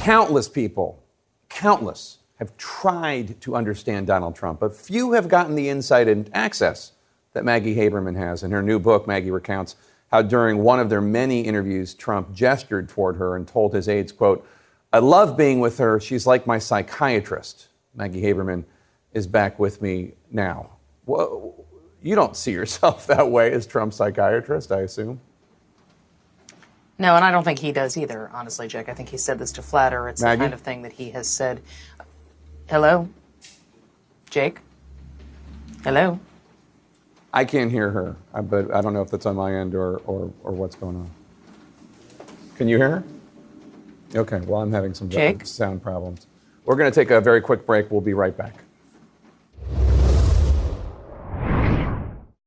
Countless 0.00 0.48
people, 0.48 1.02
countless, 1.48 2.18
have 2.36 2.56
tried 2.56 3.40
to 3.40 3.56
understand 3.56 4.06
Donald 4.06 4.36
Trump, 4.36 4.60
but 4.60 4.76
few 4.76 5.10
have 5.10 5.26
gotten 5.26 5.56
the 5.56 5.68
insight 5.68 6.06
and 6.06 6.30
access 6.32 6.92
that 7.32 7.44
Maggie 7.44 7.76
Haberman 7.76 8.16
has. 8.16 8.42
In 8.42 8.50
her 8.50 8.62
new 8.62 8.78
book, 8.78 9.06
Maggie 9.06 9.30
recounts 9.30 9.76
how 10.10 10.22
during 10.22 10.58
one 10.58 10.80
of 10.80 10.90
their 10.90 11.00
many 11.00 11.42
interviews, 11.42 11.94
Trump 11.94 12.32
gestured 12.32 12.88
toward 12.88 13.16
her 13.16 13.36
and 13.36 13.46
told 13.46 13.72
his 13.74 13.88
aides, 13.88 14.12
quote, 14.12 14.46
I 14.92 14.98
love 14.98 15.36
being 15.36 15.60
with 15.60 15.78
her. 15.78 16.00
She's 16.00 16.26
like 16.26 16.46
my 16.46 16.58
psychiatrist. 16.58 17.68
Maggie 17.94 18.22
Haberman 18.22 18.64
is 19.12 19.26
back 19.26 19.58
with 19.58 19.80
me 19.80 20.12
now. 20.30 20.70
Well, 21.06 21.64
you 22.02 22.16
don't 22.16 22.36
see 22.36 22.52
yourself 22.52 23.06
that 23.08 23.30
way 23.30 23.52
as 23.52 23.66
Trump's 23.66 23.96
psychiatrist, 23.96 24.72
I 24.72 24.80
assume. 24.80 25.20
No, 26.98 27.16
and 27.16 27.24
I 27.24 27.30
don't 27.30 27.44
think 27.44 27.60
he 27.60 27.72
does 27.72 27.96
either, 27.96 28.30
honestly, 28.34 28.68
Jack. 28.68 28.88
I 28.90 28.94
think 28.94 29.08
he 29.08 29.16
said 29.16 29.38
this 29.38 29.52
to 29.52 29.62
flatter. 29.62 30.08
It's 30.08 30.20
Maggie? 30.20 30.38
the 30.38 30.44
kind 30.44 30.54
of 30.54 30.60
thing 30.60 30.82
that 30.82 30.92
he 30.92 31.10
has 31.10 31.28
said. 31.28 31.62
Hello? 32.68 33.08
Jake? 34.28 34.58
Hello? 35.82 36.20
I 37.32 37.44
can't 37.44 37.70
hear 37.70 37.90
her, 37.90 38.16
uh, 38.34 38.42
but 38.42 38.74
I 38.74 38.80
don't 38.80 38.92
know 38.92 39.02
if 39.02 39.10
that's 39.10 39.26
on 39.26 39.36
my 39.36 39.54
end 39.54 39.74
or, 39.74 39.98
or, 39.98 40.32
or 40.42 40.52
what's 40.52 40.74
going 40.74 40.96
on. 40.96 41.10
Can 42.56 42.68
you 42.68 42.76
hear 42.76 42.90
her? 42.90 43.04
Okay, 44.16 44.40
well, 44.40 44.60
I'm 44.60 44.72
having 44.72 44.94
some 44.94 45.08
Jake? 45.08 45.46
sound 45.46 45.82
problems. 45.82 46.26
We're 46.64 46.74
going 46.74 46.90
to 46.90 46.94
take 46.94 47.10
a 47.10 47.20
very 47.20 47.40
quick 47.40 47.64
break. 47.64 47.90
We'll 47.90 48.00
be 48.00 48.14
right 48.14 48.36
back. 48.36 48.64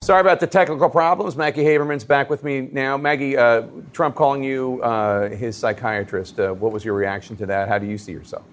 Sorry 0.03 0.19
about 0.19 0.41
the 0.41 0.47
technical 0.47 0.89
problems. 0.89 1.37
Maggie 1.37 1.63
Haberman's 1.63 2.03
back 2.03 2.29
with 2.29 2.43
me 2.43 2.67
now. 2.73 2.97
Maggie, 2.97 3.37
uh, 3.37 3.63
Trump 3.93 4.15
calling 4.15 4.43
you 4.43 4.81
uh, 4.83 5.29
his 5.29 5.55
psychiatrist. 5.55 6.37
Uh, 6.37 6.51
what 6.51 6.73
was 6.73 6.83
your 6.83 6.93
reaction 6.93 7.37
to 7.37 7.45
that? 7.45 7.69
How 7.69 7.77
do 7.79 7.85
you 7.85 7.97
see 7.97 8.11
yourself? 8.11 8.43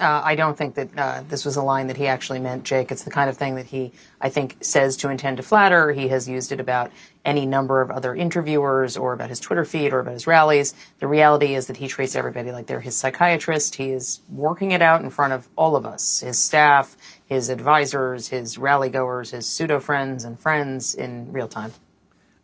Uh, 0.00 0.22
I 0.24 0.36
don't 0.36 0.56
think 0.56 0.76
that 0.76 0.96
uh, 0.96 1.22
this 1.28 1.44
was 1.44 1.56
a 1.56 1.62
line 1.62 1.88
that 1.88 1.96
he 1.96 2.06
actually 2.06 2.38
meant, 2.38 2.62
Jake. 2.62 2.92
It's 2.92 3.02
the 3.02 3.10
kind 3.10 3.28
of 3.28 3.36
thing 3.36 3.56
that 3.56 3.66
he, 3.66 3.92
I 4.20 4.28
think, 4.28 4.56
says 4.60 4.96
to 4.98 5.08
intend 5.08 5.38
to 5.38 5.42
flatter. 5.42 5.90
He 5.90 6.06
has 6.08 6.28
used 6.28 6.52
it 6.52 6.60
about 6.60 6.92
any 7.24 7.46
number 7.46 7.80
of 7.80 7.90
other 7.90 8.14
interviewers 8.14 8.96
or 8.96 9.12
about 9.12 9.28
his 9.28 9.40
Twitter 9.40 9.64
feed 9.64 9.92
or 9.92 9.98
about 9.98 10.14
his 10.14 10.26
rallies. 10.26 10.72
The 11.00 11.08
reality 11.08 11.54
is 11.54 11.66
that 11.66 11.78
he 11.78 11.88
treats 11.88 12.14
everybody 12.14 12.52
like 12.52 12.66
they're 12.66 12.80
his 12.80 12.96
psychiatrist. 12.96 13.74
He 13.74 13.90
is 13.90 14.20
working 14.30 14.70
it 14.70 14.82
out 14.82 15.02
in 15.02 15.10
front 15.10 15.32
of 15.32 15.48
all 15.56 15.74
of 15.74 15.84
us, 15.84 16.20
his 16.20 16.38
staff, 16.38 16.96
his 17.26 17.48
advisors, 17.48 18.28
his 18.28 18.56
rally 18.56 18.90
goers, 18.90 19.32
his 19.32 19.48
pseudo 19.48 19.80
friends 19.80 20.22
and 20.22 20.38
friends 20.38 20.94
in 20.94 21.32
real 21.32 21.48
time. 21.48 21.72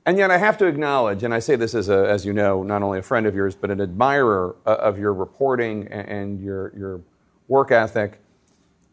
And 0.07 0.19
yet, 0.19 0.31
I 0.31 0.39
have 0.39 0.59
to 0.59 0.67
acknowledge, 0.67 1.23
and 1.23 1.33
I 1.33 1.39
say 1.39 1.57
this 1.57 1.75
as, 1.75 1.89
a, 1.89 2.07
as 2.07 2.27
you 2.27 2.35
know, 2.35 2.63
not 2.63 2.83
only 2.83 2.99
a 2.99 3.03
friend 3.03 3.27
of 3.27 3.35
yours, 3.35 3.55
but 3.55 3.71
an 3.71 3.81
admirer 3.81 4.55
uh, 4.67 4.75
of 4.75 4.99
your 4.99 5.15
reporting 5.15 5.89
and, 5.89 6.09
and 6.09 6.41
your, 6.43 6.77
your 6.77 7.01
work 7.49 7.71
ethic. 7.71 8.21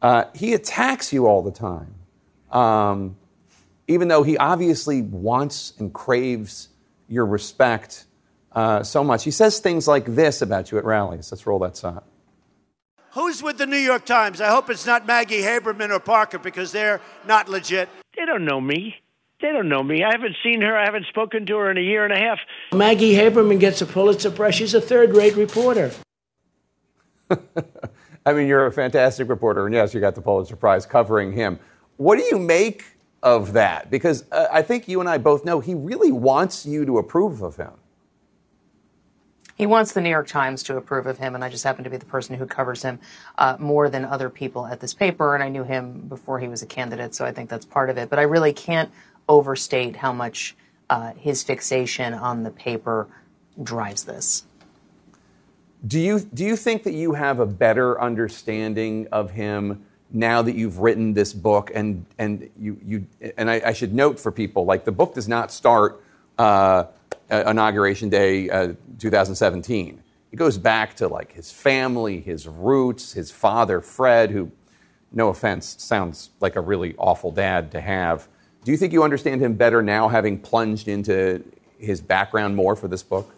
Uh, 0.01 0.25
he 0.33 0.53
attacks 0.53 1.13
you 1.13 1.27
all 1.27 1.41
the 1.41 1.51
time, 1.51 1.93
um, 2.51 3.15
even 3.87 4.07
though 4.07 4.23
he 4.23 4.37
obviously 4.37 5.01
wants 5.01 5.73
and 5.77 5.93
craves 5.93 6.69
your 7.07 7.25
respect 7.25 8.05
uh, 8.53 8.83
so 8.83 9.03
much. 9.03 9.23
He 9.23 9.31
says 9.31 9.59
things 9.59 9.87
like 9.87 10.05
this 10.05 10.41
about 10.41 10.71
you 10.71 10.77
at 10.77 10.85
rallies. 10.85 11.31
Let's 11.31 11.45
roll 11.45 11.59
that 11.59 11.77
sound. 11.77 12.01
Who's 13.13 13.43
with 13.43 13.57
the 13.57 13.65
New 13.65 13.77
York 13.77 14.05
Times? 14.05 14.39
I 14.39 14.49
hope 14.49 14.69
it's 14.69 14.85
not 14.85 15.05
Maggie 15.05 15.41
Haberman 15.41 15.91
or 15.91 15.99
Parker 15.99 16.39
because 16.39 16.71
they're 16.71 17.01
not 17.27 17.49
legit. 17.49 17.89
They 18.15 18.25
don't 18.25 18.45
know 18.45 18.61
me. 18.61 18.95
They 19.41 19.51
don't 19.51 19.69
know 19.69 19.83
me. 19.83 20.03
I 20.03 20.11
haven't 20.11 20.37
seen 20.43 20.61
her. 20.61 20.77
I 20.77 20.85
haven't 20.85 21.07
spoken 21.07 21.45
to 21.47 21.57
her 21.57 21.71
in 21.71 21.77
a 21.77 21.81
year 21.81 22.05
and 22.05 22.13
a 22.13 22.17
half. 22.17 22.39
Maggie 22.71 23.15
Haberman 23.15 23.59
gets 23.59 23.81
a 23.81 23.85
Pulitzer 23.85 24.31
Prize. 24.31 24.55
She's 24.55 24.73
a 24.73 24.81
third 24.81 25.15
rate 25.15 25.35
reporter. 25.35 25.91
I 28.25 28.33
mean, 28.33 28.47
you're 28.47 28.67
a 28.67 28.71
fantastic 28.71 29.29
reporter, 29.29 29.65
and 29.65 29.73
yes, 29.73 29.93
you 29.93 29.99
got 29.99 30.15
the 30.15 30.21
Pulitzer 30.21 30.55
Prize 30.55 30.85
covering 30.85 31.31
him. 31.31 31.59
What 31.97 32.17
do 32.17 32.23
you 32.23 32.37
make 32.37 32.83
of 33.23 33.53
that? 33.53 33.89
Because 33.89 34.25
uh, 34.31 34.47
I 34.51 34.61
think 34.61 34.87
you 34.87 34.99
and 34.99 35.09
I 35.09 35.17
both 35.17 35.43
know 35.43 35.59
he 35.59 35.73
really 35.73 36.11
wants 36.11 36.65
you 36.65 36.85
to 36.85 36.97
approve 36.99 37.41
of 37.41 37.55
him. 37.55 37.71
He 39.55 39.65
wants 39.65 39.91
the 39.91 40.01
New 40.01 40.09
York 40.09 40.27
Times 40.27 40.63
to 40.63 40.77
approve 40.77 41.05
of 41.05 41.17
him, 41.17 41.35
and 41.35 41.43
I 41.43 41.49
just 41.49 41.63
happen 41.63 41.83
to 41.83 41.89
be 41.89 41.97
the 41.97 42.05
person 42.05 42.35
who 42.35 42.45
covers 42.45 42.81
him 42.81 42.99
uh, 43.37 43.57
more 43.59 43.89
than 43.89 44.05
other 44.05 44.29
people 44.29 44.65
at 44.65 44.79
this 44.79 44.93
paper. 44.93 45.35
And 45.35 45.43
I 45.43 45.49
knew 45.49 45.63
him 45.63 46.01
before 46.07 46.39
he 46.39 46.47
was 46.47 46.63
a 46.63 46.65
candidate, 46.65 47.13
so 47.13 47.25
I 47.25 47.31
think 47.31 47.49
that's 47.49 47.65
part 47.65 47.89
of 47.89 47.97
it. 47.97 48.09
But 48.09 48.17
I 48.17 48.23
really 48.23 48.53
can't 48.53 48.91
overstate 49.29 49.95
how 49.97 50.13
much 50.13 50.55
uh, 50.89 51.13
his 51.13 51.43
fixation 51.43 52.13
on 52.13 52.43
the 52.43 52.49
paper 52.49 53.07
drives 53.61 54.03
this. 54.03 54.45
Do 55.87 55.99
you 55.99 56.19
do 56.19 56.45
you 56.45 56.55
think 56.55 56.83
that 56.83 56.93
you 56.93 57.13
have 57.13 57.39
a 57.39 57.45
better 57.45 57.99
understanding 57.99 59.07
of 59.11 59.31
him 59.31 59.83
now 60.11 60.41
that 60.41 60.55
you've 60.55 60.79
written 60.79 61.13
this 61.13 61.33
book 61.33 61.71
and 61.73 62.05
and 62.19 62.49
you 62.59 62.77
you 62.83 63.07
and 63.37 63.49
I, 63.49 63.61
I 63.65 63.73
should 63.73 63.93
note 63.93 64.19
for 64.19 64.31
people 64.31 64.65
like 64.65 64.85
the 64.85 64.91
book 64.91 65.15
does 65.15 65.27
not 65.27 65.51
start 65.51 66.03
uh, 66.37 66.85
inauguration 67.29 68.09
day 68.09 68.49
uh, 68.49 68.73
2017. 68.99 70.03
It 70.31 70.35
goes 70.35 70.57
back 70.57 70.95
to 70.97 71.07
like 71.07 71.33
his 71.33 71.51
family, 71.51 72.19
his 72.19 72.47
roots, 72.47 73.13
his 73.13 73.31
father 73.31 73.81
Fred, 73.81 74.31
who, 74.31 74.51
no 75.11 75.29
offense, 75.29 75.75
sounds 75.79 76.29
like 76.39 76.55
a 76.55 76.61
really 76.61 76.95
awful 76.97 77.31
dad 77.31 77.71
to 77.71 77.81
have. 77.81 78.27
Do 78.63 78.71
you 78.71 78.77
think 78.77 78.93
you 78.93 79.03
understand 79.03 79.41
him 79.41 79.55
better 79.55 79.81
now, 79.81 80.07
having 80.07 80.39
plunged 80.39 80.87
into 80.87 81.43
his 81.79 82.01
background 82.01 82.55
more 82.55 82.75
for 82.75 82.87
this 82.87 83.03
book? 83.03 83.33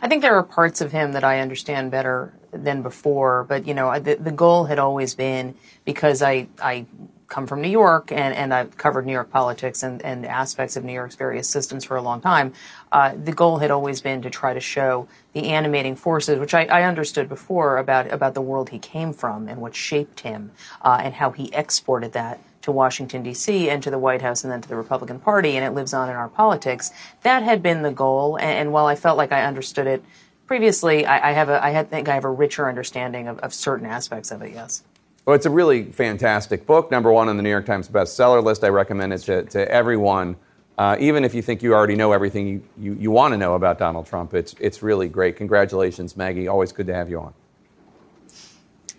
I 0.00 0.08
think 0.08 0.22
there 0.22 0.36
are 0.36 0.42
parts 0.42 0.80
of 0.80 0.92
him 0.92 1.12
that 1.12 1.24
I 1.24 1.40
understand 1.40 1.90
better 1.90 2.32
than 2.52 2.82
before, 2.82 3.44
but 3.44 3.66
you 3.66 3.74
know, 3.74 3.98
the, 3.98 4.14
the 4.14 4.32
goal 4.32 4.64
had 4.64 4.78
always 4.78 5.14
been 5.14 5.54
because 5.84 6.22
I, 6.22 6.48
I 6.62 6.86
come 7.28 7.46
from 7.46 7.60
New 7.60 7.68
York 7.68 8.12
and, 8.12 8.34
and 8.34 8.54
I've 8.54 8.76
covered 8.76 9.06
New 9.06 9.12
York 9.12 9.30
politics 9.30 9.82
and, 9.82 10.00
and 10.02 10.24
aspects 10.26 10.76
of 10.76 10.84
New 10.84 10.92
York's 10.92 11.16
various 11.16 11.48
systems 11.48 11.84
for 11.84 11.96
a 11.96 12.02
long 12.02 12.20
time. 12.20 12.52
Uh, 12.92 13.14
the 13.16 13.32
goal 13.32 13.58
had 13.58 13.70
always 13.70 14.00
been 14.00 14.22
to 14.22 14.30
try 14.30 14.54
to 14.54 14.60
show 14.60 15.08
the 15.32 15.48
animating 15.48 15.96
forces, 15.96 16.38
which 16.38 16.54
I, 16.54 16.66
I 16.66 16.82
understood 16.84 17.28
before 17.28 17.78
about, 17.78 18.12
about 18.12 18.34
the 18.34 18.42
world 18.42 18.70
he 18.70 18.78
came 18.78 19.12
from 19.12 19.48
and 19.48 19.60
what 19.60 19.74
shaped 19.74 20.20
him 20.20 20.52
uh, 20.82 21.00
and 21.02 21.14
how 21.14 21.30
he 21.30 21.52
exported 21.52 22.12
that 22.12 22.40
to 22.64 22.72
Washington, 22.72 23.22
D.C., 23.22 23.68
and 23.68 23.82
to 23.82 23.90
the 23.90 23.98
White 23.98 24.22
House, 24.22 24.42
and 24.42 24.52
then 24.52 24.60
to 24.60 24.68
the 24.68 24.76
Republican 24.76 25.18
Party, 25.20 25.56
and 25.56 25.64
it 25.64 25.70
lives 25.70 25.94
on 25.94 26.08
in 26.08 26.16
our 26.16 26.28
politics. 26.28 26.90
That 27.22 27.42
had 27.42 27.62
been 27.62 27.82
the 27.82 27.90
goal, 27.90 28.36
and, 28.36 28.50
and 28.50 28.72
while 28.72 28.86
I 28.86 28.94
felt 28.94 29.18
like 29.18 29.32
I 29.32 29.44
understood 29.44 29.86
it 29.86 30.02
previously, 30.46 31.04
I, 31.06 31.30
I 31.30 31.32
have 31.32 31.48
a, 31.50 31.62
I 31.62 31.70
had, 31.70 31.90
think 31.90 32.08
I 32.08 32.14
have 32.14 32.24
a 32.24 32.30
richer 32.30 32.68
understanding 32.68 33.28
of, 33.28 33.38
of 33.40 33.52
certain 33.52 33.86
aspects 33.86 34.30
of 34.30 34.42
it, 34.42 34.52
yes. 34.54 34.82
Well, 35.26 35.36
it's 35.36 35.46
a 35.46 35.50
really 35.50 35.84
fantastic 35.84 36.66
book. 36.66 36.90
Number 36.90 37.12
one 37.12 37.28
on 37.28 37.36
the 37.36 37.42
New 37.42 37.50
York 37.50 37.66
Times 37.66 37.88
bestseller 37.88 38.42
list. 38.42 38.64
I 38.64 38.68
recommend 38.68 39.12
it 39.12 39.18
to, 39.20 39.42
to 39.44 39.70
everyone. 39.70 40.36
Uh, 40.76 40.96
even 40.98 41.24
if 41.24 41.34
you 41.34 41.40
think 41.40 41.62
you 41.62 41.72
already 41.72 41.94
know 41.94 42.12
everything 42.12 42.46
you, 42.46 42.62
you, 42.76 42.94
you 42.94 43.10
want 43.10 43.32
to 43.32 43.38
know 43.38 43.54
about 43.54 43.78
Donald 43.78 44.06
Trump, 44.06 44.34
it's, 44.34 44.54
it's 44.58 44.82
really 44.82 45.08
great. 45.08 45.36
Congratulations, 45.36 46.16
Maggie. 46.16 46.48
Always 46.48 46.72
good 46.72 46.86
to 46.88 46.94
have 46.94 47.08
you 47.08 47.20
on. 47.20 47.32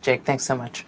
Jake, 0.02 0.24
thanks 0.24 0.46
so 0.46 0.56
much. 0.56 0.86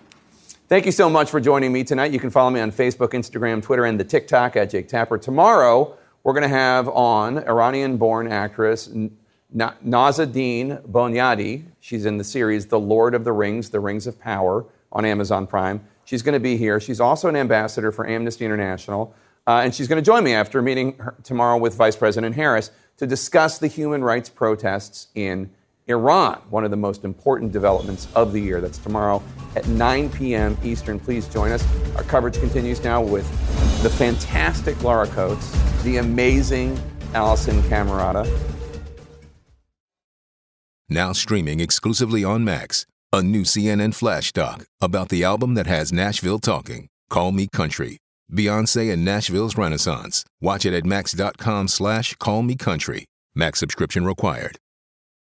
Thank 0.69 0.85
you 0.85 0.91
so 0.91 1.09
much 1.09 1.29
for 1.29 1.39
joining 1.39 1.71
me 1.71 1.85
tonight. 1.85 2.11
You 2.11 2.19
can 2.19 2.29
follow 2.29 2.49
me 2.49 2.59
on 2.59 2.73
Facebook, 2.73 3.11
Instagram, 3.11 3.63
Twitter, 3.63 3.85
and 3.85 3.97
the 3.97 4.03
TikTok 4.03 4.57
at 4.57 4.69
Jake 4.69 4.89
Tapper. 4.89 5.17
Tomorrow, 5.17 5.95
we're 6.23 6.33
going 6.33 6.43
to 6.43 6.49
have 6.49 6.89
on 6.89 7.37
Iranian 7.37 7.95
born 7.95 8.29
actress 8.29 8.89
Nazanin 9.55 10.85
Boniadi. 10.85 11.63
She's 11.79 12.05
in 12.05 12.17
the 12.17 12.25
series 12.25 12.65
The 12.65 12.81
Lord 12.81 13.15
of 13.15 13.23
the 13.23 13.31
Rings, 13.31 13.69
The 13.69 13.79
Rings 13.79 14.07
of 14.07 14.19
Power 14.19 14.65
on 14.91 15.05
Amazon 15.05 15.47
Prime. 15.47 15.79
She's 16.03 16.21
going 16.21 16.33
to 16.33 16.39
be 16.41 16.57
here. 16.57 16.81
She's 16.81 16.99
also 16.99 17.29
an 17.29 17.37
ambassador 17.37 17.93
for 17.93 18.05
Amnesty 18.05 18.43
International. 18.43 19.15
Uh, 19.47 19.61
and 19.63 19.73
she's 19.73 19.87
going 19.87 20.03
to 20.03 20.05
join 20.05 20.25
me 20.25 20.33
after 20.33 20.61
meeting 20.61 20.99
tomorrow 21.23 21.57
with 21.57 21.75
Vice 21.75 21.95
President 21.95 22.35
Harris 22.35 22.71
to 22.97 23.07
discuss 23.07 23.57
the 23.57 23.67
human 23.67 24.03
rights 24.03 24.27
protests 24.27 25.07
in 25.15 25.49
Iran, 25.87 26.41
one 26.49 26.65
of 26.65 26.71
the 26.71 26.77
most 26.77 27.05
important 27.05 27.51
developments 27.51 28.07
of 28.13 28.33
the 28.33 28.41
year. 28.41 28.59
That's 28.59 28.77
tomorrow 28.77 29.23
at 29.55 29.67
9 29.67 30.09
p.m. 30.09 30.57
Eastern. 30.63 30.99
Please 30.99 31.27
join 31.27 31.51
us. 31.51 31.65
Our 31.95 32.03
coverage 32.03 32.39
continues 32.39 32.83
now 32.83 33.01
with 33.01 33.29
the 33.83 33.89
fantastic 33.89 34.81
Laura 34.83 35.07
Coates, 35.07 35.51
the 35.83 35.97
amazing 35.97 36.77
Alisyn 37.13 37.61
Camerota. 37.63 38.27
Now 40.89 41.13
streaming 41.13 41.59
exclusively 41.59 42.23
on 42.23 42.43
Max, 42.43 42.85
a 43.13 43.21
new 43.21 43.43
CNN 43.43 43.93
flash 43.93 44.31
doc 44.31 44.65
about 44.81 45.09
the 45.09 45.23
album 45.23 45.53
that 45.55 45.67
has 45.67 45.93
Nashville 45.93 46.39
talking, 46.39 46.87
Call 47.09 47.31
Me 47.31 47.47
Country. 47.51 47.97
Beyonce 48.31 48.91
and 48.91 49.05
Nashville's 49.05 49.57
Renaissance. 49.57 50.25
Watch 50.41 50.65
it 50.65 50.73
at 50.73 50.85
max.com 50.85 51.69
slash 51.69 52.13
call 52.15 52.43
me 52.43 52.55
country. 52.55 53.05
Max 53.33 53.59
subscription 53.59 54.05
required. 54.05 54.57